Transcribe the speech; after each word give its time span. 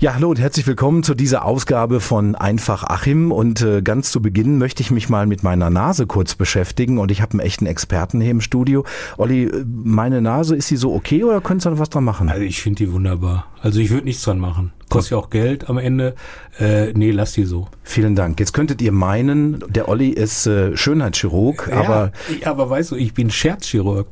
Ja, 0.00 0.14
hallo 0.14 0.30
und 0.30 0.40
herzlich 0.40 0.66
willkommen 0.66 1.02
zu 1.02 1.14
dieser 1.14 1.44
Ausgabe 1.44 2.00
von 2.00 2.34
Einfach 2.34 2.84
Achim. 2.84 3.30
Und 3.30 3.60
äh, 3.60 3.82
ganz 3.82 4.10
zu 4.10 4.22
Beginn 4.22 4.56
möchte 4.56 4.82
ich 4.82 4.90
mich 4.90 5.10
mal 5.10 5.26
mit 5.26 5.42
meiner 5.42 5.68
Nase 5.68 6.06
kurz 6.06 6.34
beschäftigen. 6.34 6.96
Und 6.96 7.10
ich 7.10 7.20
habe 7.20 7.32
einen 7.32 7.40
echten 7.40 7.66
Experten 7.66 8.18
hier 8.18 8.30
im 8.30 8.40
Studio. 8.40 8.86
Olli, 9.18 9.44
äh, 9.44 9.62
meine 9.66 10.22
Nase, 10.22 10.56
ist 10.56 10.68
sie 10.68 10.78
so 10.78 10.94
okay 10.94 11.22
oder 11.22 11.42
könntest 11.42 11.66
du 11.66 11.70
noch 11.72 11.78
was 11.80 11.90
dran 11.90 12.04
machen? 12.04 12.30
Also 12.30 12.40
ich 12.40 12.62
finde 12.62 12.86
die 12.86 12.92
wunderbar. 12.94 13.44
Also 13.60 13.78
ich 13.78 13.90
würde 13.90 14.06
nichts 14.06 14.22
dran 14.22 14.38
machen. 14.38 14.72
Kostet 14.90 15.12
ja 15.12 15.18
auch 15.18 15.30
Geld 15.30 15.70
am 15.70 15.78
Ende. 15.78 16.14
Äh, 16.58 16.92
nee, 16.94 17.12
lass 17.12 17.32
die 17.32 17.44
so. 17.44 17.68
Vielen 17.84 18.16
Dank. 18.16 18.40
Jetzt 18.40 18.52
könntet 18.52 18.82
ihr 18.82 18.90
meinen, 18.92 19.64
der 19.68 19.88
Olli 19.88 20.08
ist 20.08 20.46
äh, 20.46 20.76
Schönheitschirurg, 20.76 21.68
Ja, 21.70 21.80
aber 21.80 22.12
aber 22.44 22.68
weißt 22.70 22.90
du, 22.90 22.96
ich 22.96 23.14
bin 23.14 23.30
Scherzchirurg. 23.30 24.08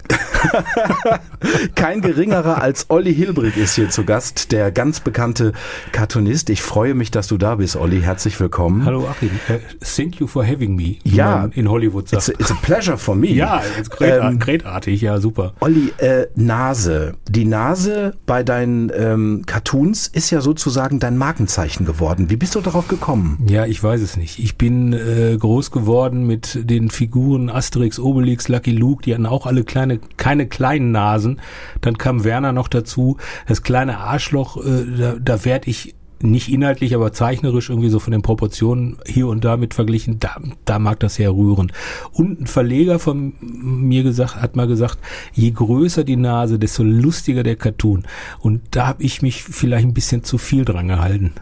kein 1.74 2.00
geringerer 2.00 2.62
als 2.62 2.86
Olli 2.90 3.12
Hilbrich 3.12 3.56
ist 3.56 3.74
hier 3.74 3.90
zu 3.90 4.04
Gast, 4.04 4.52
der 4.52 4.70
ganz 4.70 5.00
bekannte 5.00 5.52
Cartoonist. 5.90 6.48
Ich 6.48 6.62
freue 6.62 6.94
mich, 6.94 7.10
dass 7.10 7.26
du 7.26 7.38
da 7.38 7.56
bist, 7.56 7.74
Olli. 7.76 8.00
Herzlich 8.00 8.38
willkommen. 8.38 8.84
Hallo 8.84 9.08
Achim. 9.08 9.30
Äh, 9.48 9.58
thank 9.84 10.20
you 10.20 10.28
for 10.28 10.46
having 10.46 10.76
me. 10.76 10.96
Ja. 11.02 11.48
in 11.54 11.68
Hollywood 11.68 12.12
It's 12.12 12.26
sagt. 12.26 12.38
a, 12.38 12.40
it's 12.40 12.50
a 12.52 12.56
pleasure 12.62 12.96
for 12.96 13.16
me. 13.16 13.28
ja, 13.34 13.62
jetzt 13.76 13.90
great, 13.90 14.22
Ähm, 14.22 14.38
greatartig, 14.38 15.00
ja, 15.00 15.20
super. 15.20 15.54
Olli, 15.60 15.92
äh, 15.98 16.26
Nase. 16.36 17.14
Die 17.28 17.44
Nase 17.44 18.14
bei 18.26 18.44
deinen 18.44 18.92
ähm, 18.94 19.42
Cartoons 19.44 20.06
ist 20.06 20.30
ja 20.30 20.40
sozusagen 20.40 20.67
dein 21.00 21.16
Markenzeichen 21.16 21.84
geworden. 21.84 22.30
Wie 22.30 22.36
bist 22.36 22.54
du 22.54 22.60
darauf 22.60 22.88
gekommen? 22.88 23.44
Ja, 23.48 23.66
ich 23.66 23.82
weiß 23.82 24.00
es 24.00 24.16
nicht. 24.16 24.38
Ich 24.38 24.56
bin 24.56 24.92
äh, 24.92 25.36
groß 25.38 25.70
geworden 25.70 26.26
mit 26.26 26.58
den 26.68 26.90
Figuren 26.90 27.50
Asterix, 27.50 27.98
Obelix, 27.98 28.48
Lucky 28.48 28.72
Luke, 28.72 29.02
die 29.02 29.14
hatten 29.14 29.26
auch 29.26 29.46
alle 29.46 29.64
kleine, 29.64 30.00
keine 30.16 30.46
kleinen 30.46 30.92
Nasen. 30.92 31.40
Dann 31.80 31.98
kam 31.98 32.24
Werner 32.24 32.52
noch 32.52 32.68
dazu. 32.68 33.16
Das 33.46 33.62
kleine 33.62 33.98
Arschloch, 33.98 34.56
äh, 34.56 34.84
da, 34.98 35.14
da 35.20 35.44
werd 35.44 35.66
ich 35.66 35.94
nicht 36.22 36.50
inhaltlich, 36.50 36.94
aber 36.94 37.12
zeichnerisch 37.12 37.70
irgendwie 37.70 37.88
so 37.88 37.98
von 37.98 38.12
den 38.12 38.22
Proportionen 38.22 38.98
hier 39.06 39.28
und 39.28 39.44
da 39.44 39.56
mit 39.56 39.74
verglichen, 39.74 40.18
da, 40.18 40.36
da 40.64 40.78
mag 40.78 41.00
das 41.00 41.16
sehr 41.16 41.32
rühren. 41.32 41.72
Und 42.12 42.40
ein 42.40 42.46
Verleger 42.46 42.98
von 42.98 43.34
mir 43.40 44.02
gesagt, 44.02 44.36
hat 44.36 44.56
mal 44.56 44.66
gesagt, 44.66 44.98
je 45.32 45.50
größer 45.50 46.04
die 46.04 46.16
Nase, 46.16 46.58
desto 46.58 46.82
lustiger 46.82 47.42
der 47.42 47.56
Cartoon. 47.56 48.04
Und 48.40 48.62
da 48.72 48.88
habe 48.88 49.02
ich 49.02 49.22
mich 49.22 49.42
vielleicht 49.42 49.86
ein 49.86 49.94
bisschen 49.94 50.24
zu 50.24 50.38
viel 50.38 50.64
dran 50.64 50.88
gehalten. 50.88 51.32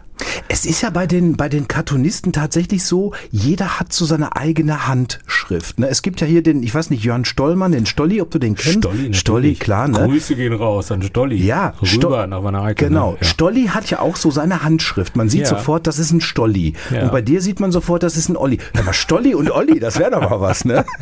Es 0.49 0.65
ist 0.65 0.81
ja 0.81 0.89
bei 0.89 1.05
den, 1.07 1.35
bei 1.37 1.49
den 1.49 1.67
Cartoonisten 1.67 2.33
tatsächlich 2.33 2.83
so, 2.83 3.13
jeder 3.31 3.79
hat 3.79 3.93
so 3.93 4.05
seine 4.05 4.35
eigene 4.35 4.87
Handschrift. 4.87 5.79
Ne? 5.79 5.87
Es 5.89 6.01
gibt 6.01 6.21
ja 6.21 6.27
hier 6.27 6.41
den, 6.41 6.63
ich 6.63 6.73
weiß 6.73 6.89
nicht, 6.89 7.03
Jörn 7.03 7.25
Stollmann, 7.25 7.71
den 7.71 7.85
Stolli, 7.85 8.21
ob 8.21 8.31
du 8.31 8.39
den 8.39 8.55
kennst. 8.55 8.79
Stolli, 8.79 9.13
Stolli, 9.13 9.55
klar, 9.55 9.87
ne? 9.87 9.99
Grüße 10.07 10.35
gehen 10.35 10.53
raus 10.53 10.91
an 10.91 11.01
Stolli. 11.03 11.35
Ja, 11.45 11.73
Sto- 11.83 12.07
rüber 12.07 12.27
nach 12.27 12.43
Wanne-Eickel. 12.43 12.87
Genau. 12.89 13.11
Ne? 13.11 13.17
Ja. 13.21 13.27
Stolli 13.27 13.65
hat 13.67 13.89
ja 13.89 13.99
auch 13.99 14.15
so 14.15 14.31
seine 14.31 14.63
Handschrift. 14.63 15.15
Man 15.15 15.29
sieht 15.29 15.41
Ja. 15.41 15.47
sofort, 15.47 15.85
das 15.87 15.99
ist 15.99 16.11
ein 16.11 16.21
Stolli. 16.21 16.73
Ja. 16.91 17.03
Und 17.03 17.11
bei 17.11 17.21
dir 17.21 17.41
sieht 17.41 17.59
man 17.59 17.71
sofort, 17.71 18.03
das 18.03 18.17
ist 18.17 18.29
ein 18.29 18.37
Olli. 18.37 18.57
Aber 18.79 18.93
Stolli 18.93 19.35
und 19.35 19.51
Olli, 19.51 19.79
das 19.79 19.99
wäre 19.99 20.11
doch 20.11 20.29
mal 20.29 20.41
was, 20.41 20.65
ne? 20.65 20.85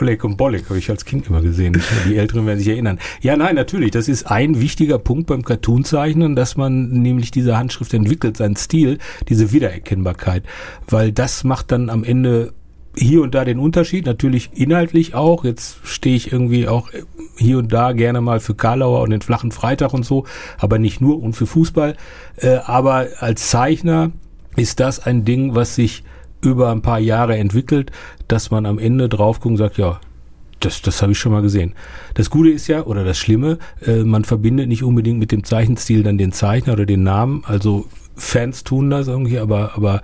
Oleg 0.00 0.24
und 0.24 0.36
Bolek 0.36 0.64
habe 0.68 0.78
ich 0.78 0.90
als 0.90 1.04
Kind 1.04 1.28
immer 1.28 1.40
gesehen. 1.40 1.80
Die 2.08 2.16
Älteren 2.16 2.46
werden 2.46 2.58
sich 2.58 2.68
erinnern. 2.68 2.98
Ja, 3.20 3.36
nein, 3.36 3.54
natürlich. 3.54 3.92
Das 3.92 4.08
ist 4.08 4.24
ein 4.28 4.60
wichtiger 4.60 4.98
Punkt 4.98 5.26
beim 5.28 5.44
Cartoonzeichnen, 5.44 6.34
dass 6.34 6.56
man 6.56 6.71
nämlich 6.72 7.30
diese 7.30 7.56
Handschrift 7.56 7.94
entwickelt, 7.94 8.36
seinen 8.36 8.56
Stil, 8.56 8.98
diese 9.28 9.52
Wiedererkennbarkeit. 9.52 10.44
Weil 10.88 11.12
das 11.12 11.44
macht 11.44 11.72
dann 11.72 11.90
am 11.90 12.04
Ende 12.04 12.52
hier 12.94 13.22
und 13.22 13.34
da 13.34 13.44
den 13.44 13.58
Unterschied, 13.58 14.06
natürlich 14.06 14.50
inhaltlich 14.54 15.14
auch. 15.14 15.44
Jetzt 15.44 15.78
stehe 15.84 16.16
ich 16.16 16.32
irgendwie 16.32 16.68
auch 16.68 16.90
hier 17.36 17.58
und 17.58 17.72
da 17.72 17.92
gerne 17.92 18.20
mal 18.20 18.40
für 18.40 18.54
Karlauer 18.54 19.00
und 19.02 19.10
den 19.10 19.22
flachen 19.22 19.50
Freitag 19.50 19.94
und 19.94 20.04
so, 20.04 20.24
aber 20.58 20.78
nicht 20.78 21.00
nur 21.00 21.22
und 21.22 21.34
für 21.34 21.46
Fußball. 21.46 21.96
Äh, 22.36 22.56
aber 22.64 23.08
als 23.18 23.48
Zeichner 23.48 24.12
ist 24.56 24.80
das 24.80 25.00
ein 25.00 25.24
Ding, 25.24 25.54
was 25.54 25.74
sich 25.74 26.04
über 26.42 26.70
ein 26.70 26.82
paar 26.82 26.98
Jahre 26.98 27.36
entwickelt, 27.36 27.92
dass 28.28 28.50
man 28.50 28.66
am 28.66 28.78
Ende 28.78 29.08
drauf 29.08 29.40
guckt 29.40 29.52
und 29.52 29.56
sagt, 29.56 29.78
ja, 29.78 30.00
das, 30.64 30.82
das 30.82 31.02
habe 31.02 31.12
ich 31.12 31.18
schon 31.18 31.32
mal 31.32 31.42
gesehen. 31.42 31.74
Das 32.14 32.30
Gute 32.30 32.50
ist 32.50 32.66
ja, 32.66 32.84
oder 32.84 33.04
das 33.04 33.18
Schlimme, 33.18 33.58
äh, 33.84 34.04
man 34.04 34.24
verbindet 34.24 34.68
nicht 34.68 34.82
unbedingt 34.82 35.18
mit 35.18 35.32
dem 35.32 35.44
Zeichenstil 35.44 36.02
dann 36.02 36.18
den 36.18 36.32
Zeichner 36.32 36.74
oder 36.74 36.86
den 36.86 37.02
Namen. 37.02 37.42
Also 37.46 37.86
Fans 38.16 38.62
tun 38.64 38.90
das 38.90 39.08
irgendwie, 39.08 39.38
aber, 39.38 39.72
aber 39.76 40.02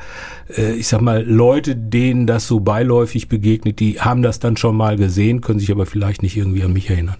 äh, 0.56 0.72
ich 0.72 0.88
sag 0.88 1.00
mal, 1.00 1.24
Leute, 1.24 1.76
denen 1.76 2.26
das 2.26 2.46
so 2.46 2.60
beiläufig 2.60 3.28
begegnet, 3.28 3.80
die 3.80 4.00
haben 4.00 4.22
das 4.22 4.38
dann 4.38 4.56
schon 4.56 4.76
mal 4.76 4.96
gesehen, 4.96 5.40
können 5.40 5.60
sich 5.60 5.70
aber 5.70 5.86
vielleicht 5.86 6.22
nicht 6.22 6.36
irgendwie 6.36 6.62
an 6.62 6.72
mich 6.72 6.90
erinnern. 6.90 7.16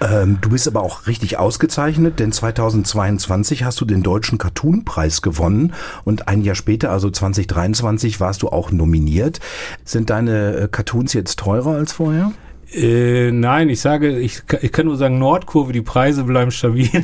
Ähm, 0.00 0.38
du 0.40 0.50
bist 0.50 0.66
aber 0.66 0.82
auch 0.82 1.06
richtig 1.06 1.38
ausgezeichnet, 1.38 2.18
denn 2.18 2.32
2022 2.32 3.64
hast 3.64 3.80
du 3.80 3.84
den 3.84 4.02
Deutschen 4.02 4.38
Cartoon-Preis 4.38 5.22
gewonnen 5.22 5.72
und 6.04 6.28
ein 6.28 6.42
Jahr 6.42 6.56
später, 6.56 6.90
also 6.90 7.10
2023, 7.10 8.20
warst 8.20 8.42
du 8.42 8.48
auch 8.48 8.72
nominiert. 8.72 9.40
Sind 9.84 10.10
deine 10.10 10.56
äh, 10.56 10.68
Cartoons 10.68 11.12
jetzt 11.12 11.38
teurer 11.38 11.76
als 11.76 11.92
vorher? 11.92 12.32
Äh, 12.74 13.30
nein, 13.30 13.68
ich 13.68 13.80
sage, 13.80 14.18
ich, 14.18 14.42
ich 14.62 14.72
kann 14.72 14.86
nur 14.86 14.96
sagen, 14.96 15.18
Nordkurve, 15.18 15.72
die 15.72 15.82
Preise 15.82 16.24
bleiben 16.24 16.50
stabil. 16.50 16.88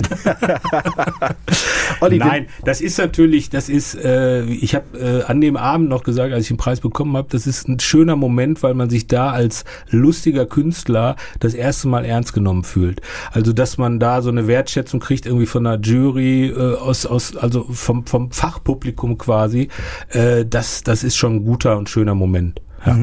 Olli, 2.00 2.18
Nein, 2.18 2.46
das 2.64 2.80
ist 2.80 2.98
natürlich, 2.98 3.50
das 3.50 3.68
ist, 3.68 3.94
äh, 3.94 4.44
ich 4.44 4.74
habe 4.74 4.98
äh, 4.98 5.22
an 5.24 5.40
dem 5.40 5.56
Abend 5.56 5.88
noch 5.88 6.02
gesagt, 6.02 6.32
als 6.32 6.42
ich 6.42 6.48
den 6.48 6.56
Preis 6.56 6.80
bekommen 6.80 7.16
habe, 7.16 7.28
das 7.30 7.46
ist 7.46 7.68
ein 7.68 7.78
schöner 7.78 8.16
Moment, 8.16 8.62
weil 8.62 8.74
man 8.74 8.90
sich 8.90 9.06
da 9.06 9.30
als 9.30 9.64
lustiger 9.90 10.46
Künstler 10.46 11.16
das 11.38 11.54
erste 11.54 11.88
Mal 11.88 12.04
ernst 12.04 12.32
genommen 12.32 12.64
fühlt. 12.64 13.00
Also, 13.32 13.52
dass 13.52 13.78
man 13.78 14.00
da 14.00 14.22
so 14.22 14.30
eine 14.30 14.48
Wertschätzung 14.48 14.98
kriegt, 14.98 15.26
irgendwie 15.26 15.46
von 15.46 15.66
einer 15.66 15.80
Jury, 15.80 16.48
äh, 16.48 16.76
aus, 16.76 17.06
aus, 17.06 17.36
also 17.36 17.64
vom, 17.70 18.06
vom 18.06 18.32
Fachpublikum 18.32 19.18
quasi, 19.18 19.68
äh, 20.08 20.44
das, 20.44 20.82
das 20.82 21.04
ist 21.04 21.16
schon 21.16 21.36
ein 21.36 21.44
guter 21.44 21.78
und 21.78 21.88
schöner 21.88 22.14
Moment. 22.14 22.60
Ja. 22.84 22.98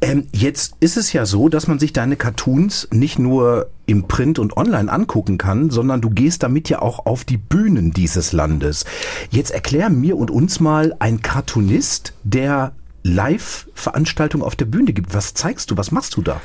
Ähm, 0.00 0.26
jetzt 0.32 0.74
ist 0.80 0.96
es 0.96 1.12
ja 1.12 1.26
so, 1.26 1.48
dass 1.48 1.66
man 1.66 1.78
sich 1.78 1.92
deine 1.92 2.16
Cartoons 2.16 2.88
nicht 2.92 3.18
nur 3.18 3.70
im 3.86 4.06
Print 4.06 4.38
und 4.38 4.56
online 4.56 4.90
angucken 4.90 5.38
kann, 5.38 5.70
sondern 5.70 6.00
du 6.00 6.10
gehst 6.10 6.42
damit 6.42 6.68
ja 6.68 6.80
auch 6.80 7.06
auf 7.06 7.24
die 7.24 7.36
Bühnen 7.36 7.92
dieses 7.92 8.32
Landes. 8.32 8.84
Jetzt 9.30 9.50
erklär 9.50 9.90
mir 9.90 10.16
und 10.16 10.30
uns 10.30 10.60
mal 10.60 10.94
ein 10.98 11.22
Cartoonist, 11.22 12.14
der 12.22 12.72
Live-Veranstaltungen 13.02 14.44
auf 14.44 14.56
der 14.56 14.64
Bühne 14.66 14.92
gibt. 14.92 15.14
Was 15.14 15.34
zeigst 15.34 15.70
du? 15.70 15.76
Was 15.76 15.90
machst 15.90 16.16
du 16.16 16.22
da? 16.22 16.40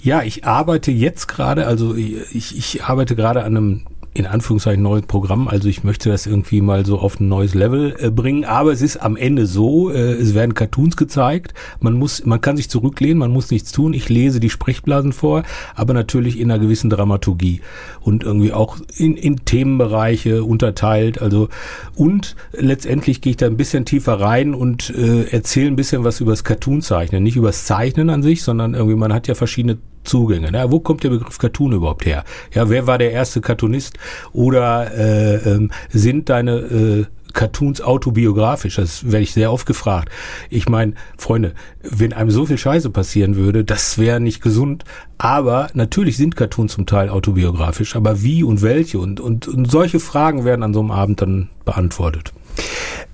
Ja, 0.00 0.22
ich 0.22 0.44
arbeite 0.44 0.90
jetzt 0.90 1.28
gerade, 1.28 1.66
also 1.66 1.94
ich, 1.94 2.56
ich 2.56 2.84
arbeite 2.84 3.14
gerade 3.14 3.44
an 3.44 3.56
einem 3.56 3.82
in 4.14 4.26
Anführungszeichen 4.26 4.82
neues 4.82 5.06
Programm. 5.06 5.48
Also 5.48 5.68
ich 5.68 5.84
möchte 5.84 6.10
das 6.10 6.26
irgendwie 6.26 6.60
mal 6.60 6.84
so 6.84 6.98
auf 6.98 7.18
ein 7.18 7.28
neues 7.28 7.54
Level 7.54 7.96
äh, 7.98 8.10
bringen. 8.10 8.44
Aber 8.44 8.72
es 8.72 8.82
ist 8.82 8.98
am 8.98 9.16
Ende 9.16 9.46
so, 9.46 9.90
äh, 9.90 10.12
es 10.12 10.34
werden 10.34 10.54
Cartoons 10.54 10.96
gezeigt. 10.96 11.54
Man 11.80 11.94
muss, 11.94 12.26
man 12.26 12.40
kann 12.40 12.56
sich 12.56 12.68
zurücklehnen, 12.68 13.18
man 13.18 13.30
muss 13.30 13.50
nichts 13.50 13.72
tun. 13.72 13.94
Ich 13.94 14.08
lese 14.10 14.38
die 14.38 14.50
Sprechblasen 14.50 15.12
vor, 15.12 15.44
aber 15.74 15.94
natürlich 15.94 16.38
in 16.38 16.50
einer 16.50 16.60
gewissen 16.60 16.90
Dramaturgie 16.90 17.62
und 18.00 18.22
irgendwie 18.24 18.52
auch 18.52 18.76
in, 18.96 19.16
in 19.16 19.44
Themenbereiche 19.44 20.44
unterteilt. 20.44 21.22
Also 21.22 21.48
und 21.96 22.36
letztendlich 22.52 23.22
gehe 23.22 23.30
ich 23.30 23.38
da 23.38 23.46
ein 23.46 23.56
bisschen 23.56 23.86
tiefer 23.86 24.20
rein 24.20 24.54
und 24.54 24.90
äh, 24.90 25.24
erzähle 25.30 25.68
ein 25.68 25.76
bisschen 25.76 26.04
was 26.04 26.20
übers 26.20 26.44
Cartoon-Zeichnen, 26.44 27.22
nicht 27.22 27.36
übers 27.36 27.64
Zeichnen 27.64 28.10
an 28.10 28.22
sich, 28.22 28.42
sondern 28.42 28.74
irgendwie 28.74 28.96
man 28.96 29.12
hat 29.12 29.26
ja 29.26 29.34
verschiedene 29.34 29.78
Zugänge. 30.04 30.50
Ne? 30.50 30.66
Wo 30.68 30.80
kommt 30.80 31.04
der 31.04 31.10
Begriff 31.10 31.38
Cartoon 31.38 31.72
überhaupt 31.72 32.06
her? 32.06 32.24
Ja, 32.52 32.68
wer 32.68 32.86
war 32.86 32.98
der 32.98 33.12
erste 33.12 33.40
Cartoonist? 33.40 33.98
Oder 34.32 34.92
äh, 34.94 35.36
ähm, 35.36 35.70
sind 35.88 36.28
deine 36.28 36.52
äh, 36.52 37.06
Cartoons 37.32 37.80
autobiografisch? 37.80 38.76
Das 38.76 39.10
werde 39.10 39.22
ich 39.22 39.32
sehr 39.32 39.52
oft 39.52 39.66
gefragt. 39.66 40.10
Ich 40.50 40.68
meine, 40.68 40.94
Freunde, 41.16 41.54
wenn 41.82 42.12
einem 42.12 42.30
so 42.30 42.46
viel 42.46 42.58
Scheiße 42.58 42.90
passieren 42.90 43.36
würde, 43.36 43.64
das 43.64 43.98
wäre 43.98 44.20
nicht 44.20 44.42
gesund. 44.42 44.84
Aber 45.18 45.70
natürlich 45.74 46.16
sind 46.16 46.36
Cartoons 46.36 46.72
zum 46.72 46.86
Teil 46.86 47.08
autobiografisch. 47.08 47.96
Aber 47.96 48.22
wie 48.22 48.42
und 48.42 48.62
welche? 48.62 48.98
Und, 48.98 49.20
und, 49.20 49.48
und 49.48 49.70
solche 49.70 50.00
Fragen 50.00 50.44
werden 50.44 50.62
an 50.62 50.74
so 50.74 50.80
einem 50.80 50.90
Abend 50.90 51.22
dann 51.22 51.48
beantwortet. 51.64 52.32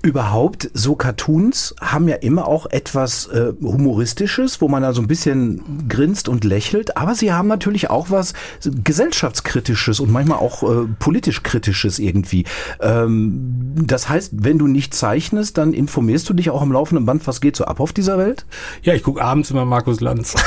Überhaupt, 0.01 0.69
so 0.73 0.95
Cartoons 0.95 1.75
haben 1.81 2.07
ja 2.07 2.15
immer 2.15 2.47
auch 2.47 2.65
etwas 2.67 3.27
äh, 3.27 3.53
Humoristisches, 3.61 4.61
wo 4.61 4.67
man 4.67 4.83
da 4.83 4.93
so 4.93 5.01
ein 5.01 5.07
bisschen 5.07 5.87
grinst 5.87 6.29
und 6.29 6.43
lächelt, 6.43 6.97
aber 6.97 7.15
sie 7.15 7.33
haben 7.33 7.47
natürlich 7.47 7.89
auch 7.89 8.09
was 8.09 8.33
gesellschaftskritisches 8.63 9.99
und 9.99 10.11
manchmal 10.11 10.39
auch 10.39 10.63
äh, 10.63 10.87
politisch 10.99 11.43
kritisches 11.43 11.99
irgendwie. 11.99 12.45
Ähm, 12.79 13.75
das 13.75 14.09
heißt, 14.09 14.33
wenn 14.35 14.57
du 14.57 14.67
nicht 14.67 14.93
zeichnest, 14.93 15.57
dann 15.57 15.73
informierst 15.73 16.29
du 16.29 16.33
dich 16.33 16.49
auch 16.49 16.61
am 16.61 16.71
laufenden 16.71 17.05
Band, 17.05 17.27
was 17.27 17.41
geht 17.41 17.55
so 17.55 17.65
ab 17.65 17.79
auf 17.79 17.93
dieser 17.93 18.17
Welt? 18.17 18.45
Ja, 18.83 18.93
ich 18.93 19.03
gucke 19.03 19.21
abends 19.21 19.51
immer 19.51 19.65
Markus 19.65 19.99
Lanz. 19.99 20.35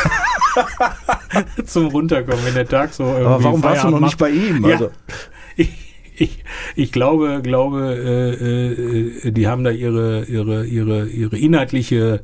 Zum 1.66 1.86
Runterkommen, 1.86 2.44
wenn 2.44 2.54
der 2.54 2.68
Tag 2.68 2.92
so 2.92 3.04
irgendwie 3.04 3.26
Aber 3.26 3.44
warum 3.44 3.62
warst 3.62 3.84
du 3.84 3.90
noch 3.90 3.98
Feierabend 3.98 4.04
nicht 4.04 4.18
bei 4.18 4.30
ihm? 4.30 4.64
Ja. 4.64 4.74
Also, 4.74 4.90
ich, 5.56 5.70
ich, 6.16 6.44
ich 6.76 6.92
glaube, 6.92 7.40
glaube, 7.42 7.94
äh, 7.94 9.28
äh, 9.28 9.32
die 9.32 9.46
haben 9.46 9.64
da 9.64 9.70
ihre, 9.70 10.24
ihre, 10.24 10.66
ihre, 10.66 11.08
ihre 11.08 11.38
inhaltliche 11.38 12.22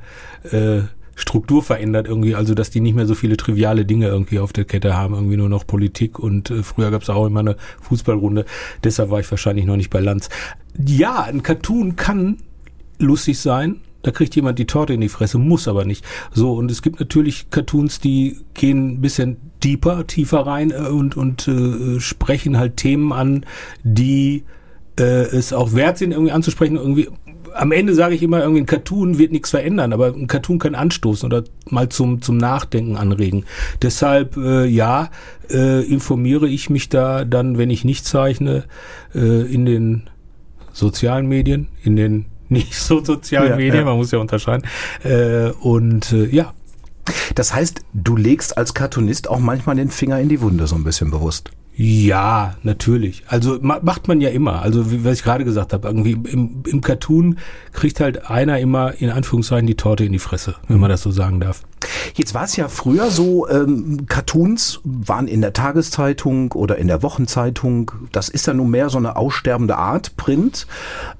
äh, 0.50 0.80
Struktur 1.14 1.62
verändert 1.62 2.06
irgendwie, 2.06 2.36
also 2.36 2.54
dass 2.54 2.70
die 2.70 2.80
nicht 2.80 2.94
mehr 2.94 3.06
so 3.06 3.14
viele 3.14 3.36
triviale 3.36 3.84
Dinge 3.84 4.06
irgendwie 4.06 4.38
auf 4.38 4.52
der 4.52 4.64
Kette 4.64 4.96
haben, 4.96 5.14
irgendwie 5.14 5.36
nur 5.36 5.48
noch 5.48 5.66
Politik 5.66 6.18
und 6.18 6.50
äh, 6.50 6.62
früher 6.62 6.90
gab 6.90 7.02
es 7.02 7.10
auch 7.10 7.26
immer 7.26 7.40
eine 7.40 7.56
Fußballrunde, 7.82 8.44
deshalb 8.84 9.10
war 9.10 9.18
ich 9.20 9.30
wahrscheinlich 9.30 9.64
noch 9.64 9.76
nicht 9.76 9.90
bei 9.90 10.00
Lanz. 10.00 10.28
Ja, 10.78 11.22
ein 11.24 11.42
Cartoon 11.42 11.96
kann 11.96 12.38
lustig 12.98 13.40
sein, 13.40 13.80
da 14.02 14.10
kriegt 14.10 14.36
jemand 14.36 14.58
die 14.58 14.66
Torte 14.66 14.92
in 14.92 15.00
die 15.00 15.08
Fresse, 15.08 15.38
muss 15.38 15.66
aber 15.68 15.84
nicht. 15.84 16.04
So, 16.32 16.52
und 16.52 16.70
es 16.70 16.82
gibt 16.82 17.00
natürlich 17.00 17.50
Cartoons, 17.50 18.00
die 18.00 18.38
gehen 18.54 18.94
ein 18.94 19.00
bisschen 19.00 19.38
deeper, 19.62 20.06
tiefer 20.06 20.40
rein 20.40 20.70
äh, 20.70 20.88
und, 20.88 21.16
und 21.16 21.48
äh, 21.48 22.00
sprechen 22.00 22.58
halt 22.58 22.76
Themen 22.76 23.12
an, 23.12 23.44
die 23.82 24.44
äh, 24.98 25.02
es 25.02 25.52
auch 25.52 25.74
wert 25.74 25.98
sind, 25.98 26.12
irgendwie 26.12 26.32
anzusprechen, 26.32 26.76
irgendwie 26.76 27.08
am 27.54 27.72
Ende 27.72 27.94
sage 27.94 28.14
ich 28.14 28.22
immer, 28.22 28.40
irgendwie 28.40 28.62
ein 28.62 28.66
Cartoon 28.66 29.18
wird 29.18 29.32
nichts 29.32 29.50
verändern, 29.50 29.92
aber 29.92 30.14
ein 30.14 30.28
Cartoon 30.28 30.58
kann 30.58 30.76
anstoßen 30.76 31.26
oder 31.26 31.44
mal 31.68 31.88
zum, 31.88 32.22
zum 32.22 32.36
Nachdenken 32.36 32.96
anregen. 32.96 33.44
Deshalb, 33.82 34.36
äh, 34.36 34.66
ja, 34.66 35.10
äh, 35.50 35.84
informiere 35.84 36.46
ich 36.46 36.70
mich 36.70 36.88
da 36.88 37.24
dann, 37.24 37.58
wenn 37.58 37.70
ich 37.70 37.84
nicht 37.84 38.04
zeichne, 38.06 38.64
äh, 39.14 39.52
in 39.52 39.66
den 39.66 40.02
sozialen 40.72 41.26
Medien, 41.26 41.68
in 41.82 41.96
den 41.96 42.26
nicht 42.50 42.74
so 42.74 43.04
sozialen 43.04 43.50
ja, 43.50 43.56
Medien, 43.56 43.76
ja. 43.76 43.84
man 43.84 43.96
muss 43.96 44.10
ja 44.10 44.18
unterscheiden. 44.18 44.66
Äh, 45.04 45.50
und 45.60 46.12
äh, 46.12 46.26
ja. 46.26 46.54
Das 47.34 47.54
heißt, 47.54 47.80
du 47.94 48.16
legst 48.16 48.58
als 48.58 48.74
Cartoonist 48.74 49.30
auch 49.30 49.38
manchmal 49.38 49.76
den 49.76 49.90
Finger 49.90 50.20
in 50.20 50.28
die 50.28 50.40
Wunde 50.42 50.66
so 50.66 50.76
ein 50.76 50.84
bisschen 50.84 51.10
bewusst. 51.10 51.50
Ja, 51.74 52.56
natürlich. 52.64 53.22
Also 53.28 53.58
ma 53.62 53.78
macht 53.80 54.08
man 54.08 54.20
ja 54.20 54.30
immer. 54.30 54.62
Also 54.62 54.90
wie 54.90 55.04
was 55.04 55.18
ich 55.18 55.22
gerade 55.22 55.44
gesagt 55.44 55.72
habe, 55.72 55.86
irgendwie 55.86 56.12
im, 56.12 56.64
im 56.66 56.80
Cartoon 56.80 57.38
kriegt 57.72 58.00
halt 58.00 58.28
einer 58.28 58.58
immer 58.58 59.00
in 59.00 59.10
Anführungszeichen 59.10 59.68
die 59.68 59.76
Torte 59.76 60.04
in 60.04 60.10
die 60.10 60.18
Fresse, 60.18 60.56
wenn 60.66 60.80
man 60.80 60.90
das 60.90 61.02
so 61.02 61.12
sagen 61.12 61.38
darf. 61.38 61.62
Jetzt 62.14 62.34
war 62.34 62.44
es 62.44 62.56
ja 62.56 62.68
früher 62.68 63.10
so, 63.10 63.48
ähm, 63.48 64.06
Cartoons 64.06 64.80
waren 64.84 65.28
in 65.28 65.40
der 65.40 65.52
Tageszeitung 65.52 66.52
oder 66.52 66.76
in 66.76 66.88
der 66.88 67.02
Wochenzeitung. 67.02 67.92
Das 68.12 68.28
ist 68.28 68.46
ja 68.46 68.54
nun 68.54 68.70
mehr 68.70 68.90
so 68.90 68.98
eine 68.98 69.16
aussterbende 69.16 69.76
Art, 69.76 70.16
Print. 70.16 70.66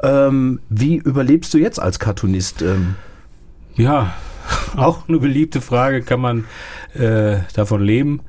Ähm, 0.03 0.61
wie 0.69 0.97
überlebst 0.97 1.53
du 1.55 1.59
jetzt 1.59 1.81
als 1.81 1.99
Cartoonist? 1.99 2.63
Ähm? 2.63 2.97
Ja, 3.75 4.15
auch 4.77 5.09
eine 5.09 5.19
beliebte 5.19 5.61
Frage, 5.61 6.03
kann 6.03 6.21
man 6.21 6.45
äh, 6.95 7.39
davon 7.55 7.83
leben? 7.83 8.21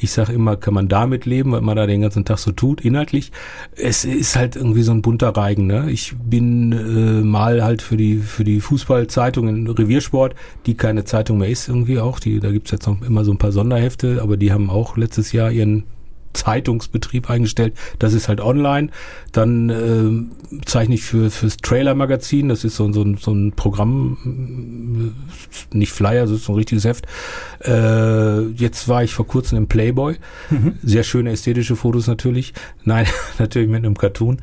Ich 0.00 0.12
sage 0.12 0.32
immer, 0.32 0.56
kann 0.56 0.74
man 0.74 0.88
damit 0.88 1.26
leben, 1.26 1.52
weil 1.52 1.60
man 1.60 1.76
da 1.76 1.86
den 1.86 2.02
ganzen 2.02 2.24
Tag 2.24 2.38
so 2.38 2.52
tut, 2.52 2.80
inhaltlich. 2.80 3.32
Es 3.74 4.04
ist 4.04 4.36
halt 4.36 4.56
irgendwie 4.56 4.82
so 4.82 4.92
ein 4.92 5.02
bunter 5.02 5.30
Reigen. 5.30 5.66
Ne? 5.66 5.90
Ich 5.90 6.14
bin 6.16 6.72
äh, 6.72 7.24
mal 7.24 7.62
halt 7.62 7.82
für 7.82 7.96
die 7.96 8.18
für 8.18 8.44
die 8.44 8.60
Fußballzeitung 8.60 9.48
in 9.48 9.66
Reviersport, 9.66 10.34
die 10.66 10.74
keine 10.74 11.04
Zeitung 11.04 11.38
mehr 11.38 11.48
ist 11.48 11.68
irgendwie 11.68 11.98
auch. 11.98 12.20
Die, 12.20 12.40
da 12.40 12.50
gibt's 12.50 12.70
jetzt 12.70 12.86
noch 12.86 13.02
immer 13.02 13.24
so 13.24 13.32
ein 13.32 13.38
paar 13.38 13.52
Sonderhefte, 13.52 14.20
aber 14.22 14.36
die 14.36 14.52
haben 14.52 14.70
auch 14.70 14.96
letztes 14.96 15.32
Jahr 15.32 15.50
ihren 15.50 15.84
Zeitungsbetrieb 16.32 17.30
eingestellt. 17.30 17.74
Das 17.98 18.12
ist 18.12 18.28
halt 18.28 18.40
online. 18.40 18.90
Dann 19.32 19.70
äh, 19.70 20.60
zeichne 20.64 20.94
ich 20.94 21.02
für 21.02 21.30
fürs 21.30 21.58
Trailer-Magazin. 21.58 22.48
Das 22.48 22.64
ist 22.64 22.76
so, 22.76 22.90
so, 22.92 23.04
so 23.16 23.32
ein 23.32 23.52
Programm, 23.52 25.14
nicht 25.72 25.92
Flyer, 25.92 26.22
das 26.22 26.30
ist 26.30 26.44
so 26.44 26.52
ein 26.52 26.56
richtiges 26.56 26.84
Heft. 26.84 27.06
Äh, 27.60 28.48
jetzt 28.50 28.88
war 28.88 29.04
ich 29.04 29.14
vor 29.14 29.26
kurzem 29.26 29.58
im 29.58 29.66
Playboy. 29.68 30.16
Mhm. 30.50 30.74
Sehr 30.82 31.02
schöne 31.02 31.30
ästhetische 31.30 31.76
Fotos 31.76 32.06
natürlich. 32.06 32.54
Nein, 32.84 33.06
natürlich 33.38 33.68
mit 33.68 33.84
einem 33.84 33.96
Cartoon. 33.96 34.38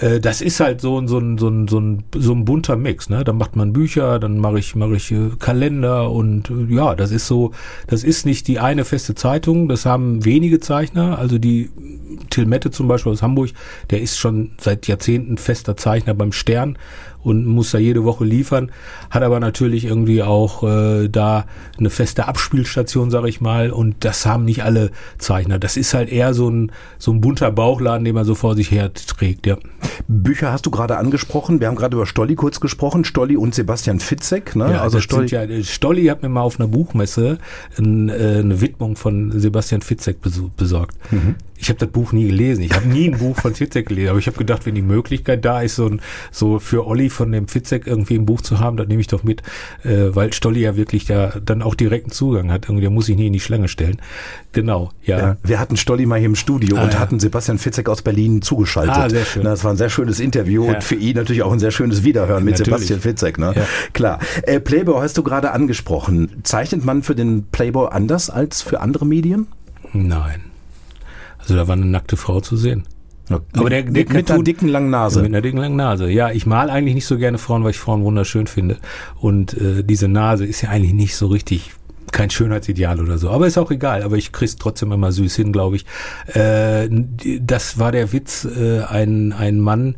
Äh, 0.00 0.20
das 0.20 0.40
ist 0.40 0.60
halt 0.60 0.80
so, 0.80 1.04
so, 1.06 1.18
ein 1.18 1.38
so, 1.38 1.48
ein 1.48 1.68
so, 1.68 1.80
ein 1.80 2.04
so 2.14 2.32
ein 2.32 2.44
bunter 2.44 2.76
Mix. 2.76 3.08
Ne? 3.08 3.24
Da 3.24 3.32
macht 3.32 3.56
man 3.56 3.72
Bücher, 3.72 4.18
dann 4.18 4.38
mache 4.38 4.58
ich 4.58 4.74
mache 4.74 4.96
ich 4.96 5.10
äh, 5.10 5.30
Kalender 5.38 6.10
und 6.10 6.50
äh, 6.50 6.74
ja, 6.74 6.94
das 6.94 7.10
ist 7.10 7.26
so. 7.26 7.52
Das 7.86 8.04
ist 8.04 8.26
nicht 8.26 8.46
die 8.48 8.58
eine 8.58 8.84
feste 8.84 9.14
Zeitung. 9.14 9.68
Das 9.68 9.86
haben 9.86 10.24
wenige 10.24 10.60
Zeichner. 10.60 11.18
Also 11.18 11.25
die 11.28 11.70
Till 12.30 12.46
Mette 12.46 12.70
zum 12.70 12.88
Beispiel 12.88 13.12
aus 13.12 13.22
Hamburg, 13.22 13.50
der 13.90 14.00
ist 14.00 14.18
schon 14.18 14.52
seit 14.60 14.86
Jahrzehnten 14.86 15.38
fester 15.38 15.76
Zeichner 15.76 16.14
beim 16.14 16.32
Stern 16.32 16.78
und 17.22 17.46
muss 17.46 17.70
da 17.70 17.78
jede 17.78 18.04
Woche 18.04 18.24
liefern, 18.24 18.70
hat 19.10 19.22
aber 19.22 19.40
natürlich 19.40 19.84
irgendwie 19.84 20.22
auch 20.22 20.62
äh, 20.62 21.08
da 21.08 21.46
eine 21.78 21.90
feste 21.90 22.28
Abspielstation, 22.28 23.10
sag 23.10 23.26
ich 23.26 23.40
mal, 23.40 23.70
und 23.70 24.04
das 24.04 24.26
haben 24.26 24.44
nicht 24.44 24.62
alle 24.62 24.90
Zeichner. 25.18 25.58
Das 25.58 25.76
ist 25.76 25.94
halt 25.94 26.10
eher 26.10 26.34
so 26.34 26.48
ein, 26.48 26.72
so 26.98 27.12
ein 27.12 27.20
bunter 27.20 27.50
Bauchladen, 27.50 28.04
den 28.04 28.14
man 28.14 28.24
so 28.24 28.34
vor 28.34 28.54
sich 28.54 28.70
her 28.70 28.92
trägt, 28.92 29.46
ja. 29.46 29.56
Bücher 30.08 30.52
hast 30.52 30.66
du 30.66 30.70
gerade 30.70 30.96
angesprochen. 30.98 31.60
Wir 31.60 31.68
haben 31.68 31.76
gerade 31.76 31.96
über 31.96 32.06
Stolli 32.06 32.34
kurz 32.34 32.60
gesprochen. 32.60 33.04
Stolli 33.04 33.36
und 33.36 33.54
Sebastian 33.54 34.00
Fitzek. 34.00 34.54
Ne? 34.54 34.72
Ja, 34.72 34.82
also 34.82 35.00
Stolli, 35.00 35.28
ja, 35.28 35.42
Stolli 35.62 36.06
hat 36.06 36.22
mir 36.22 36.28
mal 36.28 36.42
auf 36.42 36.60
einer 36.60 36.68
Buchmesse 36.68 37.38
äh, 37.78 37.82
eine 37.82 38.60
Widmung 38.60 38.96
von 38.96 39.32
Sebastian 39.38 39.82
Fitzek 39.82 40.18
besorgt. 40.56 40.96
Mhm. 41.10 41.36
Ich 41.58 41.68
habe 41.68 41.78
das 41.78 41.88
Buch 41.88 42.12
nie 42.12 42.26
gelesen. 42.26 42.62
Ich 42.62 42.72
habe 42.72 42.86
nie 42.86 43.08
ein 43.08 43.18
Buch 43.18 43.36
von 43.36 43.54
Fitzek 43.54 43.88
gelesen, 43.88 44.10
aber 44.10 44.18
ich 44.18 44.26
habe 44.26 44.36
gedacht, 44.36 44.66
wenn 44.66 44.74
die 44.74 44.82
Möglichkeit 44.82 45.44
da 45.44 45.62
ist, 45.62 45.76
so, 45.76 45.86
ein, 45.86 46.00
so 46.30 46.58
für 46.58 46.86
Olli 46.86 47.10
von 47.10 47.32
dem 47.32 47.48
Fitzek 47.48 47.86
irgendwie 47.86 48.14
ein 48.14 48.26
Buch 48.26 48.40
zu 48.40 48.60
haben, 48.60 48.76
dann 48.76 48.88
nehme 48.88 49.00
ich 49.00 49.06
doch 49.06 49.24
mit, 49.24 49.42
äh, 49.84 50.14
weil 50.14 50.32
Stolli 50.32 50.60
ja 50.60 50.76
wirklich 50.76 51.06
da 51.06 51.32
dann 51.44 51.62
auch 51.62 51.74
direkten 51.74 52.10
Zugang 52.10 52.52
hat. 52.52 52.64
Irgendwie, 52.64 52.82
der 52.82 52.90
muss 52.90 53.06
sich 53.06 53.16
nie 53.16 53.28
in 53.28 53.32
die 53.32 53.40
Schlange 53.40 53.68
stellen. 53.68 53.98
Genau, 54.52 54.90
ja. 55.04 55.18
ja 55.18 55.36
wir 55.42 55.58
hatten 55.58 55.76
Stolli 55.76 56.06
mal 56.06 56.18
hier 56.18 56.26
im 56.26 56.36
Studio 56.36 56.76
ah, 56.76 56.84
und 56.84 56.94
ja. 56.94 56.98
hatten 56.98 57.20
Sebastian 57.20 57.58
Fitzek 57.58 57.88
aus 57.88 58.02
Berlin 58.02 58.42
zugeschaltet. 58.42 58.96
Ah, 58.96 59.08
sehr 59.08 59.24
schön. 59.24 59.44
das 59.44 59.64
war 59.64 59.72
ein 59.72 59.76
sehr 59.76 59.90
schönes 59.90 60.20
Interview 60.20 60.66
ja. 60.66 60.74
und 60.74 60.84
für 60.84 60.94
ihn 60.94 61.16
natürlich 61.16 61.42
auch 61.42 61.52
ein 61.52 61.58
sehr 61.58 61.70
schönes 61.70 62.04
Wiederhören 62.04 62.44
mit 62.44 62.58
natürlich. 62.58 62.86
Sebastian 62.86 63.00
Fitzek. 63.00 63.38
Ne? 63.38 63.52
Ja. 63.56 63.62
Klar. 63.92 64.20
Äh, 64.42 64.60
Playboy 64.60 65.00
hast 65.00 65.16
du 65.18 65.22
gerade 65.22 65.52
angesprochen. 65.52 66.42
Zeichnet 66.42 66.84
man 66.84 67.02
für 67.02 67.14
den 67.14 67.44
Playboy 67.50 67.88
anders 67.90 68.30
als 68.30 68.62
für 68.62 68.80
andere 68.80 69.06
Medien? 69.06 69.46
Nein. 69.92 70.55
Also 71.46 71.56
da 71.56 71.68
war 71.68 71.76
eine 71.76 71.86
nackte 71.86 72.16
Frau 72.16 72.40
zu 72.40 72.56
sehen. 72.56 72.84
Ja, 73.28 73.40
aber 73.56 73.70
der, 73.70 73.82
der 73.82 73.92
mit, 73.92 74.12
mit 74.12 74.30
einer 74.30 74.42
dicken 74.42 74.68
langen 74.68 74.90
Nase. 74.90 75.20
Mit 75.20 75.30
einer 75.30 75.42
dicken 75.42 75.58
langen 75.58 75.76
Nase. 75.76 76.10
Ja, 76.10 76.30
ich 76.30 76.44
mal 76.46 76.70
eigentlich 76.70 76.94
nicht 76.94 77.06
so 77.06 77.18
gerne 77.18 77.38
Frauen, 77.38 77.62
weil 77.62 77.70
ich 77.70 77.78
Frauen 77.78 78.04
wunderschön 78.04 78.46
finde. 78.46 78.78
Und 79.20 79.54
äh, 79.54 79.82
diese 79.82 80.08
Nase 80.08 80.44
ist 80.44 80.62
ja 80.62 80.70
eigentlich 80.70 80.92
nicht 80.92 81.16
so 81.16 81.26
richtig 81.26 81.72
kein 82.12 82.30
Schönheitsideal 82.30 83.00
oder 83.00 83.18
so. 83.18 83.30
Aber 83.30 83.46
ist 83.46 83.58
auch 83.58 83.70
egal. 83.70 84.02
Aber 84.02 84.16
ich 84.16 84.32
krieg's 84.32 84.56
trotzdem 84.56 84.92
immer 84.92 85.12
süß 85.12 85.36
hin, 85.36 85.52
glaube 85.52 85.76
ich. 85.76 85.86
Äh, 86.34 86.88
das 87.40 87.78
war 87.78 87.92
der 87.92 88.12
Witz. 88.12 88.44
Äh, 88.44 88.82
ein, 88.82 89.32
ein 89.32 89.60
Mann 89.60 89.96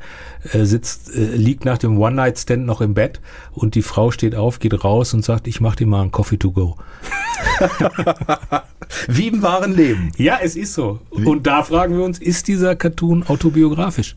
äh, 0.52 0.64
sitzt, 0.64 1.14
äh, 1.14 1.36
liegt 1.36 1.64
nach 1.64 1.78
dem 1.78 1.98
One-Night-Stand 1.98 2.66
noch 2.66 2.80
im 2.80 2.94
Bett 2.94 3.20
und 3.52 3.74
die 3.74 3.82
Frau 3.82 4.10
steht 4.10 4.34
auf, 4.34 4.58
geht 4.58 4.84
raus 4.84 5.14
und 5.14 5.24
sagt, 5.24 5.46
ich 5.46 5.60
mach 5.60 5.76
dir 5.76 5.86
mal 5.86 6.02
einen 6.02 6.10
Coffee 6.12 6.38
to 6.38 6.50
go. 6.52 6.76
Wie 9.08 9.28
im 9.28 9.42
wahren 9.42 9.74
Leben. 9.74 10.12
Ja, 10.16 10.38
es 10.42 10.56
ist 10.56 10.74
so. 10.74 11.00
Und 11.10 11.46
da 11.46 11.62
fragen 11.62 11.96
wir 11.96 12.04
uns, 12.04 12.18
ist 12.18 12.48
dieser 12.48 12.76
Cartoon 12.76 13.22
autobiografisch? 13.26 14.16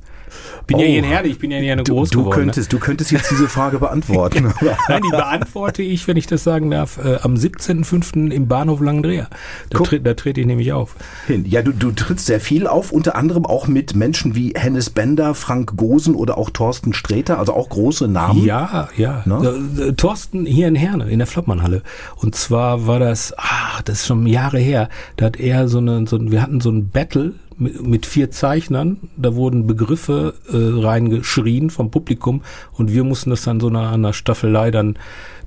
Bin 0.67 0.77
oh. 0.77 0.79
ja 0.79 0.85
hier 0.85 1.03
ein 1.03 1.09
Herde, 1.09 1.29
ich 1.29 1.39
bin 1.39 1.51
ja 1.51 1.57
hier 1.57 1.73
eine 1.73 1.83
groß 1.83 2.09
du, 2.09 2.23
du 2.23 2.29
ne? 2.29 2.35
könntest? 2.35 2.73
Du 2.73 2.79
könntest 2.79 3.11
jetzt 3.11 3.31
diese 3.31 3.47
Frage 3.47 3.79
beantworten. 3.79 4.53
Nein, 4.87 5.01
die 5.03 5.09
beantworte 5.09 5.81
ich, 5.81 6.07
wenn 6.07 6.17
ich 6.17 6.27
das 6.27 6.43
sagen 6.43 6.71
darf, 6.71 6.97
äh, 6.97 7.17
am 7.21 7.35
17.05. 7.35 8.31
im 8.31 8.47
Bahnhof 8.47 8.81
Langendreher. 8.81 9.27
Da, 9.69 9.79
tre 9.79 9.99
da 9.99 10.13
trete 10.13 10.41
ich 10.41 10.47
nämlich 10.47 10.73
auf. 10.73 10.95
Hin. 11.27 11.45
Ja, 11.47 11.61
du, 11.61 11.71
du 11.71 11.91
trittst 11.91 12.25
sehr 12.25 12.39
viel 12.39 12.67
auf, 12.67 12.91
unter 12.91 13.15
anderem 13.15 13.45
auch 13.45 13.67
mit 13.67 13.95
Menschen 13.95 14.35
wie 14.35 14.53
Hennes 14.55 14.89
Bender, 14.89 15.35
Frank 15.35 15.75
Gosen 15.77 16.15
oder 16.15 16.37
auch 16.37 16.49
Thorsten 16.49 16.93
Sträter, 16.93 17.39
also 17.39 17.53
auch 17.53 17.69
große 17.69 18.07
Namen. 18.07 18.43
Ja, 18.43 18.89
ja. 18.97 19.23
Ne? 19.25 19.61
Äh, 19.79 19.93
Thorsten 19.93 20.45
hier 20.45 20.67
in 20.67 20.75
Herne, 20.75 21.09
in 21.09 21.19
der 21.19 21.27
Flottmannhalle. 21.27 21.81
Und 22.15 22.35
zwar 22.35 22.87
war 22.87 22.99
das, 22.99 23.33
ah, 23.37 23.81
das 23.85 24.01
ist 24.01 24.07
schon 24.07 24.25
Jahre 24.27 24.59
her, 24.59 24.89
da 25.17 25.25
hat 25.25 25.39
er 25.39 25.67
so 25.67 25.79
eine, 25.79 26.05
so, 26.07 26.19
wir 26.31 26.41
hatten 26.41 26.61
so 26.61 26.69
ein 26.69 26.89
Battle 26.89 27.33
mit, 27.61 27.85
mit 27.85 28.05
vier 28.05 28.31
Zeichnern. 28.31 28.97
Da 29.15 29.35
wurden 29.35 29.67
Begriffe 29.67 30.33
äh, 30.51 30.85
reingeschrien 30.85 31.69
vom 31.69 31.91
Publikum 31.91 32.41
und 32.73 32.91
wir 32.91 33.03
mussten 33.03 33.29
das 33.29 33.43
dann 33.43 33.59
so 33.59 33.69
nach 33.69 33.93
einer 33.93 34.13
Staffelei 34.13 34.71
dann, 34.71 34.97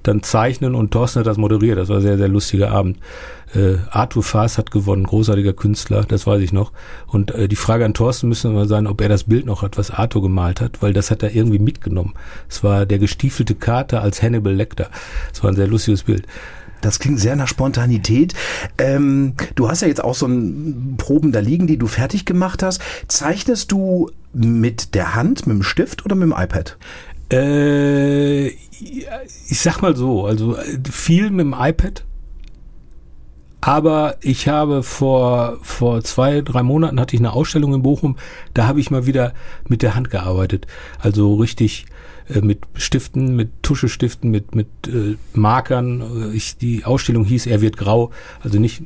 dann 0.03 0.23
zeichnen 0.23 0.75
und 0.75 0.93
Thorsten 0.93 1.21
hat 1.21 1.27
das 1.27 1.37
moderiert. 1.37 1.79
Das 1.79 1.89
war 1.89 1.97
ein 1.97 2.03
sehr, 2.03 2.17
sehr 2.17 2.29
lustiger 2.29 2.71
Abend. 2.71 2.99
Äh, 3.55 3.77
Arthur 3.91 4.23
Faas 4.23 4.59
hat 4.59 4.71
gewonnen, 4.71 5.05
großartiger 5.05 5.53
Künstler, 5.53 6.05
das 6.05 6.27
weiß 6.27 6.41
ich 6.41 6.53
noch. 6.53 6.73
Und 7.07 7.33
äh, 7.33 7.49
die 7.49 7.57
Frage 7.57 7.85
an 7.85 7.95
Thorsten 7.95 8.29
müsste 8.29 8.49
immer 8.49 8.67
sein, 8.67 8.87
ob 8.87 9.01
er 9.01 9.09
das 9.09 9.25
Bild 9.25 9.47
noch 9.47 9.63
hat, 9.63 9.77
was 9.77 9.91
Arthur 9.91 10.23
gemalt 10.23 10.61
hat, 10.61 10.83
weil 10.83 10.93
das 10.93 11.11
hat 11.11 11.23
er 11.23 11.35
irgendwie 11.35 11.59
mitgenommen. 11.59 12.15
Es 12.49 12.65
war 12.65 12.87
der 12.87 12.99
gestiefelte 12.99 13.55
Kater 13.55 14.03
als 14.03 14.23
Hannibal 14.23 14.55
Lecter. 14.55 14.89
Es 15.33 15.43
war 15.43 15.51
ein 15.51 15.57
sehr 15.57 15.69
lustiges 15.69 16.05
Bild. 16.05 16.27
Das 16.85 16.99
klingt 16.99 17.19
sehr 17.19 17.35
nach 17.35 17.49
Spontanität. 17.49 18.35
Ähm, 18.77 19.35
du 19.55 19.69
hast 19.69 19.81
ja 19.81 19.89
jetzt 19.89 20.05
auch 20.05 20.15
so 20.15 20.27
ein 20.27 20.97
Proben 20.99 21.33
da 21.33 21.41
liegen, 21.41 21.67
die 21.67 21.79
du 21.79 21.87
fertig 21.87 22.27
gemacht 22.27 22.63
hast. 22.63 22.83
Zeichnest 23.09 23.73
du 23.73 24.11
mit 24.35 24.95
der 24.95 25.15
Hand, 25.15 25.47
mit 25.47 25.57
dem 25.57 25.63
Stift 25.63 26.05
oder 26.05 26.15
mit 26.15 26.29
dem 26.29 26.35
iPad? 26.37 26.77
Äh, 27.33 28.49
ich 28.49 29.61
sag 29.61 29.81
mal 29.81 29.97
so, 29.97 30.27
also 30.27 30.59
viel 30.91 31.31
mit 31.31 31.47
dem 31.47 31.57
iPad. 31.59 32.05
Aber 33.63 34.17
ich 34.21 34.47
habe 34.49 34.83
vor, 34.83 35.57
vor 35.63 36.05
zwei, 36.05 36.43
drei 36.43 36.63
Monaten 36.63 37.01
hatte 37.01 37.17
ich 37.17 37.21
eine 37.21 37.33
Ausstellung 37.33 37.73
in 37.73 37.83
Bochum, 37.83 38.17
da 38.53 38.67
habe 38.67 38.79
ich 38.79 38.91
mal 38.91 39.07
wieder 39.07 39.33
mit 39.69 39.81
der 39.81 39.95
Hand 39.95 40.11
gearbeitet. 40.11 40.67
Also 40.99 41.37
richtig 41.37 41.87
äh, 42.29 42.41
mit 42.41 42.61
Stiften, 42.75 43.37
mit 43.37 43.63
Tuschestiften, 43.63 44.31
mit, 44.31 44.55
mit 44.55 44.69
äh, 44.87 45.17
Markern. 45.33 46.33
Ich, 46.35 46.57
die 46.57 46.85
Ausstellung 46.85 47.25
hieß 47.25 47.47
Er 47.47 47.61
wird 47.61 47.77
grau, 47.77 48.11
also 48.43 48.59
nicht 48.59 48.83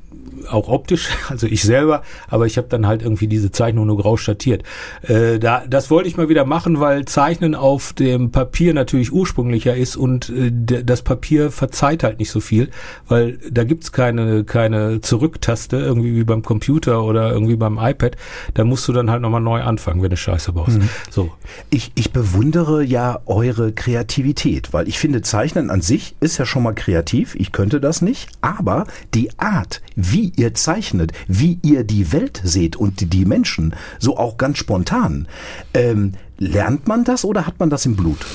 auch 0.51 0.69
optisch, 0.69 1.09
also 1.29 1.47
ich 1.47 1.63
selber, 1.63 2.03
aber 2.29 2.47
ich 2.47 2.57
habe 2.57 2.69
dann 2.69 2.87
halt 2.87 3.03
irgendwie 3.03 3.27
diese 3.27 3.51
Zeichnung 3.51 3.87
nur 3.87 3.99
grau 3.99 4.17
statiert. 4.17 4.63
Äh, 5.03 5.39
da, 5.39 5.65
das 5.67 5.91
wollte 5.91 6.09
ich 6.09 6.17
mal 6.17 6.29
wieder 6.29 6.45
machen, 6.45 6.81
weil 6.81 7.05
Zeichnen 7.05 7.55
auf 7.55 7.93
dem 7.93 8.31
Papier 8.31 8.75
natürlich 8.75 9.13
ursprünglicher 9.13 9.77
ist 9.77 9.97
und 9.97 10.31
äh, 10.31 10.51
das 10.83 11.03
Papier 11.03 11.51
verzeiht 11.51 12.03
halt 12.03 12.19
nicht 12.19 12.31
so 12.31 12.41
viel, 12.41 12.71
weil 13.09 13.39
da 13.51 13.65
gibt's 13.65 13.93
keine, 13.93 14.45
keine 14.45 15.01
Zurücktaste, 15.01 15.77
irgendwie 15.77 16.15
wie 16.17 16.25
beim 16.25 16.43
Computer 16.43 17.05
oder 17.05 17.33
irgendwie 17.33 17.57
beim 17.57 17.79
iPad. 17.79 18.17
Da 18.55 18.65
musst 18.65 18.87
du 18.89 18.93
dann 18.93 19.11
halt 19.11 19.23
nochmal 19.23 19.41
neu 19.41 19.63
anfangen, 19.63 20.03
wenn 20.03 20.11
du 20.11 20.17
Scheiße 20.17 20.53
baust. 20.53 20.79
Mhm. 20.79 20.89
So. 21.11 21.31
Ich, 21.71 21.93
ich 21.95 22.13
bewundere 22.13 22.83
ja 22.83 23.21
eure 23.29 23.73
Kreativität, 23.73 24.73
weil 24.73 24.89
ich 24.89 24.99
finde, 24.99 25.23
Zeichnen 25.23 25.71
an 25.71 25.81
sich 25.81 26.17
ist 26.21 26.39
ja 26.39 26.47
schon 26.47 26.63
mal 26.63 26.75
kreativ. 26.75 27.35
Ich 27.37 27.53
könnte 27.53 27.81
das 27.81 28.03
nicht, 28.03 28.31
aber 28.41 28.87
die 29.15 29.31
Art, 29.39 29.83
wie 29.95 30.33
ihr 30.37 30.55
zeichnet, 30.55 31.13
wie 31.27 31.59
ihr 31.63 31.85
die 31.85 32.13
Welt 32.13 32.41
seht 32.43 32.77
und 32.77 33.13
die 33.13 33.25
Menschen, 33.25 33.75
so 33.99 34.17
auch 34.17 34.37
ganz 34.37 34.59
spontan. 34.59 35.29
Ähm, 35.75 36.15
lernt 36.39 36.89
man 36.89 37.05
das 37.05 37.25
oder 37.25 37.47
hat 37.47 37.59
man 37.61 37.71
das 37.71 37.87
im 37.87 37.97
Blut? 37.97 38.27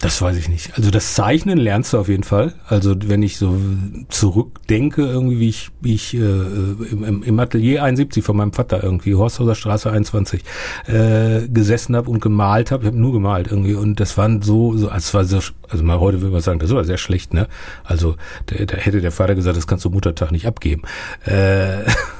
Das 0.00 0.22
weiß 0.22 0.38
ich 0.38 0.48
nicht. 0.48 0.78
Also 0.78 0.90
das 0.90 1.14
Zeichnen 1.14 1.58
lernst 1.58 1.92
du 1.92 1.98
auf 1.98 2.08
jeden 2.08 2.22
Fall. 2.22 2.54
Also 2.66 2.94
wenn 3.04 3.22
ich 3.22 3.36
so 3.36 3.60
zurückdenke, 4.08 5.02
irgendwie 5.02 5.40
wie 5.40 5.48
ich, 5.50 5.68
wie 5.82 5.94
ich 5.94 6.14
äh, 6.14 6.18
im, 6.18 7.22
im 7.22 7.38
Atelier 7.38 7.82
71 7.82 8.24
von 8.24 8.34
meinem 8.34 8.54
Vater 8.54 8.82
irgendwie, 8.82 9.14
Horsthauser 9.14 9.54
Straße 9.54 9.90
21, 9.90 10.42
äh, 10.86 11.48
gesessen 11.48 11.94
habe 11.96 12.10
und 12.10 12.22
gemalt 12.22 12.70
habe. 12.70 12.84
Ich 12.84 12.86
habe 12.86 12.96
nur 12.96 13.12
gemalt 13.12 13.48
irgendwie 13.48 13.74
und 13.74 14.00
das 14.00 14.16
waren 14.16 14.40
so, 14.40 14.74
so 14.74 14.88
als 14.88 15.12
war 15.12 15.26
so, 15.26 15.40
also 15.68 15.84
mal 15.84 16.00
heute 16.00 16.22
würde 16.22 16.32
man 16.32 16.40
sagen, 16.40 16.60
das 16.60 16.70
war 16.70 16.84
sehr 16.84 16.98
schlecht, 16.98 17.34
ne? 17.34 17.46
Also 17.84 18.16
da, 18.46 18.64
da 18.64 18.78
hätte 18.78 19.02
der 19.02 19.12
Vater 19.12 19.34
gesagt, 19.34 19.58
das 19.58 19.66
kannst 19.66 19.84
du 19.84 19.90
Muttertag 19.90 20.32
nicht 20.32 20.46
abgeben. 20.46 20.80
Äh, 21.26 21.82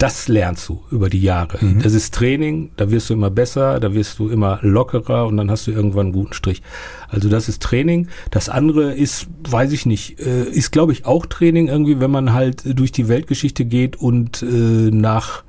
das 0.00 0.28
lernst 0.28 0.66
du 0.68 0.82
über 0.90 1.10
die 1.10 1.20
Jahre. 1.20 1.62
Mhm. 1.62 1.82
Das 1.82 1.92
ist 1.92 2.14
Training, 2.14 2.70
da 2.76 2.90
wirst 2.90 3.10
du 3.10 3.14
immer 3.14 3.28
besser, 3.28 3.78
da 3.80 3.92
wirst 3.92 4.18
du 4.18 4.30
immer 4.30 4.58
lockerer 4.62 5.26
und 5.26 5.36
dann 5.36 5.50
hast 5.50 5.66
du 5.66 5.72
irgendwann 5.72 6.06
einen 6.06 6.12
guten 6.14 6.32
Strich. 6.32 6.62
Also 7.08 7.28
das 7.28 7.50
ist 7.50 7.62
Training. 7.62 8.08
Das 8.30 8.48
andere 8.48 8.94
ist, 8.94 9.26
weiß 9.48 9.72
ich 9.72 9.84
nicht, 9.84 10.18
äh, 10.18 10.44
ist 10.44 10.72
glaube 10.72 10.92
ich 10.92 11.04
auch 11.04 11.26
Training 11.26 11.68
irgendwie, 11.68 12.00
wenn 12.00 12.10
man 12.10 12.32
halt 12.32 12.62
durch 12.78 12.92
die 12.92 13.08
Weltgeschichte 13.08 13.66
geht 13.66 13.96
und 13.96 14.42
äh, 14.42 14.46
nach 14.46 15.44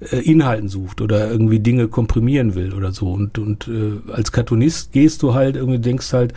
Inhalten 0.00 0.68
sucht 0.68 1.00
oder 1.00 1.28
irgendwie 1.28 1.58
Dinge 1.58 1.88
komprimieren 1.88 2.54
will 2.54 2.72
oder 2.72 2.92
so. 2.92 3.10
Und, 3.10 3.38
und 3.38 3.68
äh, 3.68 4.12
als 4.12 4.30
Cartoonist 4.30 4.92
gehst 4.92 5.22
du 5.22 5.34
halt 5.34 5.56
irgendwie, 5.56 5.80
denkst 5.80 6.12
halt, 6.12 6.34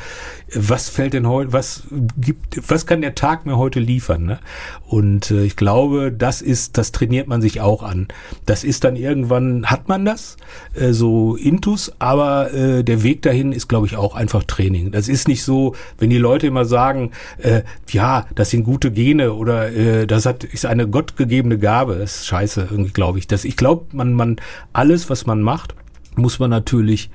was 0.53 0.89
fällt 0.89 1.13
denn 1.13 1.27
heute, 1.27 1.53
was 1.53 1.83
gibt, 2.19 2.69
was 2.69 2.85
kann 2.85 3.01
der 3.01 3.15
Tag 3.15 3.45
mir 3.45 3.57
heute 3.57 3.79
liefern? 3.79 4.25
Ne? 4.25 4.39
Und 4.87 5.31
äh, 5.31 5.43
ich 5.43 5.55
glaube, 5.55 6.11
das 6.11 6.41
ist, 6.41 6.77
das 6.77 6.91
trainiert 6.91 7.27
man 7.27 7.41
sich 7.41 7.61
auch 7.61 7.83
an. 7.83 8.07
Das 8.45 8.63
ist 8.63 8.83
dann 8.83 8.95
irgendwann, 8.95 9.67
hat 9.67 9.87
man 9.87 10.05
das, 10.05 10.37
äh, 10.73 10.91
so 10.91 11.35
Intus, 11.35 11.91
aber 11.99 12.53
äh, 12.53 12.83
der 12.83 13.03
Weg 13.03 13.21
dahin 13.21 13.51
ist, 13.51 13.67
glaube 13.67 13.85
ich, 13.85 13.95
auch 13.95 14.15
einfach 14.15 14.43
Training. 14.43 14.91
Das 14.91 15.07
ist 15.07 15.27
nicht 15.27 15.43
so, 15.43 15.75
wenn 15.99 16.09
die 16.09 16.17
Leute 16.17 16.47
immer 16.47 16.65
sagen, 16.65 17.11
äh, 17.37 17.61
ja, 17.89 18.25
das 18.33 18.49
sind 18.49 18.63
gute 18.63 18.91
Gene 18.91 19.33
oder 19.33 19.71
äh, 19.71 20.07
das 20.07 20.25
hat, 20.25 20.43
ist 20.43 20.65
eine 20.65 20.87
gottgegebene 20.87 21.59
Gabe. 21.59 21.97
Das 21.99 22.21
ist 22.21 22.27
scheiße, 22.27 22.67
irgendwie, 22.71 22.91
glaube 22.91 23.19
ich. 23.19 23.27
Das 23.27 23.45
ich 23.51 23.57
glaube, 23.57 23.85
man, 23.91 24.13
man, 24.13 24.37
alles, 24.71 25.09
was 25.09 25.25
man 25.25 25.41
macht, 25.41 25.75
muss 26.15 26.39
man 26.39 26.49
natürlich 26.49 27.09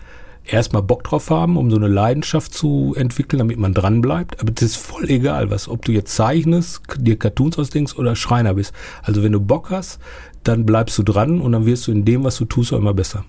erstmal 0.44 0.82
Bock 0.82 1.02
drauf 1.02 1.30
haben, 1.30 1.56
um 1.56 1.70
so 1.70 1.78
eine 1.78 1.88
Leidenschaft 1.88 2.52
zu 2.52 2.94
entwickeln, 2.94 3.38
damit 3.38 3.58
man 3.58 3.72
dran 3.72 4.02
bleibt. 4.02 4.38
Aber 4.38 4.50
das 4.50 4.62
ist 4.62 4.76
voll 4.76 5.08
egal, 5.08 5.50
was, 5.50 5.66
ob 5.66 5.86
du 5.86 5.92
jetzt 5.92 6.14
zeichnest, 6.14 6.82
dir 6.98 7.18
Cartoons 7.18 7.58
ausdenkst 7.58 7.96
oder 7.96 8.14
Schreiner 8.16 8.52
bist. 8.52 8.74
Also 9.02 9.22
wenn 9.22 9.32
du 9.32 9.40
Bock 9.40 9.70
hast, 9.70 9.98
dann 10.44 10.66
bleibst 10.66 10.98
du 10.98 11.02
dran 11.02 11.40
und 11.40 11.52
dann 11.52 11.64
wirst 11.64 11.86
du 11.86 11.92
in 11.92 12.04
dem, 12.04 12.22
was 12.22 12.36
du 12.36 12.44
tust, 12.44 12.74
auch 12.74 12.78
immer 12.78 12.94
besser. 12.94 13.24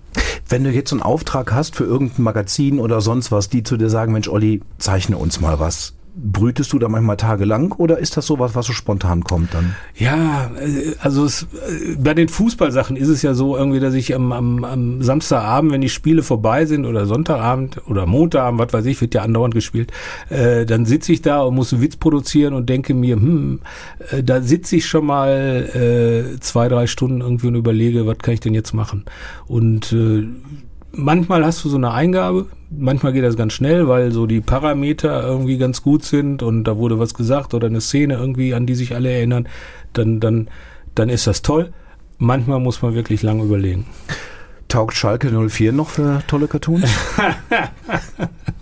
Wenn 0.46 0.64
du 0.64 0.70
jetzt 0.70 0.92
einen 0.92 1.02
Auftrag 1.02 1.50
hast 1.52 1.76
für 1.76 1.84
irgendein 1.84 2.24
Magazin 2.24 2.78
oder 2.78 3.00
sonst 3.00 3.32
was, 3.32 3.48
die 3.48 3.62
zu 3.62 3.78
dir 3.78 3.88
sagen, 3.88 4.12
Mensch, 4.12 4.28
Olli, 4.28 4.60
zeichne 4.76 5.16
uns 5.16 5.40
mal 5.40 5.58
was 5.58 5.94
brütest 6.20 6.72
du 6.72 6.78
da 6.78 6.88
manchmal 6.88 7.16
tagelang 7.16 7.72
oder 7.72 7.98
ist 7.98 8.16
das 8.16 8.26
sowas, 8.26 8.54
was 8.54 8.66
so 8.66 8.72
spontan 8.72 9.24
kommt 9.24 9.54
dann? 9.54 9.74
Ja, 9.96 10.50
äh, 10.60 10.94
also 11.00 11.24
es, 11.24 11.44
äh, 11.44 11.96
bei 11.96 12.14
den 12.14 12.28
Fußballsachen 12.28 12.96
ist 12.96 13.08
es 13.08 13.22
ja 13.22 13.34
so 13.34 13.56
irgendwie, 13.56 13.80
dass 13.80 13.94
ich 13.94 14.14
am, 14.14 14.32
am, 14.32 14.64
am 14.64 15.02
Samstagabend, 15.02 15.72
wenn 15.72 15.80
die 15.80 15.88
Spiele 15.88 16.22
vorbei 16.22 16.66
sind 16.66 16.86
oder 16.86 17.06
Sonntagabend 17.06 17.80
oder 17.88 18.06
Montagabend, 18.06 18.60
was 18.60 18.72
weiß 18.72 18.86
ich, 18.86 19.00
wird 19.00 19.14
ja 19.14 19.22
andauernd 19.22 19.54
gespielt, 19.54 19.92
äh, 20.28 20.66
dann 20.66 20.86
sitze 20.86 21.12
ich 21.12 21.22
da 21.22 21.42
und 21.42 21.54
muss 21.54 21.72
einen 21.72 21.82
Witz 21.82 21.96
produzieren 21.96 22.54
und 22.54 22.68
denke 22.68 22.94
mir, 22.94 23.16
hm, 23.16 23.60
äh, 24.10 24.22
da 24.22 24.40
sitze 24.42 24.76
ich 24.76 24.86
schon 24.86 25.06
mal 25.06 26.34
äh, 26.34 26.40
zwei, 26.40 26.68
drei 26.68 26.86
Stunden 26.86 27.20
irgendwie 27.20 27.46
und 27.48 27.54
überlege, 27.54 28.06
was 28.06 28.18
kann 28.18 28.34
ich 28.34 28.40
denn 28.40 28.54
jetzt 28.54 28.74
machen? 28.74 29.04
Und 29.46 29.92
äh, 29.92 30.26
manchmal 30.98 31.44
hast 31.44 31.64
du 31.64 31.68
so 31.68 31.76
eine 31.76 31.92
Eingabe, 31.92 32.46
manchmal 32.70 33.12
geht 33.12 33.24
das 33.24 33.36
ganz 33.36 33.52
schnell, 33.54 33.88
weil 33.88 34.12
so 34.12 34.26
die 34.26 34.40
Parameter 34.40 35.22
irgendwie 35.22 35.56
ganz 35.56 35.82
gut 35.82 36.04
sind 36.04 36.42
und 36.42 36.64
da 36.64 36.76
wurde 36.76 36.98
was 36.98 37.14
gesagt 37.14 37.54
oder 37.54 37.68
eine 37.68 37.80
Szene 37.80 38.14
irgendwie, 38.14 38.52
an 38.52 38.66
die 38.66 38.74
sich 38.74 38.94
alle 38.94 39.10
erinnern, 39.10 39.48
dann, 39.92 40.20
dann, 40.20 40.48
dann 40.94 41.08
ist 41.08 41.26
das 41.26 41.42
toll. 41.42 41.72
Manchmal 42.18 42.58
muss 42.58 42.82
man 42.82 42.94
wirklich 42.94 43.22
lange 43.22 43.44
überlegen. 43.44 43.86
Taugt 44.66 44.94
Schalke 44.94 45.30
04 45.30 45.72
noch 45.72 45.88
für 45.88 46.22
tolle 46.26 46.48
Cartoons? 46.48 46.84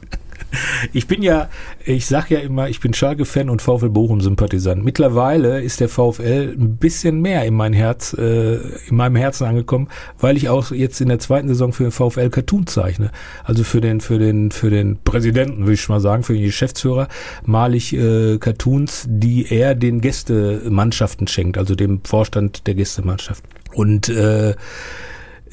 Ich 0.93 1.07
bin 1.07 1.23
ja, 1.23 1.49
ich 1.85 2.07
sag 2.07 2.31
ja 2.31 2.39
immer, 2.39 2.69
ich 2.69 2.81
bin 2.81 2.95
Schalke-Fan 2.95 3.51
und 3.51 3.63
VfL 3.63 3.91
Bochum-Sympathisant. 3.91 4.85
Mittlerweile 4.85 5.61
ist 5.61 5.81
der 5.81 5.89
VfL 5.89 6.55
ein 6.59 6.77
bisschen 6.77 7.21
mehr 7.21 7.45
in 7.45 7.55
mein 7.55 7.73
Herz, 7.73 8.15
äh, 8.15 8.57
in 8.89 8.97
meinem 8.97 9.17
Herzen 9.17 9.47
angekommen, 9.47 9.89
weil 10.19 10.37
ich 10.37 10.49
auch 10.49 10.71
jetzt 10.71 11.01
in 11.01 11.09
der 11.09 11.19
zweiten 11.19 11.49
Saison 11.49 11.73
für 11.73 11.85
den 11.85 11.93
VfL 11.93 12.31
Cartoon 12.31 12.67
zeichne. 12.67 13.11
Also 13.45 13.65
für 13.65 13.81
den, 13.81 14.01
für 14.01 14.19
den, 14.19 14.51
für 14.51 14.71
den 14.71 14.99
Präsidenten, 15.03 15.61
würde 15.61 15.75
ich 15.75 15.89
mal 15.89 16.01
sagen, 16.01 16.23
für 16.23 16.35
den 16.35 16.45
Geschäftsführer 16.45 17.09
male 17.45 17.77
ich 17.77 17.95
äh, 17.95 18.39
Cartoons, 18.39 19.07
die 19.09 19.47
er 19.51 19.75
den 19.75 20.01
Gästemannschaften 20.01 21.27
schenkt, 21.27 21.59
also 21.59 21.75
dem 21.75 22.01
Vorstand 22.05 22.67
der 22.67 22.75
Gästemannschaft. 22.75 23.45
Und 23.75 24.09
äh, 24.09 24.55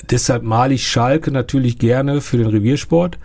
deshalb 0.10 0.44
male 0.44 0.74
ich 0.74 0.88
Schalke 0.88 1.32
natürlich 1.32 1.78
gerne 1.78 2.22
für 2.22 2.38
den 2.38 2.48
Reviersport. 2.48 3.18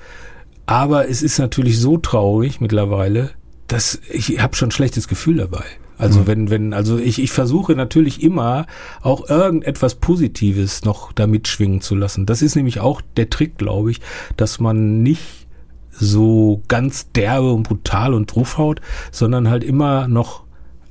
Aber 0.68 1.08
es 1.08 1.22
ist 1.22 1.38
natürlich 1.38 1.80
so 1.80 1.96
traurig 1.96 2.60
mittlerweile, 2.60 3.30
dass 3.68 4.02
ich 4.10 4.38
habe 4.38 4.54
schon 4.54 4.68
ein 4.68 4.72
schlechtes 4.72 5.08
Gefühl 5.08 5.38
dabei. 5.38 5.64
Also 5.96 6.20
mhm. 6.20 6.26
wenn, 6.26 6.50
wenn, 6.50 6.74
also 6.74 6.98
ich, 6.98 7.22
ich 7.22 7.32
versuche 7.32 7.74
natürlich 7.74 8.22
immer 8.22 8.66
auch 9.00 9.30
irgendetwas 9.30 9.94
Positives 9.94 10.84
noch 10.84 11.10
damit 11.12 11.48
schwingen 11.48 11.80
zu 11.80 11.94
lassen. 11.94 12.26
Das 12.26 12.42
ist 12.42 12.54
nämlich 12.54 12.80
auch 12.80 13.00
der 13.16 13.30
Trick, 13.30 13.56
glaube 13.56 13.92
ich, 13.92 14.02
dass 14.36 14.60
man 14.60 15.02
nicht 15.02 15.46
so 15.90 16.60
ganz 16.68 17.12
derbe 17.12 17.50
und 17.50 17.62
brutal 17.62 18.12
und 18.12 18.26
draufhaut, 18.26 18.82
sondern 19.10 19.48
halt 19.48 19.64
immer 19.64 20.06
noch 20.06 20.44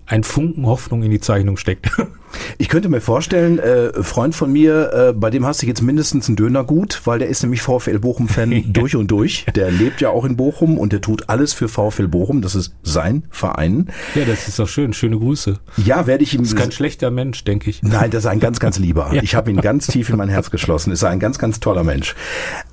ein 0.07 0.23
Funken 0.23 0.65
Hoffnung 0.65 1.03
in 1.03 1.11
die 1.11 1.19
Zeichnung 1.19 1.55
steckt. 1.55 1.91
Ich 2.57 2.69
könnte 2.69 2.89
mir 2.89 3.01
vorstellen, 3.01 3.59
äh, 3.59 4.03
Freund 4.03 4.35
von 4.35 4.51
mir, 4.51 4.91
äh, 4.93 5.13
bei 5.13 5.29
dem 5.29 5.45
hast 5.45 5.61
du 5.61 5.65
jetzt 5.65 5.81
mindestens 5.81 6.27
einen 6.27 6.35
Döner 6.35 6.63
gut, 6.63 7.01
weil 7.05 7.19
der 7.19 7.27
ist 7.27 7.43
nämlich 7.43 7.61
VfL 7.61 7.99
Bochum-Fan 7.99 8.65
durch 8.73 8.95
und 8.95 9.11
durch. 9.11 9.45
Der 9.55 9.71
lebt 9.71 10.01
ja 10.01 10.09
auch 10.09 10.25
in 10.25 10.37
Bochum 10.37 10.77
und 10.77 10.93
der 10.93 11.01
tut 11.01 11.29
alles 11.29 11.53
für 11.53 11.67
VfL 11.67 12.07
Bochum. 12.07 12.41
Das 12.41 12.55
ist 12.55 12.73
sein 12.83 13.23
Verein. 13.29 13.89
Ja, 14.15 14.25
das 14.25 14.47
ist 14.47 14.59
doch 14.59 14.67
schön. 14.67 14.93
Schöne 14.93 15.17
Grüße. 15.17 15.59
Ja, 15.77 16.07
werde 16.07 16.23
ich 16.23 16.33
ihm. 16.33 16.41
Das 16.41 16.49
ist 16.49 16.55
kein 16.55 16.71
schlechter 16.71 17.11
Mensch, 17.11 17.43
denke 17.43 17.69
ich. 17.69 17.83
Nein, 17.83 18.11
das 18.11 18.23
ist 18.23 18.27
ein 18.27 18.39
ganz, 18.39 18.59
ganz 18.59 18.79
lieber. 18.79 19.09
ja. 19.13 19.21
Ich 19.21 19.35
habe 19.35 19.49
ihn 19.49 19.61
ganz 19.61 19.87
tief 19.87 20.09
in 20.09 20.17
mein 20.17 20.29
Herz 20.29 20.51
geschlossen. 20.51 20.91
Ist 20.91 21.03
ein 21.03 21.19
ganz, 21.19 21.39
ganz 21.39 21.59
toller 21.59 21.83
Mensch. 21.83 22.15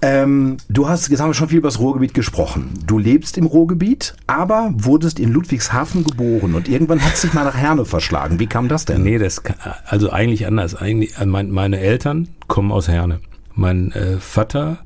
Ähm, 0.02 0.56
du 0.68 0.88
hast, 0.88 1.08
jetzt 1.08 1.20
haben 1.20 1.30
wir 1.30 1.34
schon 1.34 1.48
viel 1.48 1.58
über 1.58 1.68
das 1.68 1.78
Ruhrgebiet 1.78 2.14
gesprochen. 2.14 2.74
Du 2.86 2.98
lebst 2.98 3.38
im 3.38 3.46
Ruhrgebiet, 3.46 4.14
aber 4.26 4.72
wurdest 4.74 5.18
in 5.18 5.32
Ludwigshafen 5.32 6.04
geboren 6.04 6.54
und 6.54 6.68
irgendwann 6.68 7.04
hat 7.04 7.14
es 7.14 7.22
dich 7.22 7.34
mal 7.34 7.44
nach 7.44 7.56
Herne 7.56 7.84
verschlagen. 7.84 8.38
Wie 8.38 8.46
kam 8.46 8.68
das 8.68 8.84
denn? 8.84 9.02
Nee, 9.02 9.18
das 9.18 9.42
also 9.86 10.10
eigentlich 10.10 10.46
anders. 10.46 10.74
Eigentlich, 10.74 11.16
äh, 11.18 11.26
mein, 11.26 11.50
meine 11.50 11.80
Eltern 11.80 12.28
kommen 12.48 12.72
aus 12.72 12.88
Herne. 12.88 13.20
Mein 13.54 13.92
äh, 13.92 14.18
Vater 14.18 14.78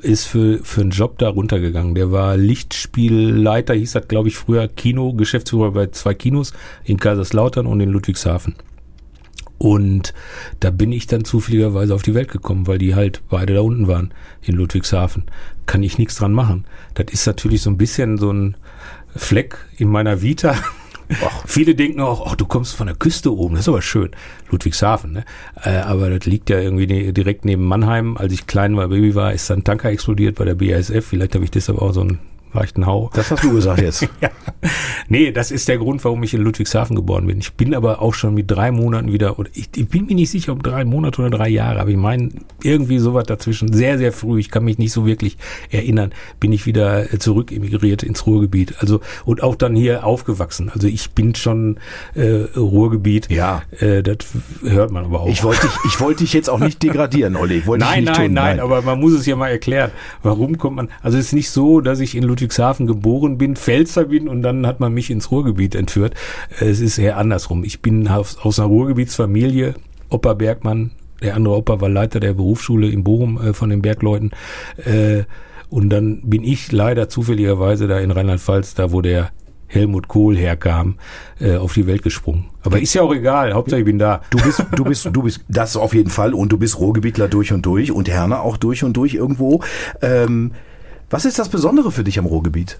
ist 0.00 0.26
für, 0.26 0.58
für 0.64 0.80
einen 0.80 0.90
Job 0.90 1.18
da 1.18 1.28
runtergegangen. 1.28 1.94
Der 1.94 2.10
war 2.10 2.36
Lichtspielleiter, 2.36 3.74
hieß 3.74 3.92
das, 3.92 4.08
glaube 4.08 4.28
ich, 4.28 4.36
früher 4.36 4.66
Kino, 4.68 5.12
Geschäftsführer 5.12 5.72
bei 5.72 5.86
zwei 5.88 6.14
Kinos 6.14 6.52
in 6.84 6.98
Kaiserslautern 6.98 7.66
und 7.66 7.80
in 7.80 7.90
Ludwigshafen. 7.90 8.56
Und 9.58 10.14
da 10.60 10.70
bin 10.70 10.92
ich 10.92 11.08
dann 11.08 11.24
zufälligerweise 11.24 11.94
auf 11.94 12.02
die 12.02 12.14
Welt 12.14 12.30
gekommen, 12.30 12.68
weil 12.68 12.78
die 12.78 12.94
halt 12.94 13.22
beide 13.28 13.54
da 13.54 13.60
unten 13.60 13.88
waren 13.88 14.14
in 14.42 14.54
Ludwigshafen. 14.54 15.24
Kann 15.66 15.82
ich 15.82 15.98
nichts 15.98 16.16
dran 16.16 16.32
machen. 16.32 16.64
Das 16.94 17.06
ist 17.12 17.26
natürlich 17.26 17.62
so 17.62 17.70
ein 17.70 17.76
bisschen 17.76 18.18
so 18.18 18.32
ein 18.32 18.56
Fleck 19.14 19.58
in 19.76 19.88
meiner 19.88 20.22
Vita, 20.22 20.54
Och. 21.10 21.44
Viele 21.46 21.74
denken 21.74 22.00
auch, 22.00 22.26
ach, 22.26 22.36
du 22.36 22.46
kommst 22.46 22.76
von 22.76 22.86
der 22.86 22.96
Küste 22.96 23.34
oben, 23.34 23.54
das 23.54 23.64
ist 23.64 23.68
aber 23.68 23.82
schön. 23.82 24.10
Ludwigshafen, 24.50 25.12
ne? 25.12 25.24
Äh, 25.62 25.78
aber 25.78 26.10
das 26.10 26.26
liegt 26.26 26.50
ja 26.50 26.60
irgendwie 26.60 26.86
ne, 26.86 27.12
direkt 27.12 27.44
neben 27.44 27.64
Mannheim. 27.64 28.16
Als 28.16 28.32
ich 28.32 28.46
klein 28.46 28.76
war, 28.76 28.88
Baby 28.88 29.14
war, 29.14 29.32
ist 29.32 29.48
dann 29.50 29.64
Tanker 29.64 29.90
explodiert 29.90 30.36
bei 30.36 30.44
der 30.44 30.54
BASF. 30.54 31.06
Vielleicht 31.06 31.34
habe 31.34 31.44
ich 31.44 31.50
deshalb 31.50 31.78
auch 31.78 31.92
so 31.92 32.02
ein 32.02 32.18
leichten 32.52 32.86
Hau. 32.86 33.10
Das 33.14 33.30
hast 33.30 33.44
du 33.44 33.52
gesagt 33.52 33.80
jetzt. 33.80 34.02
ja. 34.20 34.30
Nee, 35.08 35.32
das 35.32 35.50
ist 35.50 35.68
der 35.68 35.78
Grund, 35.78 36.04
warum 36.04 36.22
ich 36.22 36.34
in 36.34 36.42
Ludwigshafen 36.42 36.96
geboren 36.96 37.26
bin. 37.26 37.38
Ich 37.38 37.54
bin 37.54 37.74
aber 37.74 38.02
auch 38.02 38.14
schon 38.14 38.34
mit 38.34 38.50
drei 38.50 38.70
Monaten 38.70 39.12
wieder, 39.12 39.38
oder 39.38 39.50
ich, 39.54 39.68
ich 39.74 39.88
bin 39.88 40.06
mir 40.06 40.14
nicht 40.14 40.30
sicher, 40.30 40.52
ob 40.52 40.62
drei 40.62 40.84
Monate 40.84 41.22
oder 41.22 41.30
drei 41.30 41.48
Jahre, 41.48 41.80
aber 41.80 41.90
ich 41.90 41.96
meine, 41.96 42.30
irgendwie 42.62 42.98
sowas 42.98 43.24
dazwischen, 43.24 43.72
sehr, 43.72 43.98
sehr 43.98 44.12
früh, 44.12 44.40
ich 44.40 44.50
kann 44.50 44.64
mich 44.64 44.78
nicht 44.78 44.92
so 44.92 45.06
wirklich 45.06 45.38
erinnern, 45.70 46.12
bin 46.40 46.52
ich 46.52 46.66
wieder 46.66 47.06
zurück 47.18 47.52
emigriert 47.52 48.02
ins 48.02 48.26
Ruhrgebiet. 48.26 48.74
Also, 48.80 49.00
und 49.24 49.42
auch 49.42 49.54
dann 49.54 49.74
hier 49.76 50.04
aufgewachsen. 50.04 50.70
Also 50.72 50.86
ich 50.86 51.10
bin 51.12 51.34
schon 51.34 51.78
äh, 52.14 52.46
Ruhrgebiet. 52.56 53.30
Ja. 53.30 53.62
Äh, 53.78 54.02
das 54.02 54.18
hört 54.62 54.90
man 54.90 55.04
aber 55.04 55.20
auch. 55.20 55.28
Ich 55.28 55.42
wollte 55.42 55.66
dich, 55.66 55.76
ich 55.86 56.00
wollte 56.00 56.24
dich 56.24 56.32
jetzt 56.32 56.50
auch 56.50 56.58
nicht 56.58 56.82
degradieren, 56.82 57.36
Olli. 57.36 57.66
Wollte 57.66 57.84
nein, 57.84 58.00
ich 58.00 58.08
nicht 58.08 58.18
nein, 58.18 58.26
tun. 58.26 58.34
nein, 58.34 58.60
aber 58.60 58.82
man 58.82 59.00
muss 59.00 59.12
es 59.12 59.26
ja 59.26 59.36
mal 59.36 59.48
erklären. 59.48 59.90
Warum 60.22 60.58
kommt 60.58 60.76
man, 60.76 60.88
also 61.02 61.18
es 61.18 61.26
ist 61.26 61.32
nicht 61.32 61.50
so, 61.50 61.80
dass 61.80 62.00
ich 62.00 62.16
in 62.16 62.24
Ludwigshafen 62.24 62.37
geboren 62.38 63.38
bin, 63.38 63.56
Pfälzer 63.56 64.06
bin 64.06 64.28
und 64.28 64.42
dann 64.42 64.66
hat 64.66 64.80
man 64.80 64.92
mich 64.92 65.10
ins 65.10 65.30
Ruhrgebiet 65.30 65.74
entführt. 65.74 66.14
Es 66.60 66.80
ist 66.80 66.98
eher 66.98 67.16
andersrum. 67.16 67.64
Ich 67.64 67.82
bin 67.82 68.08
aus, 68.08 68.38
aus 68.38 68.58
einer 68.58 68.68
Ruhrgebietsfamilie, 68.68 69.74
Opa 70.10 70.34
Bergmann, 70.34 70.92
der 71.22 71.34
andere 71.34 71.56
Opa 71.56 71.80
war 71.80 71.88
Leiter 71.88 72.20
der 72.20 72.34
Berufsschule 72.34 72.88
in 72.88 73.04
Bochum 73.04 73.40
äh, 73.40 73.52
von 73.52 73.70
den 73.70 73.82
Bergleuten. 73.82 74.30
Äh, 74.76 75.24
und 75.68 75.90
dann 75.90 76.22
bin 76.22 76.44
ich 76.44 76.72
leider 76.72 77.08
zufälligerweise 77.08 77.88
da 77.88 77.98
in 77.98 78.10
Rheinland-Pfalz, 78.10 78.74
da 78.74 78.92
wo 78.92 79.02
der 79.02 79.30
Helmut 79.66 80.08
Kohl 80.08 80.36
herkam, 80.36 80.96
äh, 81.40 81.56
auf 81.56 81.74
die 81.74 81.86
Welt 81.86 82.02
gesprungen. 82.02 82.46
Aber 82.62 82.80
ist 82.80 82.94
ja 82.94 83.02
auch 83.02 83.14
egal, 83.14 83.52
Hauptsache 83.52 83.80
ich 83.80 83.84
bin 83.84 83.98
da. 83.98 84.22
Du 84.30 84.38
bist, 84.38 84.64
du 84.74 84.84
bist, 84.84 85.08
du 85.12 85.22
bist, 85.22 85.44
das 85.48 85.76
auf 85.76 85.94
jeden 85.94 86.10
Fall 86.10 86.32
und 86.32 86.50
du 86.50 86.58
bist 86.58 86.78
Ruhrgebietler 86.78 87.28
durch 87.28 87.52
und 87.52 87.66
durch 87.66 87.92
und 87.92 88.08
Herne 88.08 88.40
auch 88.40 88.56
durch 88.56 88.82
und 88.82 88.96
durch 88.96 89.14
irgendwo. 89.14 89.60
Ähm, 90.00 90.52
was 91.10 91.24
ist 91.24 91.38
das 91.38 91.48
Besondere 91.48 91.92
für 91.92 92.04
dich 92.04 92.18
am 92.18 92.26
Ruhrgebiet? 92.26 92.78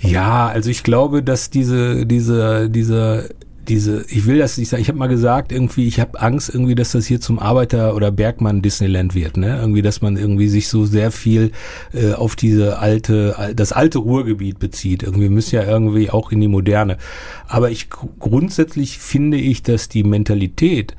Ja, 0.00 0.48
also 0.48 0.70
ich 0.70 0.82
glaube, 0.82 1.22
dass 1.22 1.50
diese, 1.50 2.06
diese, 2.06 2.70
diese 2.70 3.28
diese, 3.70 4.04
ich 4.08 4.26
will 4.26 4.38
das 4.38 4.58
nicht 4.58 4.68
sagen, 4.68 4.82
ich 4.82 4.88
habe 4.88 4.98
mal 4.98 5.06
gesagt, 5.06 5.52
irgendwie, 5.52 5.86
ich 5.86 6.00
habe 6.00 6.20
Angst 6.20 6.52
irgendwie, 6.52 6.74
dass 6.74 6.92
das 6.92 7.06
hier 7.06 7.20
zum 7.20 7.38
Arbeiter- 7.38 7.94
oder 7.94 8.10
Bergmann-Disneyland 8.10 9.14
wird, 9.14 9.36
ne? 9.36 9.58
Irgendwie, 9.60 9.80
dass 9.80 10.02
man 10.02 10.16
irgendwie 10.16 10.48
sich 10.48 10.68
so 10.68 10.84
sehr 10.84 11.12
viel 11.12 11.52
äh, 11.92 12.12
auf 12.12 12.34
diese 12.36 12.78
alte, 12.78 13.52
das 13.54 13.72
alte 13.72 13.98
Ruhrgebiet 13.98 14.58
bezieht. 14.58 15.02
Irgendwie 15.04 15.28
müssen 15.28 15.54
ja 15.54 15.64
irgendwie 15.64 16.10
auch 16.10 16.32
in 16.32 16.40
die 16.40 16.48
Moderne. 16.48 16.98
Aber 17.46 17.70
ich 17.70 17.88
grundsätzlich 17.90 18.98
finde 18.98 19.36
ich, 19.36 19.62
dass 19.62 19.88
die 19.88 20.02
Mentalität, 20.02 20.96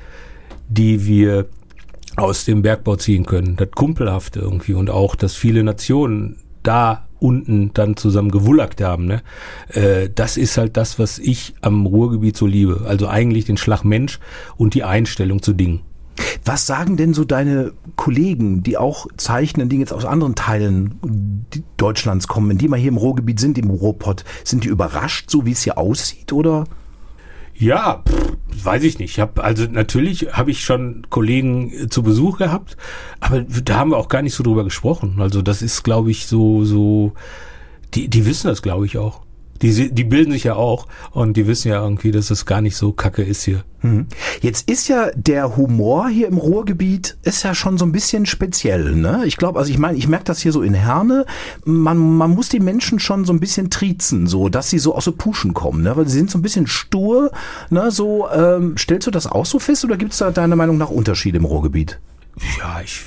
die 0.70 1.06
wir 1.06 1.48
aus 2.18 2.46
dem 2.46 2.62
Bergbau 2.62 2.96
ziehen 2.96 3.26
können, 3.26 3.56
das 3.56 3.72
Kumpelhafte 3.72 4.40
irgendwie 4.40 4.74
und 4.74 4.90
auch, 4.90 5.16
dass 5.16 5.34
viele 5.34 5.64
Nationen 5.64 6.38
da 6.64 7.08
unten 7.20 7.72
dann 7.74 7.96
zusammen 7.96 8.32
gewullackt 8.32 8.82
haben. 8.82 9.06
Ne? 9.06 9.22
Äh, 9.70 10.10
das 10.14 10.38
ist 10.38 10.58
halt 10.58 10.76
das, 10.76 11.00
was 11.00 11.20
ich 11.20 11.54
am 11.62 11.86
Ruhrgebiet 11.86 12.36
so 12.36 12.48
liebe. 12.48 12.84
Also 12.88 13.08
eigentlich 13.08 13.46
den 13.46 13.58
Schlag 13.58 13.84
Mensch 13.84 14.20
und 14.58 14.74
die 14.74 14.84
Einstellung 14.84 15.42
zu 15.42 15.54
Dingen. 15.54 15.82
Was 16.44 16.68
sagen 16.68 16.98
denn 16.98 17.14
so 17.14 17.24
deine 17.24 17.72
Kollegen, 17.96 18.64
die 18.64 18.78
auch 18.78 19.08
zeichnen, 19.18 19.70
die 19.70 19.78
jetzt 19.78 19.94
aus 19.94 20.06
anderen 20.06 20.36
Teilen 20.36 21.46
Deutschlands 21.78 22.28
kommen, 22.28 22.50
wenn 22.50 22.58
die 22.58 22.68
mal 22.68 22.80
hier 22.80 22.90
im 22.90 22.98
Ruhrgebiet 22.98 23.40
sind, 23.40 23.58
im 23.58 23.70
Ruhrpott, 23.70 24.24
sind 24.44 24.64
die 24.64 24.70
überrascht, 24.70 25.30
so 25.30 25.46
wie 25.46 25.52
es 25.52 25.64
hier 25.64 25.78
aussieht, 25.78 26.34
oder? 26.34 26.66
Ja, 27.62 28.02
pff, 28.10 28.66
weiß 28.66 28.84
ich 28.84 28.98
nicht. 28.98 29.12
Ich 29.12 29.20
hab, 29.20 29.40
also 29.40 29.66
natürlich 29.66 30.34
habe 30.34 30.50
ich 30.50 30.66
schon 30.66 31.06
Kollegen 31.12 31.72
äh, 31.72 31.90
zu 31.90 32.02
Besuch 32.02 32.40
gehabt, 32.40 32.76
aber 33.20 33.42
da 33.42 33.76
haben 33.76 33.92
wir 33.92 33.98
auch 33.98 34.08
gar 34.08 34.24
nicht 34.24 34.34
so 34.34 34.44
drüber 34.44 34.64
gesprochen. 34.64 35.18
Also 35.20 35.44
das 35.44 35.62
ist, 35.62 35.84
glaube 35.84 36.10
ich, 36.10 36.26
so 36.26 36.66
so. 36.66 37.14
Die, 37.94 38.08
die 38.08 38.26
wissen 38.26 38.48
das, 38.48 38.64
glaube 38.64 38.88
ich, 38.88 38.98
auch. 38.98 39.22
Die, 39.62 39.92
die 39.92 40.04
bilden 40.04 40.32
sich 40.32 40.44
ja 40.44 40.56
auch 40.56 40.88
und 41.12 41.38
die 41.38 41.48
wissen 41.48 41.70
ja 41.70 41.84
irgendwie, 41.84 42.12
dass 42.12 42.32
es 42.32 42.46
gar 42.46 42.62
nicht 42.62 42.76
so 42.76 42.92
kacke 42.94 43.24
ist 43.24 43.44
hier. 43.44 43.64
Mhm. 43.82 44.08
Jetzt 44.42 44.70
ist 44.70 44.88
ja 44.88 45.12
der 45.16 45.58
Humor 45.58 46.08
hier 46.08 46.28
im 46.28 46.38
Ruhrgebiet 46.38 47.18
ist 47.24 47.44
ja 47.44 47.56
schon 47.56 47.78
so 47.78 47.86
ein 47.86 47.92
bisschen 47.92 48.26
speziell, 48.26 48.96
ne? 48.96 49.24
Ich 49.26 49.38
glaube, 49.38 49.60
also 49.60 49.72
ich 49.72 49.78
meine, 49.78 49.98
ich 49.98 50.08
merke 50.08 50.26
das 50.26 50.42
hier 50.42 50.52
so 50.52 50.62
in 50.62 50.74
Herne, 50.74 51.26
man, 51.66 51.98
man 51.98 52.32
muss 52.32 52.50
die 52.50 52.60
Menschen 52.60 53.00
schon 53.00 53.26
so 53.26 53.34
ein 53.34 53.40
bisschen 53.40 53.70
triezen, 53.70 54.28
so, 54.28 54.50
dass 54.50 54.70
sie 54.70 54.80
so 54.80 54.96
aus 54.96 55.06
so 55.06 55.12
Puschen 55.12 55.54
kommen, 55.54 55.84
ne? 55.84 55.96
Weil 55.96 56.08
sie 56.08 56.18
sind 56.18 56.30
so 56.30 56.38
ein 56.38 56.44
bisschen 56.44 56.68
stur, 56.68 57.32
ne? 57.70 57.92
So, 57.92 58.30
ähm, 58.30 58.78
stellst 58.78 59.08
du 59.08 59.12
das 59.12 59.28
auch 59.28 59.46
so 59.46 59.60
fest 59.60 59.84
oder 59.84 59.98
gibt 59.98 60.14
es 60.14 60.20
da 60.20 60.32
deiner 60.32 60.56
Meinung 60.56 60.78
nach 60.78 60.90
Unterschiede 60.90 61.38
im 61.38 61.46
Ruhrgebiet? 61.46 62.00
Ja, 62.60 62.82
ich 62.84 63.00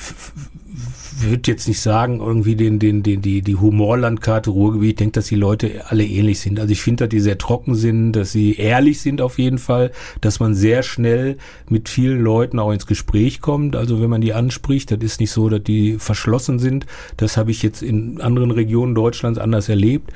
würde 1.25 1.51
jetzt 1.51 1.69
nicht 1.69 1.81
sagen, 1.81 2.21
irgendwie 2.21 2.57
den, 2.57 2.79
den, 2.79 3.03
den, 3.03 3.23
die, 3.23 3.43
die 3.43 3.57
Humorlandkarte 3.57 4.51
Ruhrgebiet, 4.51 5.01
denkt, 5.01 5.17
dass 5.17 5.27
die 5.27 5.37
Leute 5.37 5.85
alle 5.89 6.05
ähnlich 6.05 6.41
sind. 6.41 6.61
Also 6.61 6.73
ich 6.73 6.83
finde, 6.83 7.05
dass 7.05 7.11
die 7.11 7.21
sehr 7.21 7.39
trocken 7.39 7.75
sind, 7.75 8.13
dass 8.13 8.33
sie 8.33 8.55
ehrlich 8.57 9.01
sind 9.01 9.21
auf 9.21 9.39
jeden 9.39 9.59
Fall, 9.59 9.93
dass 10.21 10.41
man 10.41 10.55
sehr 10.55 10.83
schnell 10.83 11.37
mit 11.69 11.89
vielen 11.89 12.21
Leuten 12.21 12.59
auch 12.59 12.73
ins 12.73 12.87
Gespräch 12.87 13.41
kommt. 13.41 13.77
Also 13.77 14.01
wenn 14.01 14.11
man 14.11 14.21
die 14.21 14.35
anspricht, 14.35 14.91
das 14.91 14.99
ist 15.01 15.21
nicht 15.21 15.31
so, 15.31 15.49
dass 15.49 15.63
die 15.63 15.97
verschlossen 15.99 16.59
sind. 16.59 16.87
Das 17.17 17.37
habe 17.37 17.51
ich 17.51 17.63
jetzt 17.63 17.83
in 17.83 18.21
anderen 18.21 18.51
Regionen 18.51 18.95
Deutschlands 18.95 19.39
anders 19.39 19.69
erlebt. 19.69 20.13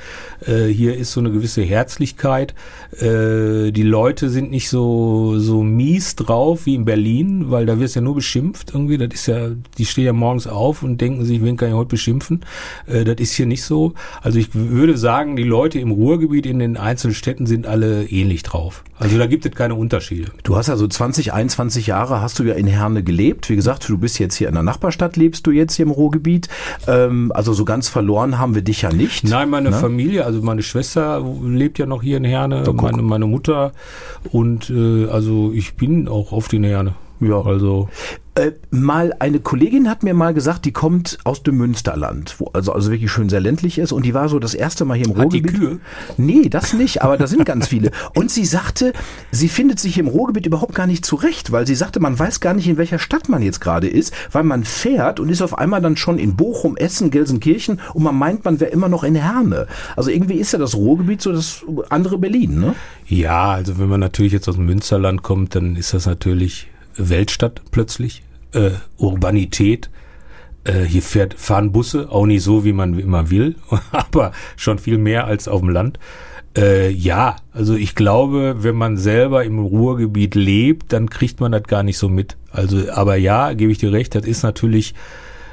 Äh, 0.47 0.67
hier 0.67 0.97
ist 0.97 1.13
so 1.13 1.21
eine 1.21 1.31
gewisse 1.31 1.63
Herzlichkeit. 1.63 2.55
Äh, 2.93 3.71
die 3.73 3.83
Leute 3.83 4.31
sind 4.31 4.51
nicht 4.51 4.69
so, 4.69 5.39
so 5.39 5.63
mies 5.63 6.17
drauf 6.17 6.67
wie 6.67 6.75
in 6.75 6.85
Berlin, 6.85 7.51
weil 7.51 7.67
da 7.67 7.79
wirst 7.81 7.97
ja 7.97 8.01
nur 8.01 8.15
beschimpft 8.15 8.71
irgendwie. 8.75 8.99
Das 8.99 9.09
ist 9.15 9.27
ja, 9.27 9.51
die 9.77 9.87
stehen 9.87 10.05
ja 10.05 10.13
morgens 10.13 10.47
auf 10.47 10.83
und 10.83 10.98
denken 11.01 11.25
sich, 11.25 11.43
wen 11.43 11.57
kann 11.57 11.69
ich 11.69 11.75
heute 11.75 11.89
beschimpfen? 11.89 12.45
Äh, 12.87 13.05
das 13.05 13.17
ist 13.19 13.33
hier 13.33 13.47
nicht 13.47 13.63
so. 13.63 13.95
Also 14.23 14.39
ich 14.39 14.51
würde 14.53 14.97
sagen, 14.97 15.37
die 15.37 15.45
Leute 15.45 15.79
im 15.79 15.91
Ruhrgebiet 15.91 16.47
in 16.47 16.59
den 16.59 16.77
einzelnen 16.77 17.15
Städten 17.15 17.47
sind 17.47 17.67
alle 17.67 18.05
ähnlich 18.07 18.43
drauf. 18.43 18.85
Also 18.99 19.17
da 19.17 19.27
gibt 19.27 19.47
es 19.47 19.53
keine 19.53 19.77
Unterschiede. 19.77 20.33
Du 20.43 20.57
hast 20.57 20.69
also 20.69 20.87
20, 20.89 21.33
21 21.33 21.87
Jahre 21.87 22.21
hast 22.21 22.39
du 22.39 22.43
ja 22.43 22.55
in 22.55 22.67
Herne 22.67 23.05
gelebt. 23.05 23.49
Wie 23.49 23.57
gesagt, 23.57 23.89
du 23.89 23.97
bist 23.97 24.19
jetzt 24.19 24.35
hier 24.35 24.49
in 24.49 24.55
der 24.55 24.65
Nachbarstadt, 24.65 25.17
lebst 25.17 25.47
du 25.47 25.53
jetzt 25.53 25.75
hier 25.75 25.87
im 25.87 25.93
Ruhrgebiet. 25.93 26.49
Ähm, 26.89 27.31
also 27.35 27.53
so 27.53 27.65
ganz 27.65 27.89
verloren 27.89 28.39
haben 28.39 28.55
wir 28.55 28.63
dich 28.63 28.83
ja 28.83 28.93
nicht. 28.93 29.25
Nein, 29.25 29.51
meine 29.51 29.71
ne? 29.71 29.77
Familie, 29.77 30.25
also 30.25 30.43
meine 30.43 30.63
Schwester 30.63 31.25
lebt 31.45 31.79
ja 31.79 31.87
noch 31.87 32.03
hier 32.03 32.17
in 32.17 32.25
Herne, 32.25 32.65
meine, 32.73 33.03
meine 33.03 33.27
Mutter 33.27 33.73
und 34.31 34.71
äh, 34.71 35.07
also 35.07 35.53
ich 35.55 35.75
bin 35.75 36.09
auch 36.09 36.33
oft 36.33 36.53
in 36.53 36.65
Herne. 36.65 36.95
Ja. 37.21 37.41
Also 37.43 37.89
äh, 38.39 38.53
mal 38.71 39.15
eine 39.19 39.41
Kollegin 39.41 39.89
hat 39.89 40.03
mir 40.03 40.15
mal 40.15 40.33
gesagt, 40.33 40.65
die 40.65 40.73
kommt 40.73 41.19
aus 41.25 41.43
dem 41.43 41.57
Münsterland, 41.57 42.37
wo 42.39 42.47
also 42.53 42.73
also 42.73 42.91
wirklich 42.91 43.11
schön 43.11 43.29
sehr 43.29 43.41
ländlich 43.41 43.79
ist 43.79 43.93
und 43.93 44.05
die 44.05 44.15
war 44.15 44.29
so 44.29 44.39
das 44.39 44.55
erste 44.55 44.85
Mal 44.85 44.97
hier 44.97 45.07
im 45.07 45.13
Ruhrgebiet. 45.13 45.47
Hat 45.47 45.61
die 45.61 45.67
Kühe? 45.67 45.81
Nee, 46.17 46.49
das 46.49 46.73
nicht, 46.73 47.03
aber 47.03 47.17
da 47.17 47.27
sind 47.27 47.45
ganz 47.45 47.69
viele. 47.69 47.91
Und 48.15 48.31
sie 48.31 48.45
sagte, 48.45 48.93
sie 49.33 49.49
findet 49.49 49.81
sich 49.81 49.99
im 49.99 50.07
Ruhrgebiet 50.07 50.47
überhaupt 50.47 50.75
gar 50.75 50.87
nicht 50.87 51.05
zurecht, 51.05 51.51
weil 51.51 51.67
sie 51.67 51.75
sagte, 51.75 52.01
man 52.01 52.19
weiß 52.19 52.41
gar 52.41 52.55
nicht, 52.55 52.69
in 52.69 52.77
welcher 52.77 52.99
Stadt 52.99 53.29
man 53.29 53.43
jetzt 53.43 53.61
gerade 53.61 53.89
ist, 53.89 54.15
weil 54.31 54.45
man 54.45 54.65
fährt 54.65 55.19
und 55.19 55.29
ist 55.29 55.43
auf 55.43 55.59
einmal 55.59 55.83
dann 55.83 55.97
schon 55.97 56.19
in 56.19 56.37
Bochum, 56.37 56.77
Essen, 56.77 57.11
Gelsenkirchen 57.11 57.81
und 57.95 58.03
man 58.05 58.17
meint, 58.17 58.45
man 58.45 58.61
wäre 58.61 58.71
immer 58.71 58.89
noch 58.89 59.03
in 59.03 59.17
Herne. 59.17 59.67
Also 59.97 60.11
irgendwie 60.11 60.37
ist 60.37 60.53
ja 60.53 60.59
das 60.59 60.77
Ruhrgebiet 60.77 61.21
so 61.21 61.33
das 61.33 61.65
andere 61.89 62.19
Berlin, 62.19 62.61
ne? 62.61 62.75
Ja, 63.09 63.51
also 63.51 63.79
wenn 63.79 63.89
man 63.89 64.01
natürlich 64.01 64.33
jetzt 64.33 64.49
aus 64.49 64.55
dem 64.55 64.67
Münsterland 64.67 65.23
kommt, 65.23 65.55
dann 65.55 65.75
ist 65.75 65.95
das 65.95 66.07
natürlich 66.07 66.69
Weltstadt 66.97 67.63
plötzlich, 67.71 68.23
äh, 68.53 68.71
Urbanität. 68.97 69.91
Äh, 70.65 70.83
hier 70.83 71.03
fährt, 71.03 71.35
fahren 71.35 71.73
Busse, 71.73 72.11
auch 72.11 72.27
nicht 72.27 72.43
so, 72.43 72.65
wie 72.65 72.73
man 72.73 72.99
immer 72.99 73.31
will, 73.31 73.57
aber 73.93 74.33
schon 74.57 74.79
viel 74.79 74.99
mehr 74.99 75.27
als 75.27 75.49
auf 75.49 75.61
dem 75.61 75.71
Land. 75.71 75.99
Äh, 76.57 76.91
ja, 76.91 77.37
also 77.53 77.75
ich 77.75 77.95
glaube, 77.95 78.57
wenn 78.61 78.75
man 78.75 78.97
selber 78.97 79.45
im 79.45 79.59
Ruhrgebiet 79.59 80.35
lebt, 80.35 80.93
dann 80.93 81.09
kriegt 81.09 81.41
man 81.41 81.53
das 81.53 81.65
gar 81.65 81.83
nicht 81.83 81.99
so 81.99 82.09
mit. 82.09 82.37
Also, 82.51 82.91
aber 82.91 83.17
ja, 83.17 83.53
gebe 83.53 83.71
ich 83.71 83.79
dir 83.79 83.93
recht, 83.93 84.15
das 84.15 84.25
ist 84.25 84.43
natürlich 84.43 84.95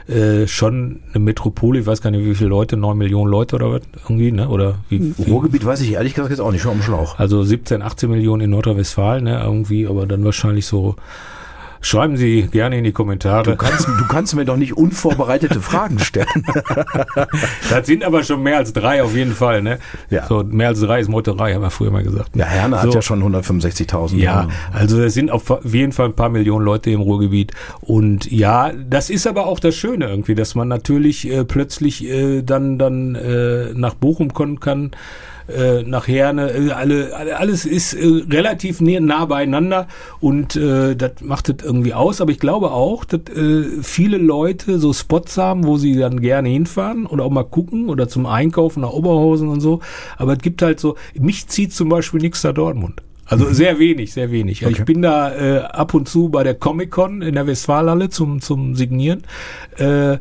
äh, 0.08 0.48
schon 0.48 1.02
eine 1.14 1.24
Metropole, 1.24 1.80
ich 1.80 1.86
weiß 1.86 2.02
gar 2.02 2.12
nicht, 2.12 2.26
wie 2.26 2.36
viele 2.36 2.50
Leute, 2.50 2.78
neun 2.78 2.98
Millionen 2.98 3.30
Leute 3.30 3.56
oder 3.56 3.72
was 3.72 3.82
irgendwie, 4.04 4.32
ne? 4.32 4.48
Oder 4.50 4.80
wie, 4.90 5.14
wie? 5.18 5.32
Ruhrgebiet 5.32 5.66
weiß 5.66 5.82
ich 5.82 5.94
ehrlich 5.94 6.14
gesagt 6.14 6.32
jetzt 6.32 6.40
auch 6.40 6.52
nicht, 6.52 6.62
schon 6.62 6.74
am 6.74 6.82
Schlauch. 6.82 7.20
Also 7.20 7.44
17, 7.44 7.82
18 7.82 8.10
Millionen 8.10 8.42
in 8.42 8.50
Nordrhein-Westfalen, 8.52 9.24
ne? 9.24 9.42
Irgendwie, 9.44 9.88
aber 9.88 10.06
dann 10.06 10.24
wahrscheinlich 10.24 10.66
so 10.66 10.96
Schreiben 11.86 12.18
Sie 12.18 12.48
gerne 12.52 12.80
in 12.80 12.84
die 12.84 12.92
Kommentare. 12.92 13.44
Du 13.44 13.56
kannst, 13.56 13.88
du 13.88 14.08
kannst 14.10 14.36
mir 14.36 14.44
doch 14.44 14.58
nicht 14.58 14.76
unvorbereitete 14.76 15.62
Fragen 15.62 16.00
stellen. 16.00 16.44
das 17.70 17.86
sind 17.86 18.04
aber 18.04 18.24
schon 18.24 18.42
mehr 18.42 18.58
als 18.58 18.74
drei 18.74 19.04
auf 19.04 19.16
jeden 19.16 19.36
Fall. 19.36 19.62
Ne? 19.62 19.78
Ja. 20.10 20.26
So, 20.26 20.44
mehr 20.44 20.70
als 20.70 20.80
drei 20.80 21.00
ist 21.00 21.10
Meuterei, 21.10 21.54
haben 21.54 21.62
wir 21.62 21.70
früher 21.70 21.92
mal 21.92 22.02
gesagt. 22.02 22.36
Ja, 22.36 22.46
Herne 22.46 22.78
so. 22.78 22.82
hat 22.82 22.94
ja 22.96 23.02
schon 23.04 23.22
165.000. 23.22 24.16
Ja, 24.16 24.48
also 24.74 25.00
es 25.04 25.14
sind 25.14 25.30
auf 25.30 25.60
jeden 25.64 25.92
Fall 25.92 26.08
ein 26.08 26.16
paar 26.16 26.30
Millionen 26.30 26.66
Leute 26.66 26.90
im 26.90 27.02
Ruhrgebiet. 27.02 27.52
Und 27.82 28.32
ja, 28.32 28.72
das 28.74 29.12
ist 29.12 29.28
aber 29.28 29.46
auch 29.46 29.60
das 29.60 29.76
Schöne 29.76 30.10
irgendwie, 30.10 30.34
dass 30.34 30.56
man 30.56 30.68
natürlich 30.68 31.30
äh, 31.30 31.46
plötzlich 31.46 32.04
äh, 32.10 32.42
dann, 32.42 32.80
dann 32.80 33.14
äh, 33.14 33.76
nach 33.76 33.94
Bochum 33.94 34.34
kommen 34.34 34.60
kann 34.60 34.90
äh, 35.48 35.84
nach 35.84 36.08
Herne, 36.08 36.52
äh, 36.52 36.72
alle, 36.72 37.16
alle, 37.16 37.38
alles 37.38 37.66
ist 37.66 37.94
äh, 37.94 38.24
relativ 38.30 38.82
nah, 38.82 39.00
nah 39.00 39.26
beieinander 39.26 39.88
und 40.20 40.56
äh, 40.56 40.96
das 40.96 41.22
macht 41.22 41.50
es 41.50 41.64
irgendwie 41.64 41.94
aus. 41.94 42.22
Aber 42.22 42.32
ich 42.32 42.40
glaube 42.40 42.72
auch, 42.72 43.06
dass 43.06 43.22
äh, 43.36 43.82
viele 43.82 44.18
Leute 44.18 44.80
so 44.80 44.94
Spots 44.94 45.38
haben, 45.38 45.66
wo 45.66 45.78
sie 45.78 45.96
dann 45.98 46.20
gerne 46.20 46.50
hinfahren 46.50 47.06
oder 47.06 47.26
auch 47.26 47.32
mal 47.32 47.44
gucken 47.44 47.90
oder 47.90 48.08
zum 48.08 48.26
Einkaufen 48.26 48.82
nach 48.82 48.92
Oberhausen 48.92 49.50
und 49.50 49.62
so. 49.62 49.82
Aber 50.18 50.34
es 50.34 50.40
gibt 50.40 50.62
halt 50.62 50.80
so, 50.80 50.96
mich 51.20 51.48
zieht 51.48 51.74
zum 51.74 51.90
Beispiel 51.90 52.22
nichts 52.22 52.42
da 52.42 52.52
Dortmund. 52.52 53.02
Also 53.26 53.46
mhm. 53.46 53.54
sehr 53.54 53.80
wenig, 53.80 54.14
sehr 54.14 54.32
wenig. 54.32 54.64
Okay. 54.64 54.76
Ich 54.78 54.86
bin 54.86 55.02
da 55.02 55.34
äh, 55.34 55.60
ab 55.60 55.94
und 55.94 56.08
zu 56.08 56.30
bei 56.30 56.44
der 56.44 56.54
Comic-Con 56.54 57.22
in 57.22 57.36
der 57.36 57.48
Westfalenhalle 57.48 58.10
zum, 58.10 58.42
zum 58.42 58.76
Signieren. 58.76 59.24
Äh, 59.78 60.18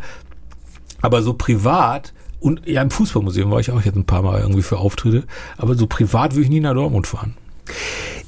aber 1.02 1.20
so 1.20 1.34
privat 1.34 2.14
und 2.44 2.66
ja, 2.66 2.82
im 2.82 2.90
Fußballmuseum 2.90 3.50
war 3.50 3.60
ich 3.60 3.70
auch 3.70 3.80
jetzt 3.80 3.96
ein 3.96 4.04
paar 4.04 4.20
Mal 4.20 4.38
irgendwie 4.38 4.60
für 4.60 4.76
Auftritte. 4.76 5.24
Aber 5.56 5.76
so 5.76 5.86
privat 5.86 6.32
würde 6.34 6.44
ich 6.44 6.50
nie 6.50 6.60
nach 6.60 6.74
Dortmund 6.74 7.06
fahren. 7.06 7.32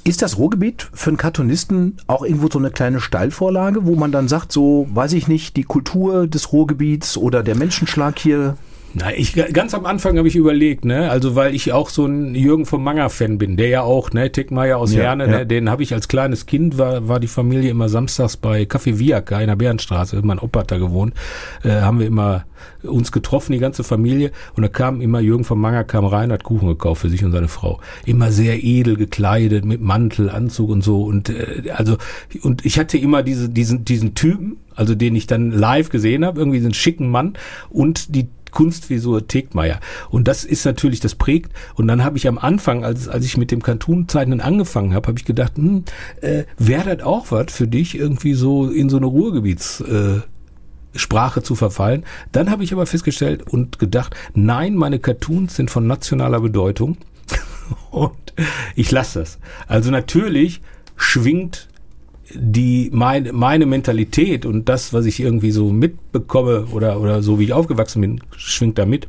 Ist 0.04 0.22
das 0.22 0.38
Ruhrgebiet 0.38 0.88
für 0.94 1.10
einen 1.10 1.18
Cartoonisten 1.18 1.98
auch 2.06 2.22
irgendwo 2.22 2.48
so 2.50 2.58
eine 2.58 2.70
kleine 2.70 3.00
Steilvorlage, 3.00 3.84
wo 3.84 3.94
man 3.94 4.12
dann 4.12 4.26
sagt, 4.26 4.52
so, 4.52 4.88
weiß 4.88 5.12
ich 5.12 5.28
nicht, 5.28 5.58
die 5.58 5.64
Kultur 5.64 6.26
des 6.26 6.50
Ruhrgebiets 6.50 7.18
oder 7.18 7.42
der 7.42 7.56
Menschenschlag 7.56 8.18
hier 8.18 8.56
na, 8.98 9.14
ich 9.14 9.34
ganz 9.52 9.74
am 9.74 9.84
Anfang 9.84 10.16
habe 10.16 10.26
ich 10.26 10.36
überlegt, 10.36 10.86
ne, 10.86 11.10
also 11.10 11.36
weil 11.36 11.54
ich 11.54 11.72
auch 11.72 11.90
so 11.90 12.06
ein 12.06 12.34
Jürgen 12.34 12.64
vom 12.64 12.82
Manger 12.82 13.10
Fan 13.10 13.36
bin, 13.36 13.58
der 13.58 13.68
ja 13.68 13.82
auch, 13.82 14.10
ne, 14.12 14.32
Tickmeier 14.32 14.78
aus 14.78 14.94
ja, 14.94 15.02
Herne, 15.02 15.24
ja. 15.24 15.30
Ne, 15.38 15.46
den 15.46 15.68
habe 15.68 15.82
ich 15.82 15.92
als 15.92 16.08
kleines 16.08 16.46
Kind 16.46 16.78
war 16.78 17.06
war 17.06 17.20
die 17.20 17.28
Familie 17.28 17.70
immer 17.70 17.90
samstags 17.90 18.38
bei 18.38 18.62
Café 18.62 18.98
Viaka 18.98 19.38
in 19.40 19.48
der 19.48 19.56
Bärenstraße, 19.56 20.18
mein 20.22 20.38
Opa 20.38 20.60
hat 20.60 20.70
da 20.70 20.78
gewohnt, 20.78 21.12
äh, 21.62 21.72
haben 21.82 21.98
wir 22.00 22.06
immer 22.06 22.46
uns 22.82 23.12
getroffen, 23.12 23.52
die 23.52 23.58
ganze 23.58 23.84
Familie. 23.84 24.30
Und 24.54 24.62
da 24.62 24.68
kam 24.68 25.00
immer 25.00 25.20
Jürgen 25.20 25.44
vom 25.44 25.60
Manger 25.60 25.84
kam 25.84 26.04
rein, 26.04 26.32
hat 26.32 26.44
Kuchen 26.44 26.68
gekauft 26.68 27.02
für 27.02 27.10
sich 27.10 27.24
und 27.24 27.32
seine 27.32 27.48
Frau. 27.48 27.80
Immer 28.04 28.32
sehr 28.32 28.62
edel 28.64 28.96
gekleidet 28.96 29.64
mit 29.64 29.80
Mantel, 29.80 30.30
Anzug 30.30 30.70
und 30.70 30.82
so. 30.82 31.02
Und 31.02 31.28
äh, 31.28 31.70
also 31.74 31.96
und 32.42 32.64
ich 32.64 32.78
hatte 32.78 32.96
immer 32.98 33.22
diese 33.22 33.48
diesen 33.50 33.84
diesen 33.84 34.14
Typen, 34.14 34.56
also 34.74 34.94
den 34.94 35.16
ich 35.16 35.26
dann 35.26 35.50
live 35.50 35.90
gesehen 35.90 36.24
habe, 36.24 36.40
irgendwie 36.40 36.58
diesen 36.58 36.74
schicken 36.74 37.10
Mann. 37.10 37.34
Und 37.68 38.14
die 38.14 38.28
Kunstvisur 38.56 39.28
Tegmeier. 39.28 39.80
Und 40.08 40.28
das 40.28 40.42
ist 40.42 40.64
natürlich, 40.64 41.00
das 41.00 41.14
prägt. 41.14 41.52
Und 41.74 41.88
dann 41.88 42.02
habe 42.02 42.16
ich 42.16 42.26
am 42.26 42.38
Anfang, 42.38 42.86
als, 42.86 43.06
als 43.06 43.26
ich 43.26 43.36
mit 43.36 43.50
dem 43.50 43.62
Cartoon-Zeichnen 43.62 44.40
angefangen 44.40 44.94
habe, 44.94 45.08
habe 45.08 45.18
ich 45.18 45.26
gedacht, 45.26 45.56
hm, 45.56 45.84
äh, 46.22 46.44
wäre 46.56 46.96
das 46.96 47.06
auch 47.06 47.30
was 47.30 47.52
für 47.52 47.68
dich, 47.68 47.98
irgendwie 47.98 48.32
so 48.32 48.70
in 48.70 48.88
so 48.88 48.96
eine 48.96 49.06
Ruhrgebiets... 49.06 49.80
Äh, 49.82 50.20
Sprache 50.94 51.42
zu 51.42 51.54
verfallen. 51.54 52.04
Dann 52.32 52.50
habe 52.50 52.64
ich 52.64 52.72
aber 52.72 52.86
festgestellt 52.86 53.42
und 53.42 53.78
gedacht, 53.78 54.16
nein, 54.32 54.74
meine 54.74 54.98
Cartoons 54.98 55.54
sind 55.54 55.70
von 55.70 55.86
nationaler 55.86 56.40
Bedeutung 56.40 56.96
und 57.90 58.14
ich 58.76 58.90
lasse 58.90 59.18
das. 59.18 59.38
Also 59.66 59.90
natürlich 59.90 60.62
schwingt 60.96 61.68
die 62.34 62.90
meine, 62.92 63.32
meine 63.32 63.66
Mentalität 63.66 64.46
und 64.46 64.68
das, 64.68 64.92
was 64.92 65.06
ich 65.06 65.20
irgendwie 65.20 65.50
so 65.50 65.70
mitbekomme 65.70 66.66
oder, 66.72 67.00
oder 67.00 67.22
so 67.22 67.38
wie 67.38 67.44
ich 67.44 67.52
aufgewachsen 67.52 68.00
bin, 68.00 68.20
schwingt 68.36 68.78
da 68.78 68.86
mit. 68.86 69.08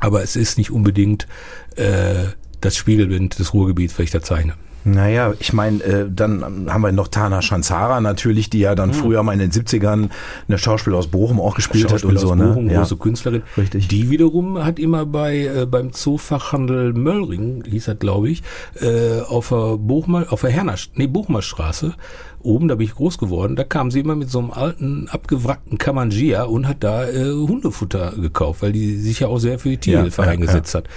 Aber 0.00 0.22
es 0.22 0.36
ist 0.36 0.58
nicht 0.58 0.70
unbedingt 0.70 1.28
äh, 1.76 2.24
das 2.60 2.76
Spiegelbild 2.76 3.38
des 3.38 3.54
Ruhrgebiets, 3.54 3.94
was 3.98 4.04
ich 4.04 4.10
da 4.10 4.22
zeichne. 4.22 4.54
Naja, 4.84 5.34
ich 5.38 5.52
meine, 5.52 5.82
äh, 5.82 6.06
dann 6.10 6.66
haben 6.70 6.82
wir 6.82 6.92
noch 6.92 7.08
Tana 7.08 7.42
Schanzara 7.42 8.00
natürlich, 8.00 8.48
die 8.48 8.60
ja 8.60 8.74
dann 8.74 8.90
hm. 8.90 8.96
früher 8.96 9.22
mal 9.22 9.32
in 9.32 9.38
den 9.38 9.50
70ern 9.50 10.08
eine 10.48 10.58
Schauspielerin 10.58 10.98
aus 10.98 11.08
Bochum 11.08 11.40
auch 11.40 11.54
gespielt 11.54 11.92
hat 11.92 12.02
und 12.04 12.18
so. 12.18 12.34
Ne? 12.34 12.48
Bochum, 12.48 12.64
ne? 12.66 12.74
große 12.74 12.96
Künstlerin. 12.96 13.42
Richtig. 13.56 13.88
Die 13.88 14.08
wiederum 14.10 14.64
hat 14.64 14.78
immer 14.78 15.04
bei 15.04 15.46
äh, 15.46 15.66
beim 15.66 15.92
Zoofachhandel 15.92 16.94
Möllring, 16.94 17.64
hieß 17.68 17.86
das 17.86 17.98
glaube 17.98 18.30
ich, 18.30 18.42
äh, 18.80 19.20
auf 19.20 19.50
der 19.50 19.76
Bochumer, 19.76 20.26
auf 20.30 20.40
der 20.40 20.50
Herner, 20.50 20.76
nee, 20.94 21.06
Bochumer 21.06 21.42
Straße, 21.42 21.94
oben, 22.42 22.68
da 22.68 22.74
bin 22.76 22.86
ich 22.86 22.94
groß 22.94 23.18
geworden, 23.18 23.56
da 23.56 23.64
kam 23.64 23.90
sie 23.90 24.00
immer 24.00 24.16
mit 24.16 24.30
so 24.30 24.38
einem 24.38 24.50
alten, 24.50 25.08
abgewrackten 25.08 25.78
Kamangia 25.78 26.44
und 26.44 26.66
hat 26.66 26.82
da 26.82 27.06
äh, 27.06 27.32
Hundefutter 27.32 28.12
gekauft, 28.12 28.62
weil 28.62 28.72
die 28.72 28.96
sich 28.96 29.20
ja 29.20 29.28
auch 29.28 29.38
sehr 29.38 29.58
für 29.58 29.68
die 29.68 29.78
Tierhilfe 29.78 30.22
ja, 30.22 30.28
eingesetzt 30.28 30.74
ja. 30.74 30.80
hat. 30.80 30.88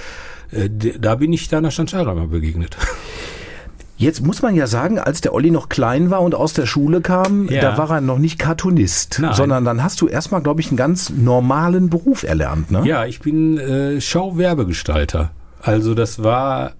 Äh, 0.51 0.69
da 0.99 1.15
bin 1.15 1.33
ich 1.33 1.47
Dana 1.49 1.71
Schanchara 1.71 2.13
mal 2.13 2.27
begegnet. 2.27 2.77
Jetzt 4.03 4.25
muss 4.25 4.41
man 4.41 4.53
ja 4.53 4.67
sagen, 4.67 4.99
als 4.99 5.21
der 5.21 5.33
Olli 5.33 5.49
noch 5.49 5.69
klein 5.69 6.09
war 6.09 6.21
und 6.21 6.35
aus 6.35 6.51
der 6.53 6.65
Schule 6.65 6.99
kam, 6.99 7.47
ja. 7.47 7.61
da 7.61 7.77
war 7.77 7.89
er 7.89 8.01
noch 8.01 8.19
nicht 8.19 8.37
Cartoonist, 8.37 9.19
Nein. 9.21 9.33
sondern 9.33 9.63
dann 9.63 9.81
hast 9.81 10.01
du 10.01 10.07
erstmal, 10.07 10.41
glaube 10.41 10.59
ich, 10.59 10.67
einen 10.67 10.77
ganz 10.77 11.09
normalen 11.09 11.89
Beruf 11.89 12.23
erlernt. 12.23 12.69
Ne? 12.69 12.81
Ja, 12.85 13.05
ich 13.05 13.21
bin 13.21 13.57
äh, 13.57 14.01
Schauwerbegestalter. 14.01 15.31
Also 15.61 15.93
das 15.93 16.21
war 16.21 16.73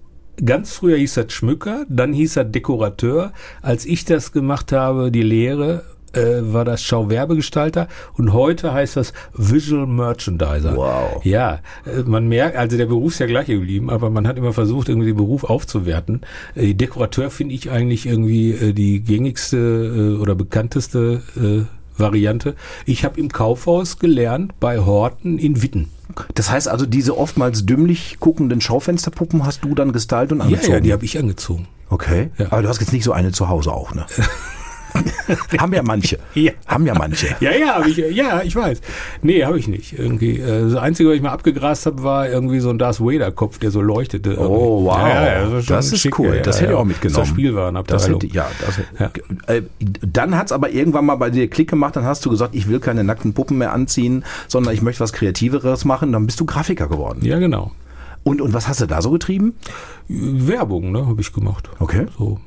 ganz 0.44 0.72
früher 0.72 0.96
hieß 0.96 1.16
er 1.16 1.30
Schmücker, 1.30 1.86
dann 1.88 2.12
hieß 2.12 2.36
er 2.36 2.44
Dekorateur. 2.44 3.32
Als 3.62 3.86
ich 3.86 4.04
das 4.04 4.32
gemacht 4.32 4.72
habe, 4.72 5.10
die 5.10 5.22
Lehre, 5.22 5.84
äh, 6.16 6.52
war 6.52 6.64
das 6.64 6.82
Schauwerbegestalter 6.82 7.88
und 8.16 8.32
heute 8.32 8.72
heißt 8.72 8.96
das 8.96 9.12
Visual 9.34 9.86
Merchandiser. 9.86 10.76
Wow. 10.76 11.24
Ja, 11.24 11.60
äh, 11.86 12.02
man 12.04 12.28
merkt, 12.28 12.56
also 12.56 12.76
der 12.76 12.86
Beruf 12.86 13.12
ist 13.12 13.18
ja 13.18 13.26
gleich 13.26 13.46
geblieben, 13.46 13.90
aber 13.90 14.10
man 14.10 14.26
hat 14.26 14.36
immer 14.36 14.52
versucht, 14.52 14.88
irgendwie 14.88 15.08
den 15.08 15.16
Beruf 15.16 15.44
aufzuwerten. 15.44 16.22
Äh, 16.54 16.74
Dekorateur 16.74 17.30
finde 17.30 17.54
ich 17.54 17.70
eigentlich 17.70 18.06
irgendwie 18.06 18.50
äh, 18.52 18.72
die 18.72 19.00
gängigste 19.00 19.56
äh, 19.56 20.20
oder 20.20 20.34
bekannteste 20.34 21.22
äh, 21.36 22.00
Variante. 22.00 22.54
Ich 22.86 23.04
habe 23.04 23.20
im 23.20 23.30
Kaufhaus 23.30 23.98
gelernt 23.98 24.58
bei 24.60 24.78
Horten 24.78 25.38
in 25.38 25.62
Witten. 25.62 25.90
Das 26.34 26.50
heißt 26.50 26.68
also, 26.68 26.86
diese 26.86 27.16
oftmals 27.16 27.66
dümmlich 27.66 28.18
guckenden 28.20 28.60
Schaufensterpuppen 28.60 29.44
hast 29.44 29.64
du 29.64 29.74
dann 29.74 29.92
gestylt 29.92 30.32
und 30.32 30.40
angezogen? 30.40 30.68
Ja, 30.68 30.74
ja 30.74 30.80
die 30.80 30.92
habe 30.92 31.04
ich 31.04 31.18
angezogen. 31.18 31.68
Okay. 31.88 32.30
Ja. 32.38 32.46
Aber 32.50 32.62
du 32.62 32.68
hast 32.68 32.80
jetzt 32.80 32.92
nicht 32.92 33.04
so 33.04 33.12
eine 33.12 33.32
zu 33.32 33.48
Hause 33.48 33.72
auch, 33.72 33.94
ne? 33.94 34.06
haben 35.58 35.72
ja 35.72 35.82
manche. 35.82 36.18
Ja. 36.34 36.52
Haben 36.66 36.86
ja 36.86 36.94
manche. 36.94 37.28
Ja, 37.40 37.52
ja, 37.52 37.74
hab 37.76 37.86
ich, 37.86 37.96
ja, 37.96 38.42
ich 38.42 38.54
weiß. 38.56 38.80
Nee, 39.22 39.44
habe 39.44 39.58
ich 39.58 39.68
nicht. 39.68 39.96
Irgendwie. 39.98 40.38
Äh, 40.38 40.62
das 40.64 40.74
Einzige, 40.74 41.08
was 41.08 41.16
ich 41.16 41.22
mal 41.22 41.30
abgegrast 41.30 41.86
habe, 41.86 42.02
war 42.02 42.28
irgendwie 42.28 42.58
so 42.58 42.70
ein 42.70 42.78
Darth 42.78 43.00
Vader-Kopf, 43.00 43.58
der 43.58 43.70
so 43.70 43.80
leuchtete. 43.80 44.36
Oh, 44.38 44.84
wow. 44.84 44.98
Ja, 44.98 45.24
ja, 45.24 45.48
das, 45.48 45.66
das 45.66 45.92
ist 45.92 46.00
schick, 46.00 46.18
cool. 46.18 46.40
das 46.42 46.60
hätte 46.60 46.72
ich 46.72 46.76
auch 46.76 46.84
mitgenommen. 46.84 47.20
Das 47.20 47.28
Spielwarenabteilung. 47.28 48.18
Das 48.18 48.28
hätte, 48.28 48.34
ja, 48.34 48.50
das, 48.60 48.80
ja. 48.98 49.54
Äh, 49.54 49.62
dann 49.78 50.36
hat's 50.36 50.52
aber 50.52 50.70
irgendwann 50.70 51.06
mal 51.06 51.16
bei 51.16 51.30
dir 51.30 51.48
Klick 51.48 51.70
gemacht, 51.70 51.96
dann 51.96 52.04
hast 52.04 52.24
du 52.26 52.30
gesagt, 52.30 52.54
ich 52.54 52.68
will 52.68 52.80
keine 52.80 53.04
nackten 53.04 53.32
Puppen 53.32 53.58
mehr 53.58 53.72
anziehen, 53.72 54.24
sondern 54.48 54.74
ich 54.74 54.82
möchte 54.82 55.00
was 55.00 55.12
Kreativeres 55.12 55.84
machen. 55.84 56.12
Dann 56.12 56.26
bist 56.26 56.40
du 56.40 56.46
Grafiker 56.46 56.88
geworden. 56.88 57.20
Ja, 57.24 57.38
genau. 57.38 57.70
Und, 58.24 58.40
und 58.40 58.54
was 58.54 58.68
hast 58.68 58.80
du 58.80 58.86
da 58.86 59.02
so 59.02 59.10
getrieben? 59.12 59.54
Werbung, 60.08 60.92
ne, 60.92 61.06
habe 61.06 61.20
ich 61.20 61.32
gemacht. 61.32 61.70
Okay. 61.78 62.06
So 62.18 62.40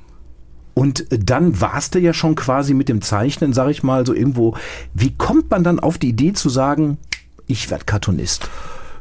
und 0.78 1.08
dann 1.10 1.60
warst 1.60 1.96
du 1.96 2.00
ja 2.00 2.14
schon 2.14 2.36
quasi 2.36 2.76
mit 2.76 2.88
dem 2.88 3.02
Zeichnen, 3.02 3.52
sag 3.52 3.72
ich 3.72 3.82
mal, 3.82 4.06
so 4.06 4.14
irgendwo. 4.14 4.56
Wie 4.94 5.12
kommt 5.12 5.50
man 5.50 5.64
dann 5.64 5.80
auf 5.80 5.98
die 5.98 6.10
Idee 6.10 6.34
zu 6.34 6.50
sagen, 6.50 7.00
ich 7.48 7.72
werde 7.72 7.86
Cartoonist? 7.86 8.48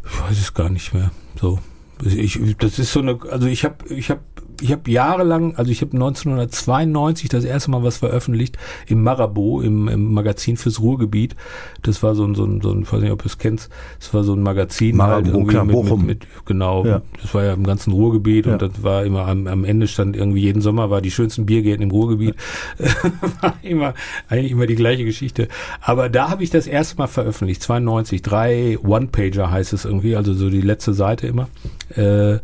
Ich 0.03 0.23
weiß 0.23 0.39
es 0.39 0.55
gar 0.55 0.71
nicht 0.71 0.95
mehr. 0.95 1.11
So. 1.39 1.59
Ich, 2.03 2.41
das 2.57 2.79
ist 2.79 2.93
so 2.93 3.01
eine, 3.01 3.19
also 3.31 3.47
ich 3.47 3.67
habe 3.67 3.95
ich 3.95 4.11
hab 4.11 4.21
ich 4.61 4.73
habe 4.73 4.91
jahrelang, 4.91 5.57
also 5.57 5.71
ich 5.71 5.81
habe 5.81 5.93
1992 5.93 7.29
das 7.29 7.45
erste 7.45 7.71
Mal 7.71 7.83
was 7.83 7.99
veröffentlicht 7.99 8.57
im 8.87 9.03
Marabou, 9.03 9.61
im, 9.61 9.89
im 9.89 10.13
Magazin 10.13 10.57
fürs 10.57 10.81
Ruhrgebiet. 10.81 11.37
Das 11.83 12.03
war 12.03 12.15
so 12.15 12.25
ein, 12.25 12.35
so 12.35 12.45
ein, 12.45 12.61
so 12.61 12.71
ein 12.71 12.83
ich 12.83 12.93
weiß 12.93 13.01
nicht, 13.01 13.13
ob 13.13 13.23
du 13.23 13.29
es 13.29 13.39
kennst, 13.39 13.71
das 13.99 14.13
war 14.15 14.25
so 14.25 14.35
ein 14.35 14.43
Magazin. 14.43 14.97
Marabou, 14.97 15.41
halt 15.41 15.49
klar, 15.49 15.65
mit, 15.65 15.75
Bochum. 15.75 16.07
Mit, 16.07 16.21
mit, 16.21 16.47
genau, 16.47 16.85
ja. 16.85 17.03
das 17.21 17.35
war 17.35 17.45
ja 17.45 17.53
im 17.55 17.65
ganzen 17.65 17.93
Ruhrgebiet 17.93 18.47
ja. 18.47 18.53
und 18.53 18.63
das 18.63 18.83
war 18.83 19.05
immer 19.05 19.27
am, 19.27 19.47
am 19.47 19.65
Ende 19.65 19.89
stand 19.89 20.17
irgendwie 20.17 20.41
jeden 20.41 20.61
Sommer 20.61 20.91
war 20.91 21.01
die 21.01 21.11
schönsten 21.11 21.47
Biergärten 21.47 21.83
im 21.83 21.91
Ruhrgebiet. 21.91 22.35
war 23.41 23.55
immer, 23.63 23.95
eigentlich 24.29 24.53
immer 24.53 24.67
die 24.67 24.75
gleiche 24.75 25.05
Geschichte. 25.05 25.49
Aber 25.81 26.09
da 26.09 26.31
habe 26.31 26.43
ich 26.43 26.51
das 26.51 26.67
erste 26.67 26.97
Mal 26.97 27.07
veröffentlicht, 27.07 27.63
92, 27.63 28.23
drei 28.23 28.79
One-Pager 28.79 29.51
heißt 29.51 29.73
es 29.73 29.85
irgendwie, 29.85 30.17
also 30.17 30.35
so 30.35 30.51
die 30.51 30.61
letzte 30.61 30.95
Seite 30.95 31.27
immer. 31.27 31.49
Äh, 31.95 32.39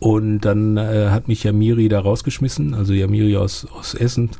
und 0.00 0.40
dann 0.40 0.76
äh, 0.76 1.08
hat 1.10 1.28
mich 1.28 1.44
Jamiri 1.44 1.88
da 1.88 2.00
rausgeschmissen, 2.00 2.74
also 2.74 2.92
Jamiri 2.92 3.36
aus, 3.36 3.66
aus 3.66 3.94
Essen, 3.94 4.30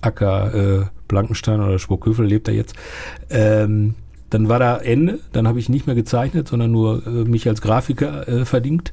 Acker 0.00 0.54
äh, 0.54 0.84
Blankenstein 1.08 1.60
oder 1.60 1.78
Spurköfel 1.78 2.26
lebt 2.26 2.48
er 2.48 2.54
jetzt. 2.54 2.74
Ähm, 3.30 3.94
dann 4.30 4.48
war 4.48 4.58
da 4.58 4.78
Ende, 4.78 5.20
dann 5.32 5.46
habe 5.46 5.58
ich 5.58 5.68
nicht 5.68 5.86
mehr 5.86 5.94
gezeichnet, 5.94 6.48
sondern 6.48 6.72
nur 6.72 7.06
äh, 7.06 7.10
mich 7.10 7.46
als 7.46 7.60
Grafiker 7.60 8.26
äh, 8.26 8.44
verdient. 8.44 8.92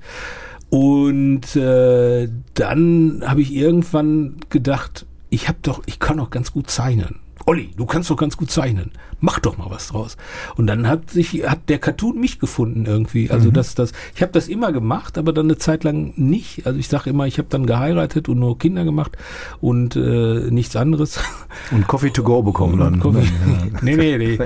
Und 0.69 1.55
äh, 1.55 2.27
dann 2.53 3.23
habe 3.25 3.41
ich 3.41 3.55
irgendwann 3.55 4.35
gedacht, 4.49 5.05
ich 5.29 5.47
habe 5.47 5.59
doch, 5.61 5.81
ich 5.85 5.99
kann 5.99 6.17
doch 6.17 6.29
ganz 6.29 6.51
gut 6.51 6.69
zeichnen. 6.69 7.15
Olli, 7.49 7.71
du 7.75 7.87
kannst 7.87 8.11
doch 8.11 8.15
ganz 8.15 8.37
gut 8.37 8.51
zeichnen. 8.51 8.91
Mach 9.21 9.39
doch 9.39 9.57
mal 9.57 9.71
was 9.71 9.87
draus. 9.87 10.17
Und 10.55 10.67
dann 10.67 10.87
hat 10.87 11.09
sich 11.09 11.49
hat 11.49 11.67
der 11.67 11.79
Cartoon 11.79 12.19
mich 12.19 12.37
gefunden 12.37 12.85
irgendwie. 12.85 13.31
Also 13.31 13.49
mhm. 13.49 13.53
das 13.53 13.73
das 13.73 13.91
ich 14.13 14.21
habe 14.21 14.31
das 14.31 14.47
immer 14.47 14.71
gemacht, 14.71 15.17
aber 15.17 15.33
dann 15.33 15.47
eine 15.47 15.57
Zeit 15.57 15.83
lang 15.83 16.13
nicht. 16.15 16.67
Also 16.67 16.77
ich 16.77 16.87
sage 16.87 17.09
immer, 17.09 17.25
ich 17.25 17.39
habe 17.39 17.47
dann 17.49 17.65
geheiratet 17.65 18.29
und 18.29 18.37
nur 18.37 18.59
Kinder 18.59 18.85
gemacht 18.85 19.17
und 19.61 19.95
äh, 19.95 20.51
nichts 20.51 20.75
anderes. 20.75 21.19
Und 21.71 21.87
Coffee 21.87 22.11
to 22.11 22.21
go 22.21 22.43
bekommen 22.43 22.73
und 22.73 22.79
dann. 22.79 22.99
Coffee. 22.99 23.27
nee, 23.81 23.95
nee, 23.95 24.17
nee. 24.17 24.39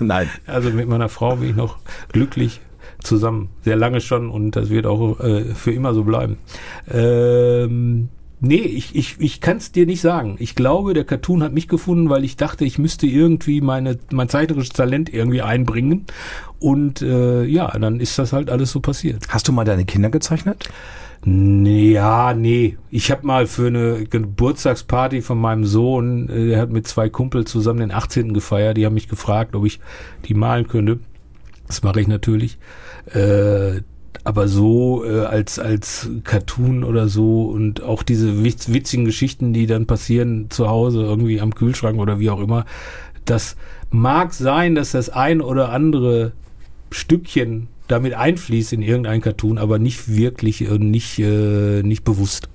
Nein. 0.00 0.30
Also 0.46 0.70
mit 0.70 0.88
meiner 0.88 1.10
Frau 1.10 1.36
bin 1.36 1.50
ich 1.50 1.56
noch 1.56 1.76
glücklich 2.12 2.60
zusammen, 3.02 3.50
sehr 3.60 3.76
lange 3.76 4.00
schon 4.00 4.30
und 4.30 4.52
das 4.52 4.70
wird 4.70 4.86
auch 4.86 5.20
äh, 5.20 5.54
für 5.54 5.72
immer 5.72 5.92
so 5.92 6.04
bleiben. 6.04 6.38
Ähm, 6.90 8.08
Nee, 8.44 8.56
ich, 8.56 8.96
ich, 8.96 9.20
ich 9.20 9.40
kann 9.40 9.58
es 9.58 9.70
dir 9.70 9.86
nicht 9.86 10.00
sagen. 10.00 10.34
Ich 10.40 10.56
glaube, 10.56 10.94
der 10.94 11.04
Cartoon 11.04 11.44
hat 11.44 11.52
mich 11.52 11.68
gefunden, 11.68 12.10
weil 12.10 12.24
ich 12.24 12.36
dachte, 12.36 12.64
ich 12.64 12.76
müsste 12.76 13.06
irgendwie 13.06 13.60
meine, 13.60 14.00
mein 14.10 14.28
zeichnerisches 14.28 14.72
Talent 14.72 15.14
irgendwie 15.14 15.42
einbringen. 15.42 16.06
Und 16.58 17.02
äh, 17.02 17.44
ja, 17.44 17.70
dann 17.78 18.00
ist 18.00 18.18
das 18.18 18.32
halt 18.32 18.50
alles 18.50 18.72
so 18.72 18.80
passiert. 18.80 19.28
Hast 19.28 19.46
du 19.46 19.52
mal 19.52 19.64
deine 19.64 19.84
Kinder 19.84 20.10
gezeichnet? 20.10 20.68
Nee, 21.24 21.92
ja, 21.92 22.34
nee. 22.34 22.78
Ich 22.90 23.12
habe 23.12 23.24
mal 23.24 23.46
für 23.46 23.68
eine 23.68 24.06
Geburtstagsparty 24.06 25.22
von 25.22 25.38
meinem 25.38 25.64
Sohn, 25.64 26.28
äh, 26.28 26.48
der 26.48 26.62
hat 26.62 26.70
mit 26.70 26.88
zwei 26.88 27.08
Kumpels 27.08 27.48
zusammen 27.48 27.78
den 27.78 27.92
18. 27.92 28.34
gefeiert, 28.34 28.76
die 28.76 28.84
haben 28.86 28.94
mich 28.94 29.08
gefragt, 29.08 29.54
ob 29.54 29.66
ich 29.66 29.78
die 30.24 30.34
malen 30.34 30.66
könnte. 30.66 30.98
Das 31.68 31.84
mache 31.84 32.00
ich 32.00 32.08
natürlich. 32.08 32.58
Äh, 33.06 33.82
aber 34.24 34.48
so 34.48 35.04
äh, 35.04 35.24
als 35.24 35.58
als 35.58 36.08
Cartoon 36.24 36.84
oder 36.84 37.08
so 37.08 37.44
und 37.44 37.82
auch 37.82 38.02
diese 38.02 38.44
witzigen 38.44 39.04
Geschichten, 39.04 39.52
die 39.52 39.66
dann 39.66 39.86
passieren 39.86 40.46
zu 40.50 40.68
Hause 40.68 41.02
irgendwie 41.02 41.40
am 41.40 41.54
Kühlschrank 41.54 41.98
oder 41.98 42.20
wie 42.20 42.30
auch 42.30 42.40
immer, 42.40 42.64
das 43.24 43.56
mag 43.90 44.32
sein, 44.32 44.74
dass 44.74 44.92
das 44.92 45.10
ein 45.10 45.40
oder 45.40 45.70
andere 45.70 46.32
Stückchen 46.90 47.68
damit 47.88 48.14
einfließt 48.14 48.72
in 48.72 48.82
irgendein 48.82 49.20
Cartoon, 49.20 49.58
aber 49.58 49.78
nicht 49.78 50.08
wirklich 50.14 50.68
und 50.68 50.90
nicht 50.90 51.18
äh, 51.18 51.82
nicht 51.82 52.04
bewusst. 52.04 52.48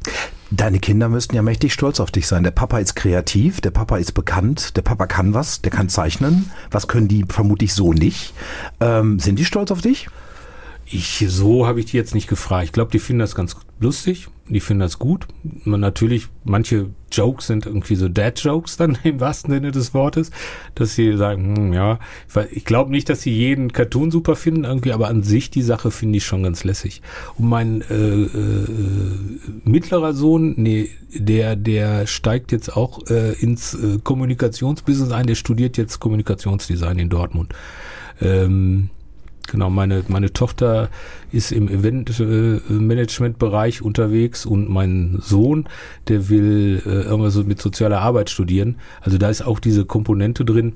Deine 0.49 0.79
Kinder 0.79 1.09
müssten 1.09 1.35
ja 1.35 1.41
mächtig 1.41 1.73
stolz 1.73 1.99
auf 1.99 2.09
dich 2.09 2.25
sein. 2.25 2.43
Der 2.43 2.51
Papa 2.51 2.79
ist 2.79 2.95
kreativ, 2.95 3.59
der 3.59 3.71
Papa 3.71 3.97
ist 3.97 4.13
bekannt, 4.13 4.77
der 4.77 4.81
Papa 4.81 5.05
kann 5.05 5.33
was, 5.33 5.61
der 5.61 5.71
kann 5.71 5.89
zeichnen. 5.89 6.49
Was 6.71 6.87
können 6.87 7.09
die 7.09 7.25
vermutlich 7.27 7.73
so 7.73 7.91
nicht? 7.91 8.33
Ähm, 8.79 9.19
sind 9.19 9.37
die 9.39 9.45
stolz 9.45 9.71
auf 9.71 9.81
dich? 9.81 10.07
Ich, 10.89 11.25
so 11.27 11.67
habe 11.67 11.79
ich 11.79 11.87
die 11.87 11.97
jetzt 11.97 12.15
nicht 12.15 12.27
gefragt. 12.27 12.65
Ich 12.65 12.71
glaube, 12.71 12.91
die 12.91 12.99
finden 12.99 13.19
das 13.19 13.35
ganz 13.35 13.57
lustig. 13.79 14.29
Die 14.47 14.61
finden 14.61 14.79
das 14.79 14.99
gut. 14.99 15.27
Man 15.65 15.81
natürlich, 15.81 16.27
manche 16.45 16.91
Jokes 17.11 17.47
sind 17.47 17.65
irgendwie 17.65 17.95
so 17.95 18.07
Dad-Jokes 18.07 18.77
dann 18.77 18.97
im 19.03 19.19
wahrsten 19.19 19.53
Sinne 19.53 19.71
des 19.71 19.93
Wortes, 19.93 20.31
dass 20.75 20.95
sie 20.95 21.17
sagen, 21.17 21.57
hm, 21.57 21.73
ja, 21.73 21.99
ich 22.51 22.63
glaube 22.63 22.91
nicht, 22.91 23.09
dass 23.09 23.21
sie 23.21 23.31
jeden 23.31 23.73
Cartoon 23.73 24.11
super 24.11 24.37
finden 24.37 24.63
irgendwie, 24.63 24.93
aber 24.93 25.09
an 25.09 25.23
sich 25.23 25.49
die 25.49 25.61
Sache 25.61 25.91
finde 25.91 26.17
ich 26.17 26.25
schon 26.25 26.43
ganz 26.43 26.63
lässig. 26.63 27.01
Und 27.37 27.49
mein 27.49 27.81
äh, 27.81 27.93
äh, 27.93 28.67
mittlerer 29.65 30.13
Sohn, 30.13 30.53
nee, 30.55 30.89
der, 31.13 31.57
der 31.57 32.07
steigt 32.07 32.53
jetzt 32.53 32.75
auch 32.77 33.09
äh, 33.09 33.33
ins 33.33 33.73
äh, 33.73 33.99
Kommunikationsbusiness 34.01 35.11
ein, 35.11 35.27
der 35.27 35.35
studiert 35.35 35.75
jetzt 35.75 35.99
Kommunikationsdesign 35.99 36.97
in 36.97 37.09
Dortmund. 37.09 37.53
Ähm, 38.21 38.89
Genau, 39.47 39.69
meine, 39.69 40.03
meine 40.07 40.33
Tochter 40.33 40.89
ist 41.31 41.51
im 41.51 41.69
Event-Management-Bereich 41.69 43.81
unterwegs 43.81 44.45
und 44.45 44.69
mein 44.69 45.19
Sohn, 45.21 45.69
der 46.07 46.29
will 46.29 46.81
äh, 46.85 47.03
irgendwas 47.03 47.35
mit 47.45 47.61
sozialer 47.61 48.01
Arbeit 48.01 48.29
studieren. 48.29 48.75
Also 49.01 49.17
da 49.17 49.29
ist 49.29 49.41
auch 49.41 49.59
diese 49.59 49.85
Komponente 49.85 50.43
drin, 50.43 50.73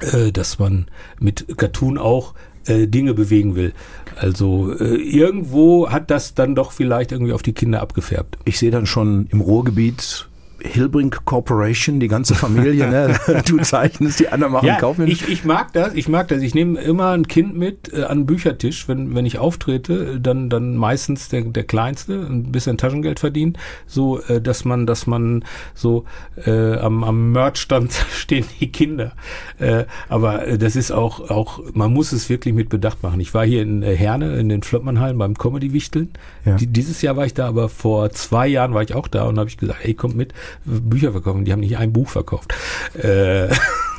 äh, 0.00 0.30
dass 0.30 0.58
man 0.58 0.86
mit 1.18 1.56
Cartoon 1.56 1.98
auch 1.98 2.34
äh, 2.66 2.86
Dinge 2.86 3.14
bewegen 3.14 3.56
will. 3.56 3.72
Also 4.16 4.72
äh, 4.72 4.96
irgendwo 4.96 5.90
hat 5.90 6.10
das 6.10 6.34
dann 6.34 6.54
doch 6.54 6.72
vielleicht 6.72 7.12
irgendwie 7.12 7.32
auf 7.32 7.42
die 7.42 7.52
Kinder 7.52 7.82
abgefärbt. 7.82 8.38
Ich 8.44 8.58
sehe 8.58 8.70
dann 8.70 8.86
schon 8.86 9.26
im 9.30 9.40
Ruhrgebiet 9.40 10.28
Hillbrink 10.60 11.24
Corporation, 11.24 12.00
die 12.00 12.08
ganze 12.08 12.34
Familie, 12.34 12.88
ne? 12.88 13.18
du 13.46 13.58
zeichnest, 13.58 14.20
die 14.20 14.28
anderen 14.28 14.52
machen 14.52 14.66
ja, 14.66 14.76
Kaufen. 14.76 15.06
Ich, 15.06 15.28
ich 15.28 15.44
mag 15.44 15.72
das, 15.72 15.94
ich 15.94 16.08
mag 16.08 16.28
das. 16.28 16.42
Ich 16.42 16.54
nehme 16.54 16.80
immer 16.80 17.10
ein 17.10 17.28
Kind 17.28 17.56
mit 17.56 17.92
äh, 17.92 18.04
an 18.04 18.20
den 18.20 18.26
Büchertisch, 18.26 18.88
wenn, 18.88 19.14
wenn 19.14 19.26
ich 19.26 19.38
auftrete, 19.38 20.20
dann, 20.20 20.48
dann 20.48 20.76
meistens 20.76 21.28
der, 21.28 21.42
der 21.42 21.64
Kleinste, 21.64 22.26
ein 22.28 22.52
bisschen 22.52 22.78
Taschengeld 22.78 23.20
verdient, 23.20 23.58
so, 23.86 24.20
äh, 24.22 24.40
dass 24.40 24.64
man, 24.64 24.86
dass 24.86 25.06
man 25.06 25.44
so 25.74 26.04
äh, 26.44 26.76
am, 26.78 27.04
am 27.04 27.32
Merchstand 27.32 27.92
stehen 28.12 28.46
die 28.60 28.70
Kinder. 28.72 29.12
Äh, 29.58 29.84
aber 30.08 30.46
äh, 30.46 30.58
das 30.58 30.76
ist 30.76 30.90
auch, 30.90 31.30
auch, 31.30 31.60
man 31.74 31.92
muss 31.92 32.12
es 32.12 32.28
wirklich 32.28 32.54
mit 32.54 32.68
Bedacht 32.68 33.02
machen. 33.02 33.20
Ich 33.20 33.34
war 33.34 33.44
hier 33.44 33.62
in 33.62 33.82
äh, 33.82 33.94
Herne, 33.94 34.36
in 34.36 34.48
den 34.48 34.62
Flottmannhallen 34.62 35.18
beim 35.18 35.36
Comedy-Wichteln. 35.36 36.10
Ja. 36.44 36.56
Die, 36.56 36.66
dieses 36.66 37.02
Jahr 37.02 37.16
war 37.16 37.26
ich 37.26 37.34
da, 37.34 37.46
aber 37.46 37.68
vor 37.68 38.10
zwei 38.10 38.46
Jahren 38.46 38.74
war 38.74 38.82
ich 38.82 38.94
auch 38.94 39.08
da 39.08 39.24
und 39.24 39.38
habe 39.38 39.48
ich 39.48 39.56
gesagt, 39.56 39.80
ey, 39.82 39.94
kommt 39.94 40.16
mit 40.16 40.32
Bücher 40.64 41.12
verkaufen. 41.12 41.44
Die 41.44 41.52
haben 41.52 41.60
nicht 41.60 41.78
ein 41.78 41.92
Buch 41.92 42.08
verkauft. 42.08 42.54
Äh, 42.94 43.48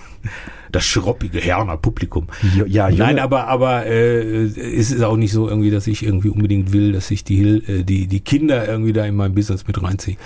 das 0.72 0.86
schroppige 0.86 1.40
Herner 1.40 1.78
Publikum. 1.78 2.28
Ja, 2.56 2.66
ja, 2.66 2.90
Nein, 2.90 3.20
aber 3.20 3.48
aber 3.48 3.86
äh, 3.86 4.44
es 4.44 4.92
ist 4.92 5.02
auch 5.02 5.18
nicht 5.18 5.32
so 5.32 5.48
irgendwie, 5.48 5.72
dass 5.72 5.88
ich 5.88 6.04
irgendwie 6.04 6.30
unbedingt 6.30 6.74
will, 6.74 6.92
dass 6.92 7.12
ich 7.12 7.24
die 7.24 7.42
äh, 7.42 7.84
die 7.84 8.08
die 8.08 8.20
Kinder 8.20 8.68
irgendwie 8.68 8.94
da 8.94 9.06
in 9.06 9.16
mein 9.16 9.34
Business 9.34 9.66
mit 9.68 9.82
reinziehe. 9.82 10.18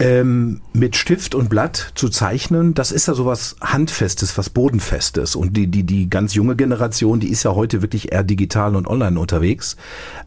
Ähm, 0.00 0.60
mit 0.72 0.96
Stift 0.96 1.36
und 1.36 1.48
Blatt 1.48 1.92
zu 1.94 2.08
zeichnen, 2.08 2.74
das 2.74 2.90
ist 2.90 3.06
ja 3.06 3.14
sowas 3.14 3.54
Handfestes, 3.60 4.36
was 4.36 4.50
Bodenfestes. 4.50 5.36
Und 5.36 5.56
die, 5.56 5.68
die, 5.68 5.84
die 5.84 6.10
ganz 6.10 6.34
junge 6.34 6.56
Generation, 6.56 7.20
die 7.20 7.28
ist 7.28 7.44
ja 7.44 7.54
heute 7.54 7.80
wirklich 7.80 8.10
eher 8.12 8.24
digital 8.24 8.74
und 8.74 8.88
online 8.88 9.18
unterwegs. 9.20 9.76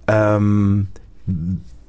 Ähm, 0.08 0.88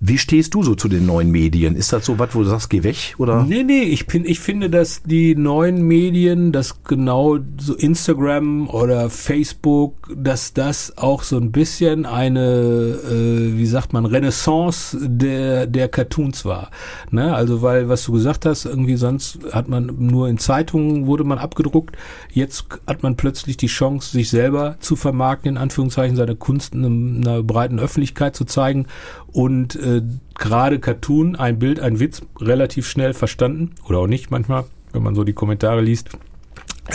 wie 0.01 0.19
stehst 0.19 0.55
du 0.55 0.63
so 0.63 0.75
zu 0.75 0.89
den 0.89 1.07
neuen 1.07 1.31
Medien? 1.31 1.75
Ist 1.75 1.93
das 1.93 2.07
so 2.07 2.19
was, 2.19 2.35
wo 2.35 2.41
du 2.41 2.49
sagst, 2.49 2.71
geh 2.71 2.85
weg? 2.85 3.15
Oder? 3.19 3.43
Nee, 3.43 3.65
nee, 3.65 3.83
ich, 3.83 4.07
bin, 4.07 4.25
ich 4.25 4.39
finde, 4.39 4.71
dass 4.71 5.03
die 5.03 5.35
neuen 5.35 5.83
Medien, 5.83 6.53
dass 6.53 6.85
genau 6.85 7.39
so 7.59 7.75
Instagram 7.75 8.69
oder 8.69 9.11
Facebook, 9.11 10.09
dass 10.15 10.55
das 10.55 10.97
auch 10.99 11.25
so 11.25 11.37
ein 11.37 11.51
bisschen 11.51 12.07
eine, 12.07 12.41
äh, 12.41 13.57
wie 13.57 13.67
sagt 13.67 13.93
man, 13.93 14.07
Renaissance 14.07 14.97
der, 15.01 15.67
der 15.67 15.89
Cartoons 15.89 16.45
war. 16.45 16.71
Ne? 17.11 17.35
Also, 17.35 17.63
weil, 17.63 17.89
was 17.89 18.05
du 18.05 18.13
gesagt 18.13 18.47
hast, 18.47 18.67
irgendwie 18.67 18.97
sonst 18.97 19.41
hat 19.53 19.69
man 19.69 19.95
nur 19.99 20.29
in 20.29 20.39
Zeitungen 20.39 21.07
wurde 21.07 21.25
man 21.25 21.39
abgedruckt. 21.39 21.97
Jetzt 22.33 22.67
hat 22.87 23.03
man 23.03 23.17
plötzlich 23.17 23.57
die 23.57 23.67
Chance, 23.67 24.13
sich 24.13 24.31
selber 24.31 24.77
zu 24.79 24.95
vermarkten, 24.95 25.51
in 25.51 25.57
Anführungszeichen, 25.57 26.17
seine 26.17 26.37
Kunst 26.37 26.75
in 26.75 27.27
einer 27.27 27.43
breiten 27.43 27.81
Öffentlichkeit 27.81 28.37
zu 28.37 28.45
zeigen 28.45 28.87
und 29.33 29.77
äh, 29.77 30.03
gerade 30.35 30.79
Cartoon, 30.79 31.37
ein 31.37 31.59
Bild, 31.59 31.81
ein 31.81 32.01
Witz, 32.01 32.23
relativ 32.41 32.89
schnell 32.89 33.15
verstanden 33.15 33.73
oder 33.87 33.99
auch 33.99 34.07
nicht 34.07 34.31
manchmal, 34.31 34.65
wenn 34.93 35.03
man 35.03 35.15
so 35.15 35.25
die 35.25 35.33
Kommentare 35.33 35.81
liest. 35.81 36.11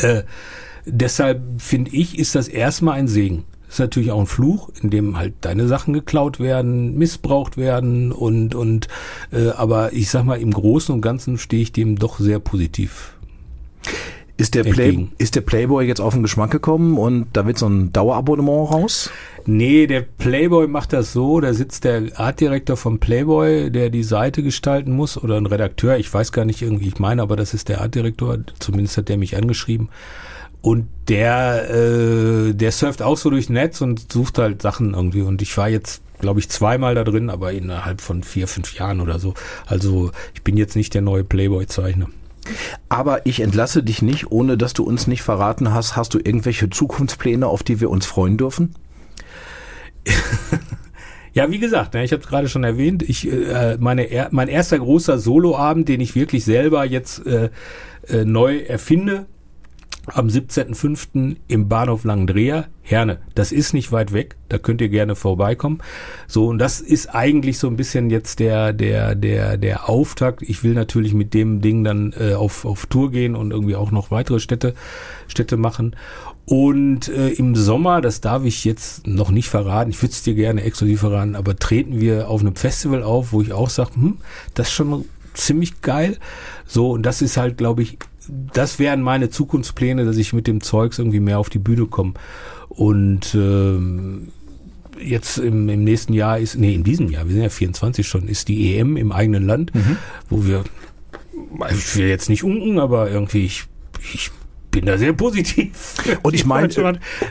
Äh, 0.01 0.23
deshalb 0.85 1.41
finde 1.59 1.91
ich, 1.91 2.17
ist 2.17 2.35
das 2.35 2.47
erstmal 2.47 2.95
ein 2.95 3.07
Segen. 3.07 3.45
Ist 3.69 3.79
natürlich 3.79 4.11
auch 4.11 4.19
ein 4.19 4.27
Fluch, 4.27 4.69
in 4.81 4.91
dem 4.91 5.17
halt 5.17 5.33
deine 5.41 5.67
Sachen 5.67 5.93
geklaut 5.93 6.39
werden, 6.39 6.95
missbraucht 6.95 7.57
werden 7.57 8.11
und 8.11 8.53
und 8.53 8.87
äh, 9.31 9.49
aber 9.49 9.93
ich 9.93 10.09
sag 10.09 10.25
mal 10.25 10.39
im 10.39 10.51
Großen 10.51 10.93
und 10.93 11.01
Ganzen 11.01 11.39
stehe 11.39 11.63
ich 11.63 11.71
dem 11.71 11.97
doch 11.97 12.19
sehr 12.19 12.39
positiv. 12.39 13.17
Ist 14.43 14.55
der, 14.55 14.65
Play, 14.65 15.07
ist 15.19 15.35
der 15.35 15.41
Playboy 15.41 15.87
jetzt 15.87 16.01
auf 16.01 16.13
den 16.13 16.21
Geschmack 16.21 16.51
gekommen 16.51 16.97
und 16.97 17.27
da 17.31 17.45
wird 17.45 17.57
so 17.57 17.65
ein 17.65 17.93
Dauerabonnement 17.93 18.73
raus? 18.73 19.09
Nee, 19.45 19.87
der 19.87 20.01
Playboy 20.01 20.67
macht 20.67 20.91
das 20.91 21.13
so, 21.13 21.39
da 21.39 21.53
sitzt 21.53 21.85
der 21.85 22.03
Artdirektor 22.19 22.75
vom 22.75 22.99
Playboy, 22.99 23.71
der 23.71 23.89
die 23.89 24.03
Seite 24.03 24.43
gestalten 24.43 24.91
muss, 24.91 25.17
oder 25.17 25.37
ein 25.37 25.45
Redakteur, 25.45 25.95
ich 25.97 26.13
weiß 26.13 26.33
gar 26.33 26.43
nicht 26.43 26.61
irgendwie, 26.61 26.89
ich 26.89 26.99
meine, 26.99 27.21
aber 27.21 27.37
das 27.37 27.53
ist 27.53 27.69
der 27.69 27.79
Artdirektor, 27.79 28.39
zumindest 28.59 28.97
hat 28.97 29.07
der 29.07 29.17
mich 29.17 29.37
angeschrieben. 29.37 29.87
Und 30.61 30.87
der, 31.07 31.69
äh, 31.69 32.53
der 32.53 32.71
surft 32.73 33.01
auch 33.01 33.15
so 33.15 33.29
durchs 33.29 33.47
Netz 33.47 33.79
und 33.79 34.11
sucht 34.11 34.39
halt 34.39 34.61
Sachen 34.61 34.93
irgendwie. 34.93 35.21
Und 35.21 35.41
ich 35.41 35.57
war 35.57 35.69
jetzt, 35.69 36.01
glaube 36.19 36.41
ich, 36.41 36.49
zweimal 36.49 36.95
da 36.95 37.05
drin, 37.05 37.29
aber 37.29 37.53
innerhalb 37.53 38.01
von 38.01 38.23
vier, 38.23 38.49
fünf 38.49 38.73
Jahren 38.73 38.99
oder 38.99 39.19
so. 39.19 39.33
Also 39.65 40.11
ich 40.33 40.41
bin 40.41 40.57
jetzt 40.57 40.75
nicht 40.75 40.93
der 40.93 41.01
neue 41.01 41.23
Playboy-Zeichner. 41.23 42.07
Aber 42.89 43.25
ich 43.25 43.39
entlasse 43.39 43.83
dich 43.83 44.01
nicht, 44.01 44.31
ohne 44.31 44.57
dass 44.57 44.73
du 44.73 44.83
uns 44.83 45.07
nicht 45.07 45.21
verraten 45.21 45.73
hast. 45.73 45.95
Hast 45.95 46.13
du 46.13 46.19
irgendwelche 46.19 46.69
Zukunftspläne, 46.69 47.47
auf 47.47 47.63
die 47.63 47.79
wir 47.79 47.89
uns 47.89 48.05
freuen 48.05 48.37
dürfen? 48.37 48.75
Ja, 51.35 51.49
wie 51.49 51.57
gesagt, 51.57 51.95
ne, 51.95 52.03
ich 52.03 52.11
habe 52.11 52.21
es 52.21 52.29
gerade 52.29 52.47
schon 52.47 52.63
erwähnt, 52.63 53.01
ich, 53.01 53.27
äh, 53.27 53.77
meine, 53.79 54.27
mein 54.29 54.47
erster 54.47 54.77
großer 54.77 55.17
Soloabend, 55.17 55.89
den 55.89 55.99
ich 55.99 56.13
wirklich 56.13 56.45
selber 56.45 56.85
jetzt 56.85 57.25
äh, 57.25 57.49
äh, 58.07 58.23
neu 58.23 58.59
erfinde, 58.59 59.25
am 60.07 60.27
17.05. 60.27 61.37
im 61.47 61.69
Bahnhof 61.69 62.03
Langendreher, 62.03 62.67
Herne. 62.81 63.19
Das 63.35 63.53
ist 63.53 63.73
nicht 63.73 63.91
weit 63.93 64.11
weg, 64.11 64.35
da 64.49 64.57
könnt 64.57 64.81
ihr 64.81 64.89
gerne 64.89 65.15
vorbeikommen. 65.15 65.79
So, 66.27 66.47
und 66.47 66.59
das 66.59 66.81
ist 66.81 67.15
eigentlich 67.15 67.57
so 67.57 67.67
ein 67.67 67.77
bisschen 67.77 68.09
jetzt 68.09 68.39
der, 68.39 68.73
der, 68.73 69.15
der, 69.15 69.57
der 69.57 69.87
Auftakt. 69.87 70.41
Ich 70.41 70.63
will 70.63 70.73
natürlich 70.73 71.13
mit 71.13 71.33
dem 71.33 71.61
Ding 71.61 71.85
dann 71.85 72.13
äh, 72.19 72.33
auf, 72.33 72.65
auf 72.65 72.85
Tour 72.87 73.11
gehen 73.11 73.35
und 73.35 73.51
irgendwie 73.51 73.75
auch 73.75 73.91
noch 73.91 74.11
weitere 74.11 74.39
Städte, 74.39 74.73
Städte 75.27 75.55
machen. 75.55 75.95
Und 76.45 77.07
äh, 77.07 77.29
im 77.29 77.55
Sommer, 77.55 78.01
das 78.01 78.19
darf 78.19 78.43
ich 78.43 78.65
jetzt 78.65 79.07
noch 79.07 79.31
nicht 79.31 79.47
verraten, 79.47 79.91
ich 79.91 80.01
würde 80.01 80.11
es 80.11 80.23
dir 80.23 80.35
gerne 80.35 80.63
exklusiv 80.63 80.99
verraten, 80.99 81.35
aber 81.35 81.55
treten 81.55 82.01
wir 82.01 82.27
auf 82.27 82.41
einem 82.41 82.57
Festival 82.57 83.01
auf, 83.01 83.31
wo 83.31 83.41
ich 83.41 83.53
auch 83.53 83.69
sage, 83.69 83.95
hm, 83.95 84.17
das 84.53 84.67
ist 84.67 84.73
schon 84.73 85.05
ziemlich 85.33 85.81
geil. 85.81 86.17
So, 86.67 86.91
und 86.91 87.03
das 87.03 87.21
ist 87.21 87.37
halt, 87.37 87.57
glaube 87.57 87.83
ich, 87.83 87.97
das 88.29 88.79
wären 88.79 89.01
meine 89.01 89.29
Zukunftspläne, 89.29 90.05
dass 90.05 90.17
ich 90.17 90.33
mit 90.33 90.47
dem 90.47 90.61
Zeugs 90.61 90.99
irgendwie 90.99 91.19
mehr 91.19 91.39
auf 91.39 91.49
die 91.49 91.59
Bühne 91.59 91.85
komme. 91.85 92.13
Und 92.69 93.35
ähm, 93.35 94.29
jetzt 94.99 95.37
im, 95.37 95.69
im 95.69 95.83
nächsten 95.83 96.13
Jahr 96.13 96.39
ist, 96.39 96.55
nee, 96.55 96.73
in 96.73 96.83
diesem 96.83 97.09
Jahr, 97.09 97.25
wir 97.25 97.33
sind 97.33 97.43
ja 97.43 97.49
24 97.49 98.07
schon, 98.07 98.27
ist 98.27 98.47
die 98.47 98.77
EM 98.77 98.97
im 98.97 99.11
eigenen 99.11 99.45
Land, 99.45 99.73
mhm. 99.75 99.97
wo 100.29 100.45
wir, 100.45 100.63
ich 101.71 101.95
will 101.95 102.07
jetzt 102.07 102.29
nicht 102.29 102.43
unken, 102.43 102.79
aber 102.79 103.09
irgendwie, 103.09 103.45
ich, 103.45 103.65
ich 104.13 104.31
bin 104.73 104.85
da 104.85 104.97
sehr 104.97 105.13
positiv. 105.13 105.93
Und 106.23 106.33
ich 106.33 106.45
meine, 106.45 106.67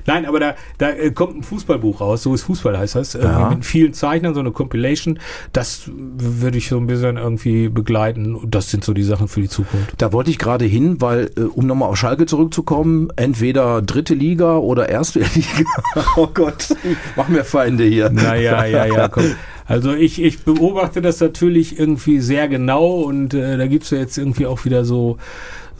nein, 0.07 0.25
aber 0.25 0.41
da, 0.41 0.55
da 0.79 0.91
äh, 0.91 1.11
kommt 1.11 1.37
ein 1.37 1.43
Fußballbuch 1.43 2.01
raus, 2.01 2.23
so 2.23 2.35
ist 2.35 2.45
Fußball 2.45 2.79
heißt 2.79 2.95
das, 2.95 3.15
äh, 3.15 3.23
ja. 3.23 3.51
mit 3.51 3.67
vielen 3.67 3.93
Zeichnern, 3.93 4.33
so 4.33 4.41
eine 4.41 4.53
Compilation. 4.53 5.19
Das 5.53 5.91
würde 5.95 6.57
ich 6.57 6.69
so 6.69 6.79
ein 6.79 6.87
bisschen 6.87 7.19
irgendwie 7.19 7.69
begleiten. 7.69 8.35
Und 8.35 8.55
das 8.55 8.71
sind 8.71 8.85
so 8.85 8.95
die 8.95 9.03
Sachen 9.03 9.29
für 9.29 9.43
die 9.43 9.49
Zukunft. 9.49 9.95
Da 9.99 10.13
wollte 10.13 10.31
ich 10.31 10.39
gerade 10.39 10.65
hin, 10.65 11.01
weil, 11.01 11.31
äh, 11.37 11.41
um 11.43 11.67
nochmal 11.67 11.91
auf 11.91 11.97
Schalke 11.97 12.25
zurückzukommen, 12.25 13.11
entweder 13.17 13.83
dritte 13.83 14.15
Liga 14.15 14.57
oder 14.57 14.89
erste 14.89 15.19
Liga. 15.35 16.05
oh 16.17 16.29
Gott, 16.33 16.75
machen 17.17 17.35
wir 17.35 17.45
Feinde 17.45 17.85
hier. 17.85 18.09
Naja, 18.09 18.65
ja, 18.65 18.87
ja, 18.87 19.09
komm. 19.11 19.35
Also 19.67 19.93
ich, 19.95 20.21
ich 20.21 20.41
beobachte 20.41 21.01
das 21.01 21.21
natürlich 21.21 21.79
irgendwie 21.79 22.21
sehr 22.21 22.49
genau 22.49 23.01
und 23.03 23.33
äh, 23.33 23.57
da 23.57 23.67
gibt's 23.67 23.91
ja 23.91 23.99
jetzt 23.99 24.19
irgendwie 24.19 24.47
auch 24.47 24.65
wieder 24.65 24.85
so 24.85 25.19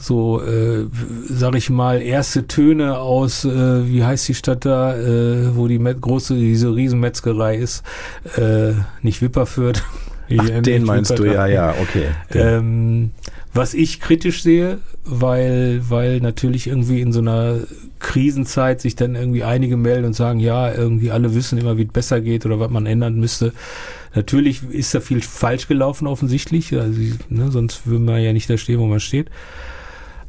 so, 0.03 0.43
äh, 0.43 0.87
sag 1.29 1.55
ich 1.55 1.71
mal, 1.71 2.03
erste 2.03 2.49
Töne 2.49 2.99
aus, 2.99 3.45
äh, 3.45 3.87
wie 3.87 4.03
heißt 4.03 4.27
die 4.27 4.35
Stadt 4.35 4.65
da, 4.65 4.97
äh, 4.97 5.57
wo 5.57 5.69
die 5.69 5.79
Met 5.79 6.01
große, 6.01 6.35
diese 6.35 6.75
Riesenmetzgerei 6.75 7.57
ist, 7.57 7.85
äh, 8.37 8.73
nicht 9.03 9.23
Wipperfürth. 9.23 9.83
Ach, 10.37 10.63
den 10.63 10.85
meinst 10.85 11.19
du, 11.19 11.25
ja, 11.25 11.47
ja, 11.47 11.75
okay. 11.81 12.07
Ähm, 12.33 13.11
was 13.55 13.75
ich 13.75 14.01
kritisch 14.01 14.43
sehe, 14.43 14.79
weil, 15.05 15.83
weil 15.89 16.21
natürlich 16.21 16.69
irgendwie 16.69 17.01
in 17.01 17.13
so 17.13 17.21
einer 17.21 17.59
Krisenzeit 17.99 18.81
sich 18.81 18.97
dann 18.97 19.15
irgendwie 19.15 19.45
einige 19.45 19.77
melden 19.77 20.07
und 20.07 20.15
sagen, 20.15 20.41
ja, 20.41 20.73
irgendwie 20.73 21.11
alle 21.11 21.35
wissen 21.35 21.59
immer, 21.59 21.77
wie 21.77 21.83
es 21.85 21.93
besser 21.93 22.21
geht 22.21 22.47
oder 22.47 22.59
was 22.59 22.71
man 22.71 22.87
ändern 22.87 23.21
müsste. 23.21 23.53
Natürlich 24.15 24.63
ist 24.71 24.95
da 24.95 25.01
viel 25.01 25.21
falsch 25.21 25.69
gelaufen 25.69 26.07
offensichtlich, 26.07 26.73
also, 26.73 26.99
ne, 27.29 27.53
sonst 27.53 27.87
würde 27.87 28.05
man 28.05 28.23
ja 28.23 28.33
nicht 28.33 28.49
da 28.49 28.57
stehen, 28.57 28.81
wo 28.81 28.87
man 28.87 29.01
steht. 29.01 29.29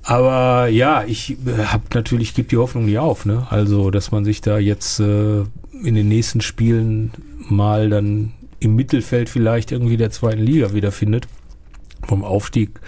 Aber 0.03 0.67
ja, 0.67 1.05
ich 1.05 1.37
äh, 1.47 1.65
habe 1.65 1.83
natürlich, 1.93 2.33
gibt 2.33 2.51
die 2.51 2.57
Hoffnung 2.57 2.85
nie 2.85 2.97
auf. 2.97 3.25
Ne? 3.25 3.47
Also, 3.49 3.89
dass 3.89 4.11
man 4.11 4.25
sich 4.25 4.41
da 4.41 4.57
jetzt 4.59 4.99
äh, 4.99 5.43
in 5.83 5.95
den 5.95 6.09
nächsten 6.09 6.41
Spielen 6.41 7.11
mal 7.49 7.89
dann 7.89 8.33
im 8.59 8.75
Mittelfeld 8.75 9.29
vielleicht 9.29 9.71
irgendwie 9.71 9.97
der 9.97 10.11
zweiten 10.11 10.41
Liga 10.41 10.73
wiederfindet. 10.73 11.27
Vom 12.05 12.23
Aufstieg 12.23 12.81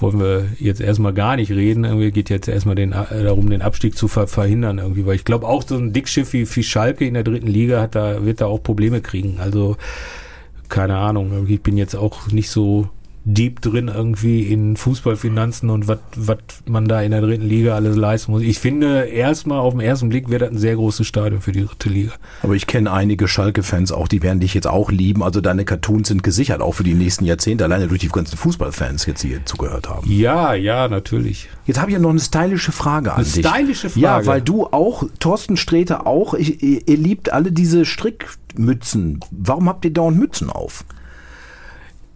wollen 0.00 0.18
wir 0.18 0.46
jetzt 0.58 0.80
erstmal 0.80 1.14
gar 1.14 1.36
nicht 1.36 1.52
reden. 1.52 1.84
Irgendwie 1.84 2.10
geht 2.10 2.28
jetzt 2.28 2.48
erstmal 2.48 2.74
den, 2.74 2.92
äh, 2.92 3.22
darum, 3.22 3.48
den 3.48 3.62
Abstieg 3.62 3.96
zu 3.96 4.08
ver 4.08 4.26
verhindern 4.26 4.78
irgendwie. 4.78 5.06
Weil 5.06 5.14
ich 5.14 5.24
glaube 5.24 5.46
auch 5.46 5.62
so 5.62 5.76
ein 5.76 5.92
Dickschiff 5.92 6.32
wie, 6.32 6.56
wie 6.56 6.62
Schalke 6.64 7.06
in 7.06 7.14
der 7.14 7.22
dritten 7.22 7.46
Liga 7.46 7.80
hat 7.80 7.94
da, 7.94 8.24
wird 8.24 8.40
da 8.40 8.46
auch 8.46 8.62
Probleme 8.62 9.00
kriegen. 9.00 9.38
Also 9.38 9.76
keine 10.68 10.96
Ahnung. 10.96 11.46
Ich 11.48 11.62
bin 11.62 11.76
jetzt 11.76 11.94
auch 11.94 12.26
nicht 12.28 12.50
so 12.50 12.88
deep 13.28 13.60
drin 13.60 13.90
irgendwie 13.92 14.44
in 14.44 14.76
Fußballfinanzen 14.76 15.68
und 15.68 15.88
was 15.88 15.98
man 16.66 16.86
da 16.86 17.02
in 17.02 17.10
der 17.10 17.20
dritten 17.20 17.44
Liga 17.44 17.74
alles 17.74 17.96
leisten 17.96 18.30
muss. 18.30 18.42
Ich 18.42 18.60
finde, 18.60 19.06
erstmal 19.06 19.58
auf 19.58 19.74
den 19.74 19.80
ersten 19.80 20.08
Blick 20.08 20.30
wäre 20.30 20.44
das 20.44 20.50
ein 20.50 20.58
sehr 20.58 20.76
großes 20.76 21.04
Stadion 21.04 21.40
für 21.40 21.50
die 21.50 21.64
dritte 21.64 21.88
Liga. 21.88 22.12
Aber 22.42 22.54
ich 22.54 22.68
kenne 22.68 22.92
einige 22.92 23.26
Schalke-Fans 23.26 23.90
auch, 23.90 24.06
die 24.06 24.22
werden 24.22 24.38
dich 24.38 24.54
jetzt 24.54 24.68
auch 24.68 24.92
lieben. 24.92 25.24
Also 25.24 25.40
deine 25.40 25.64
Cartoons 25.64 26.06
sind 26.06 26.22
gesichert, 26.22 26.60
auch 26.60 26.72
für 26.72 26.84
die 26.84 26.94
nächsten 26.94 27.24
Jahrzehnte, 27.24 27.64
alleine 27.64 27.88
durch 27.88 28.00
die 28.00 28.08
ganzen 28.08 28.36
Fußballfans 28.36 29.06
jetzt 29.06 29.22
hier 29.22 29.44
zugehört 29.44 29.88
haben. 29.88 30.08
Ja, 30.08 30.54
ja, 30.54 30.86
natürlich. 30.86 31.48
Jetzt 31.66 31.80
habe 31.80 31.90
ich 31.90 31.94
ja 31.94 32.00
noch 32.00 32.10
eine 32.10 32.20
stylische 32.20 32.70
Frage 32.70 33.10
an 33.12 33.24
eine 33.24 33.26
dich. 33.26 33.44
Stylische 33.44 33.90
Frage? 33.90 34.00
Ja, 34.00 34.24
weil 34.26 34.40
du 34.40 34.66
auch, 34.66 35.02
Thorsten 35.18 35.56
Sträter 35.56 36.06
auch, 36.06 36.34
ich, 36.34 36.62
ihr 36.62 36.96
liebt 36.96 37.32
alle 37.32 37.50
diese 37.50 37.84
Strickmützen. 37.84 39.18
Warum 39.32 39.68
habt 39.68 39.84
ihr 39.84 39.92
dauernd 39.92 40.16
Mützen 40.16 40.48
auf? 40.48 40.84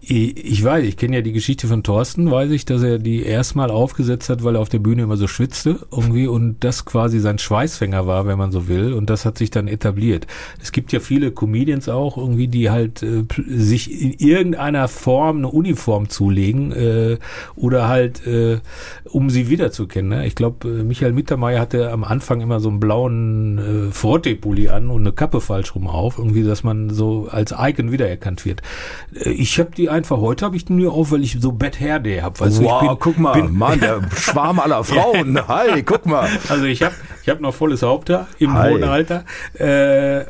Ich 0.02 0.64
weiß, 0.64 0.84
ich 0.84 0.96
kenne 0.96 1.16
ja 1.16 1.22
die 1.22 1.32
Geschichte 1.32 1.66
von 1.66 1.82
Thorsten, 1.82 2.30
weiß 2.30 2.50
ich, 2.52 2.64
dass 2.64 2.82
er 2.82 2.98
die 2.98 3.22
erstmal 3.22 3.70
aufgesetzt 3.70 4.30
hat, 4.30 4.42
weil 4.42 4.56
er 4.56 4.62
auf 4.62 4.70
der 4.70 4.78
Bühne 4.78 5.02
immer 5.02 5.18
so 5.18 5.26
schwitzte 5.26 5.80
irgendwie 5.92 6.26
und 6.26 6.64
das 6.64 6.86
quasi 6.86 7.20
sein 7.20 7.38
Schweißfänger 7.38 8.06
war, 8.06 8.26
wenn 8.26 8.38
man 8.38 8.50
so 8.50 8.66
will 8.66 8.94
und 8.94 9.10
das 9.10 9.26
hat 9.26 9.36
sich 9.36 9.50
dann 9.50 9.68
etabliert. 9.68 10.26
Es 10.62 10.72
gibt 10.72 10.92
ja 10.92 11.00
viele 11.00 11.32
Comedians 11.32 11.90
auch 11.90 12.16
irgendwie, 12.16 12.48
die 12.48 12.70
halt 12.70 13.02
äh, 13.02 13.24
sich 13.46 14.00
in 14.00 14.14
irgendeiner 14.14 14.88
Form 14.88 15.38
eine 15.38 15.48
Uniform 15.48 16.08
zulegen 16.08 16.72
äh, 16.72 17.18
oder 17.54 17.88
halt, 17.88 18.26
äh, 18.26 18.60
um 19.04 19.28
sie 19.28 19.50
wiederzukennen. 19.50 20.18
Ne? 20.18 20.26
Ich 20.26 20.34
glaube, 20.34 20.66
äh, 20.66 20.82
Michael 20.82 21.12
Mittermeier 21.12 21.60
hatte 21.60 21.90
am 21.92 22.04
Anfang 22.04 22.40
immer 22.40 22.58
so 22.60 22.70
einen 22.70 22.80
blauen 22.80 23.58
äh, 23.58 23.92
Frottee-Pulli 23.92 24.70
an 24.70 24.88
und 24.88 25.02
eine 25.02 25.12
Kappe 25.12 25.42
falsch 25.42 25.74
rum 25.74 25.86
auf, 25.86 26.16
irgendwie, 26.16 26.42
dass 26.42 26.64
man 26.64 26.88
so 26.88 27.28
als 27.30 27.54
Icon 27.56 27.92
wiedererkannt 27.92 28.46
wird. 28.46 28.62
Äh, 29.14 29.30
ich 29.32 29.58
habe 29.58 29.72
die 29.76 29.89
einfach, 29.90 30.18
heute 30.18 30.44
habe 30.44 30.56
ich 30.56 30.64
den 30.64 30.76
nur 30.76 30.92
auf, 30.92 31.10
weil 31.10 31.22
ich 31.22 31.36
so 31.40 31.52
Bad 31.52 31.80
Hair 31.80 31.98
Day 32.00 32.20
habe. 32.20 32.38
Wow, 32.40 32.48
ich 32.48 32.88
bin, 32.88 32.96
guck 32.98 33.18
mal, 33.18 33.32
bin, 33.32 33.56
Mann, 33.56 33.80
der 33.80 34.00
Schwarm 34.16 34.60
aller 34.60 34.82
Frauen. 34.84 35.46
Hi, 35.48 35.82
guck 35.82 36.06
mal. 36.06 36.28
Also 36.48 36.64
ich 36.64 36.82
habe 36.82 36.94
ich 37.22 37.28
hab 37.28 37.40
noch 37.40 37.54
volles 37.54 37.82
Haupthaar 37.82 38.28
im 38.38 38.54
Hi. 38.54 38.72
hohen 38.72 38.84
Alter. 38.84 39.24
Äh, 39.54 40.24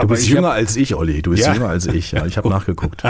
du 0.00 0.06
bist 0.06 0.28
jünger 0.28 0.48
hab, 0.48 0.54
als 0.54 0.76
ich, 0.76 0.94
Olli. 0.94 1.22
Du 1.22 1.30
bist 1.30 1.44
ja. 1.44 1.54
jünger 1.54 1.68
als 1.68 1.86
ich. 1.86 2.12
Ja, 2.12 2.24
ich 2.26 2.36
habe 2.36 2.48
nachgeguckt. 2.56 3.02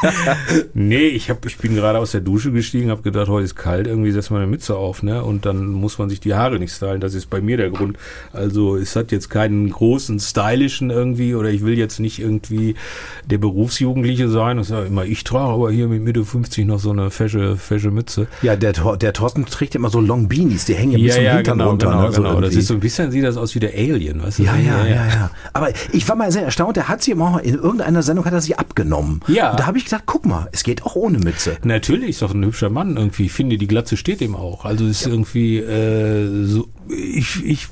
nee, 0.74 1.08
ich, 1.08 1.30
hab, 1.30 1.44
ich 1.44 1.58
bin 1.58 1.74
gerade 1.74 1.98
aus 1.98 2.12
der 2.12 2.20
Dusche 2.20 2.52
gestiegen, 2.52 2.90
habe 2.90 3.02
gedacht, 3.02 3.28
heute 3.28 3.44
ist 3.44 3.56
kalt, 3.56 3.86
irgendwie 3.86 4.12
setzt 4.12 4.30
man 4.30 4.42
eine 4.42 4.50
Mütze 4.50 4.76
auf, 4.76 5.02
ne? 5.02 5.24
Und 5.24 5.44
dann 5.46 5.66
muss 5.66 5.98
man 5.98 6.08
sich 6.08 6.20
die 6.20 6.34
Haare 6.34 6.58
nicht 6.58 6.72
stylen. 6.72 7.00
Das 7.00 7.14
ist 7.14 7.30
bei 7.30 7.40
mir 7.40 7.56
der 7.56 7.70
Grund. 7.70 7.96
Also 8.32 8.76
es 8.76 8.94
hat 8.94 9.10
jetzt 9.10 9.28
keinen 9.28 9.70
großen 9.70 10.20
stylischen 10.20 10.90
irgendwie 10.90 11.34
oder 11.34 11.50
ich 11.50 11.64
will 11.64 11.76
jetzt 11.76 11.98
nicht 11.98 12.20
irgendwie 12.20 12.76
der 13.24 13.38
Berufsjugendliche 13.38 14.28
sein 14.28 14.58
und 14.58 14.64
sage 14.64 14.86
immer, 14.86 15.04
ich 15.04 15.21
trage 15.24 15.52
aber 15.52 15.70
hier 15.70 15.88
mit 15.88 16.02
Mitte 16.02 16.24
50 16.24 16.66
noch 16.66 16.78
so 16.78 16.90
eine 16.90 17.10
fesche, 17.10 17.56
fesche 17.56 17.90
Mütze. 17.90 18.26
Ja, 18.42 18.56
der, 18.56 18.72
der 18.72 19.12
Thorsten 19.12 19.44
trägt 19.46 19.74
immer 19.74 19.90
so 19.90 20.00
Long 20.00 20.28
Beanies, 20.28 20.64
die 20.64 20.74
hängen 20.74 20.92
ja 20.92 20.98
bis 20.98 21.14
zum 21.14 21.24
ja, 21.24 21.34
Hintern 21.36 21.58
genau, 21.58 21.70
runter. 21.70 21.86
Genau, 21.88 22.02
ne? 22.02 22.12
so 22.12 22.22
genau. 22.22 22.40
Das 22.40 22.54
ist 22.54 22.66
so 22.66 22.74
ein 22.74 22.80
bisschen, 22.80 23.10
sieht 23.10 23.24
das 23.24 23.36
aus 23.36 23.54
wie 23.54 23.60
der 23.60 23.74
Alien, 23.74 24.22
weißt 24.22 24.38
du? 24.38 24.42
Ja, 24.44 24.56
ja, 24.56 24.84
ja, 24.86 25.06
ja, 25.06 25.30
Aber 25.52 25.70
ich 25.92 26.08
war 26.08 26.16
mal 26.16 26.30
sehr 26.32 26.44
erstaunt, 26.44 26.76
der 26.76 26.88
hat 26.88 27.02
sie 27.02 27.12
immer 27.12 27.42
in 27.42 27.54
irgendeiner 27.54 28.02
Sendung 28.02 28.24
hat 28.24 28.32
er 28.32 28.40
sie 28.40 28.56
abgenommen. 28.56 29.20
Ja. 29.28 29.50
Und 29.50 29.60
da 29.60 29.66
habe 29.66 29.78
ich 29.78 29.84
gedacht, 29.84 30.04
guck 30.06 30.26
mal, 30.26 30.48
es 30.52 30.62
geht 30.64 30.84
auch 30.84 30.96
ohne 30.96 31.18
Mütze. 31.18 31.56
Natürlich, 31.64 32.10
ist 32.10 32.22
doch 32.22 32.34
ein 32.34 32.44
hübscher 32.44 32.70
Mann 32.70 32.96
irgendwie. 32.96 33.26
Ich 33.26 33.32
finde, 33.32 33.58
die 33.58 33.66
Glatze 33.66 33.96
steht 33.96 34.20
ihm 34.20 34.36
auch. 34.36 34.64
Also 34.64 34.86
ist 34.86 35.06
irgendwie 35.06 35.58
äh, 35.58 36.44
so, 36.44 36.68
ich, 36.88 37.44
ich 37.44 37.68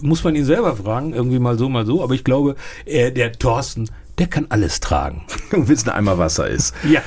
muss 0.00 0.24
man 0.24 0.34
ihn 0.34 0.44
selber 0.44 0.76
fragen, 0.76 1.14
irgendwie 1.14 1.38
mal 1.38 1.58
so, 1.58 1.68
mal 1.68 1.86
so, 1.86 2.02
aber 2.02 2.14
ich 2.14 2.24
glaube, 2.24 2.56
er, 2.84 3.10
der 3.10 3.32
Thorsten 3.32 3.88
der 4.18 4.26
kann 4.28 4.46
alles 4.48 4.80
tragen. 4.80 5.22
Und 5.52 5.68
wissen 5.68 5.88
einmal, 5.88 6.18
was 6.18 6.38
er 6.38 6.48
ist. 6.48 6.74
Ja. 6.88 7.00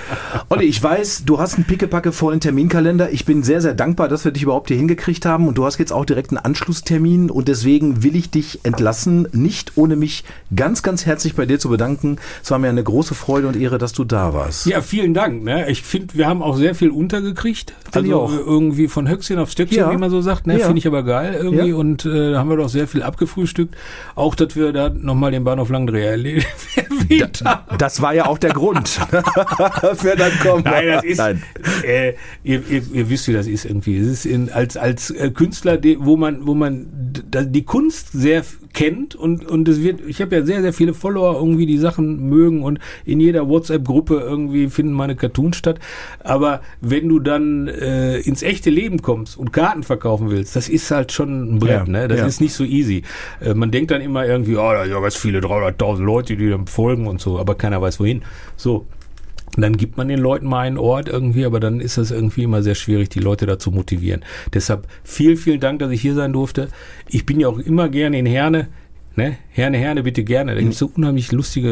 Olli, 0.50 0.66
ich 0.66 0.82
weiß, 0.82 1.24
du 1.26 1.40
hast 1.40 1.56
einen 1.56 1.66
pickepacke 1.66 2.12
vollen 2.12 2.40
Terminkalender. 2.40 3.12
Ich 3.12 3.26
bin 3.26 3.44
sehr, 3.44 3.62
sehr 3.62 3.74
dankbar, 3.74 4.08
dass 4.08 4.26
wir 4.26 4.32
dich 4.32 4.44
überhaupt 4.44 4.68
hier 4.68 4.78
hingekriegt 4.78 5.26
haben. 5.26 5.48
Und 5.48 5.58
du 5.58 5.66
hast 5.66 5.78
jetzt 5.78 5.94
auch 5.94 6.06
direkt 6.06 6.32
einen 6.32 6.40
Anschlusstermin. 6.40 7.30
Und 7.30 7.48
deswegen 7.48 8.04
will 8.04 8.16
ich 8.16 8.30
dich 8.30 8.60
entlassen, 8.64 9.28
nicht 9.32 9.74
ohne 9.76 9.96
mich 9.96 10.24
ganz, 10.56 10.84
ganz 10.84 11.06
herzlich 11.06 11.36
bei 11.36 11.46
dir 11.46 11.60
zu 11.60 11.70
bedanken. 11.70 12.18
Es 12.44 12.52
war 12.52 12.60
mir 12.60 12.70
eine 12.70 12.84
große 12.84 13.16
Freude 13.16 13.48
und 13.48 13.56
Ehre, 13.56 13.78
dass 13.78 13.94
du 13.94 14.04
da 14.04 14.34
warst. 14.34 14.66
Ja, 14.66 14.82
vielen 14.82 15.14
Dank. 15.14 15.44
Ne? 15.44 15.70
Ich 15.70 15.84
finde, 15.84 16.14
wir 16.16 16.28
haben 16.28 16.42
auch 16.42 16.58
sehr 16.58 16.76
viel 16.76 16.90
untergekriegt. 16.90 17.74
Find 17.92 18.14
also 18.14 18.30
irgendwie 18.46 18.88
von 18.88 19.08
Höchstchen 19.08 19.40
auf 19.40 19.50
Stöckchen, 19.50 19.78
ja. 19.78 19.92
wie 19.92 19.98
man 19.98 20.10
so 20.10 20.22
sagt. 20.22 20.48
Ne? 20.48 20.60
Ja. 20.60 20.66
Finde 20.66 20.80
ich 20.80 20.88
aber 20.88 21.04
geil 21.04 21.36
irgendwie. 21.42 21.70
Ja. 21.70 21.76
Und 21.76 22.06
äh, 22.06 22.32
da 22.32 22.40
haben 22.40 22.50
wir 22.50 22.58
doch 22.58 22.70
sehr 22.70 22.88
viel 22.88 23.04
abgefrühstückt. 23.04 23.76
Auch, 24.16 24.36
dass 24.36 24.56
wir 24.56 24.74
da 24.74 24.90
nochmal 24.90 25.32
den 25.32 25.44
Bahnhof 25.44 25.70
Langdreh 25.70 26.08
erlebt 27.02 27.44
da, 27.46 27.66
das 27.78 28.02
war 28.02 28.14
ja 28.14 28.26
auch 28.26 28.38
der 28.38 28.52
Grund 28.52 28.90
für 29.96 30.16
dann 30.16 30.32
kommen. 30.40 30.64
Nein, 30.64 30.88
das 30.88 31.04
ist, 31.04 31.18
Nein. 31.18 31.44
Äh, 31.84 32.14
ihr, 32.44 32.62
ihr, 32.68 32.84
ihr, 32.92 33.10
wisst, 33.10 33.28
wie 33.28 33.34
das 33.34 33.48
ist 33.48 33.66
irgendwie. 33.66 33.98
Es 33.98 34.08
ist 34.08 34.26
in, 34.26 34.50
als, 34.50 34.78
als 34.78 35.10
äh, 35.12 35.32
Künstler, 35.32 35.80
wo 36.00 36.18
man, 36.18 36.46
wo 36.46 36.54
man 36.54 37.07
die 37.32 37.64
Kunst 37.64 38.12
sehr 38.12 38.44
kennt 38.74 39.16
und, 39.16 39.46
und 39.46 39.68
es 39.68 39.82
wird, 39.82 40.02
ich 40.08 40.22
habe 40.22 40.36
ja 40.36 40.46
sehr, 40.46 40.62
sehr 40.62 40.74
viele 40.74 40.94
Follower 40.94 41.36
irgendwie, 41.36 41.66
die 41.66 41.78
Sachen 41.78 42.30
mögen 42.30 42.64
und 42.64 42.80
in 43.06 43.20
jeder 43.20 43.48
WhatsApp-Gruppe 43.48 44.20
irgendwie 44.20 44.70
finden 44.70 44.94
meine 44.94 45.16
Cartoons 45.16 45.58
statt. 45.58 45.80
Aber 46.24 46.62
wenn 46.82 47.10
du 47.10 47.20
dann 47.20 47.68
äh, 47.68 48.20
ins 48.20 48.44
echte 48.44 48.70
Leben 48.70 49.02
kommst 49.02 49.38
und 49.38 49.52
Karten 49.52 49.84
verkaufen 49.84 50.30
willst, 50.30 50.56
das 50.56 50.70
ist 50.70 50.92
halt 50.92 51.12
schon 51.12 51.56
ein 51.56 51.60
Brett, 51.60 51.88
ja, 51.88 51.92
ne? 51.92 52.08
Das 52.08 52.20
ja. 52.20 52.26
ist 52.26 52.42
nicht 52.42 52.54
so 52.54 52.64
easy. 52.64 53.04
Äh, 53.42 53.54
man 53.54 53.72
denkt 53.72 53.92
dann 53.92 54.02
immer 54.02 54.26
irgendwie, 54.26 54.56
oh, 54.56 54.72
da 54.72 54.84
sind 54.84 54.94
ja 54.94 55.00
ganz 55.00 55.16
viele, 55.16 55.40
300.000 55.40 56.04
Leute, 56.04 56.38
die 56.38 56.50
dann 56.50 56.68
folgen 56.68 57.08
und 57.08 57.20
so, 57.20 57.40
aber 57.40 57.56
keiner 57.56 57.82
weiß 57.82 58.00
wohin. 58.00 58.22
So, 58.56 58.86
dann 59.62 59.78
gibt 59.78 59.98
man 59.98 60.08
den 60.08 60.20
Leuten 60.20 60.48
mal 60.48 60.68
einen 60.68 60.78
Ort 60.78 61.10
irgendwie, 61.10 61.46
aber 61.46 61.60
dann 61.60 61.80
ist 61.80 61.98
es 61.98 62.12
irgendwie 62.12 62.44
immer 62.44 62.64
sehr 62.64 62.76
schwierig, 62.76 63.10
die 63.10 63.20
Leute 63.20 63.46
dazu 63.46 63.72
motivieren. 63.72 64.24
Deshalb 64.54 64.88
vielen, 65.04 65.38
vielen 65.38 65.60
Dank, 65.60 65.80
dass 65.80 65.92
ich 65.92 66.02
hier 66.02 66.16
sein 66.16 66.34
durfte. 66.34 66.70
Ich 67.08 67.26
bin 67.26 67.40
ja 67.40 67.48
auch 67.48 67.60
immer 67.60 67.90
gerne 67.90 68.20
in 68.20 68.26
Herne. 68.26 68.68
Ne? 69.18 69.36
Herne, 69.50 69.80
Herne, 69.80 70.04
bitte 70.04 70.24
gerne. 70.24 70.54
Da 70.54 70.62
gibt 70.62 70.74
es 70.74 70.80
so 70.80 70.92
unheimlich 70.96 71.32
lustige 71.32 71.70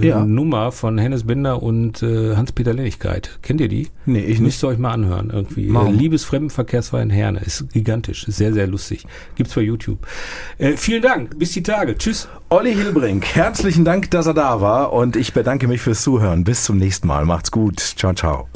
äh, 0.00 0.04
äh, 0.04 0.08
Ja. 0.08 0.24
Nummer 0.24 0.72
von 0.72 0.98
Hennes 0.98 1.24
Bender 1.24 1.62
und 1.62 2.02
äh, 2.02 2.34
Hans-Peter 2.34 2.74
Lennigkeit. 2.74 3.38
Kennt 3.42 3.60
ihr 3.60 3.68
die? 3.68 3.86
Nee, 4.06 4.18
ich 4.18 4.26
nicht. 4.26 4.40
Müsst 4.40 4.64
ihr 4.64 4.68
euch 4.68 4.78
mal 4.78 4.90
anhören 4.90 5.30
irgendwie. 5.32 5.68
Machen 5.68 5.92
wir. 5.92 6.00
Liebesfremdenverkehrswehr 6.00 7.00
in 7.00 7.10
Herne. 7.10 7.38
Ist 7.46 7.72
gigantisch. 7.72 8.26
Ist 8.26 8.38
sehr, 8.38 8.52
sehr 8.52 8.66
lustig. 8.66 9.06
Gibt's 9.36 9.54
bei 9.54 9.60
YouTube. 9.60 10.04
Äh, 10.58 10.72
vielen 10.76 11.02
Dank. 11.02 11.38
Bis 11.38 11.52
die 11.52 11.62
Tage. 11.62 11.96
Tschüss. 11.96 12.26
Olli 12.50 12.74
Hilbrink, 12.74 13.24
herzlichen 13.36 13.84
Dank, 13.84 14.10
dass 14.10 14.26
er 14.26 14.34
da 14.34 14.60
war 14.60 14.92
und 14.92 15.14
ich 15.14 15.34
bedanke 15.34 15.68
mich 15.68 15.80
fürs 15.80 16.02
Zuhören. 16.02 16.42
Bis 16.42 16.64
zum 16.64 16.78
nächsten 16.78 17.06
Mal. 17.06 17.24
Macht's 17.24 17.52
gut. 17.52 17.78
Ciao, 17.78 18.12
ciao. 18.14 18.48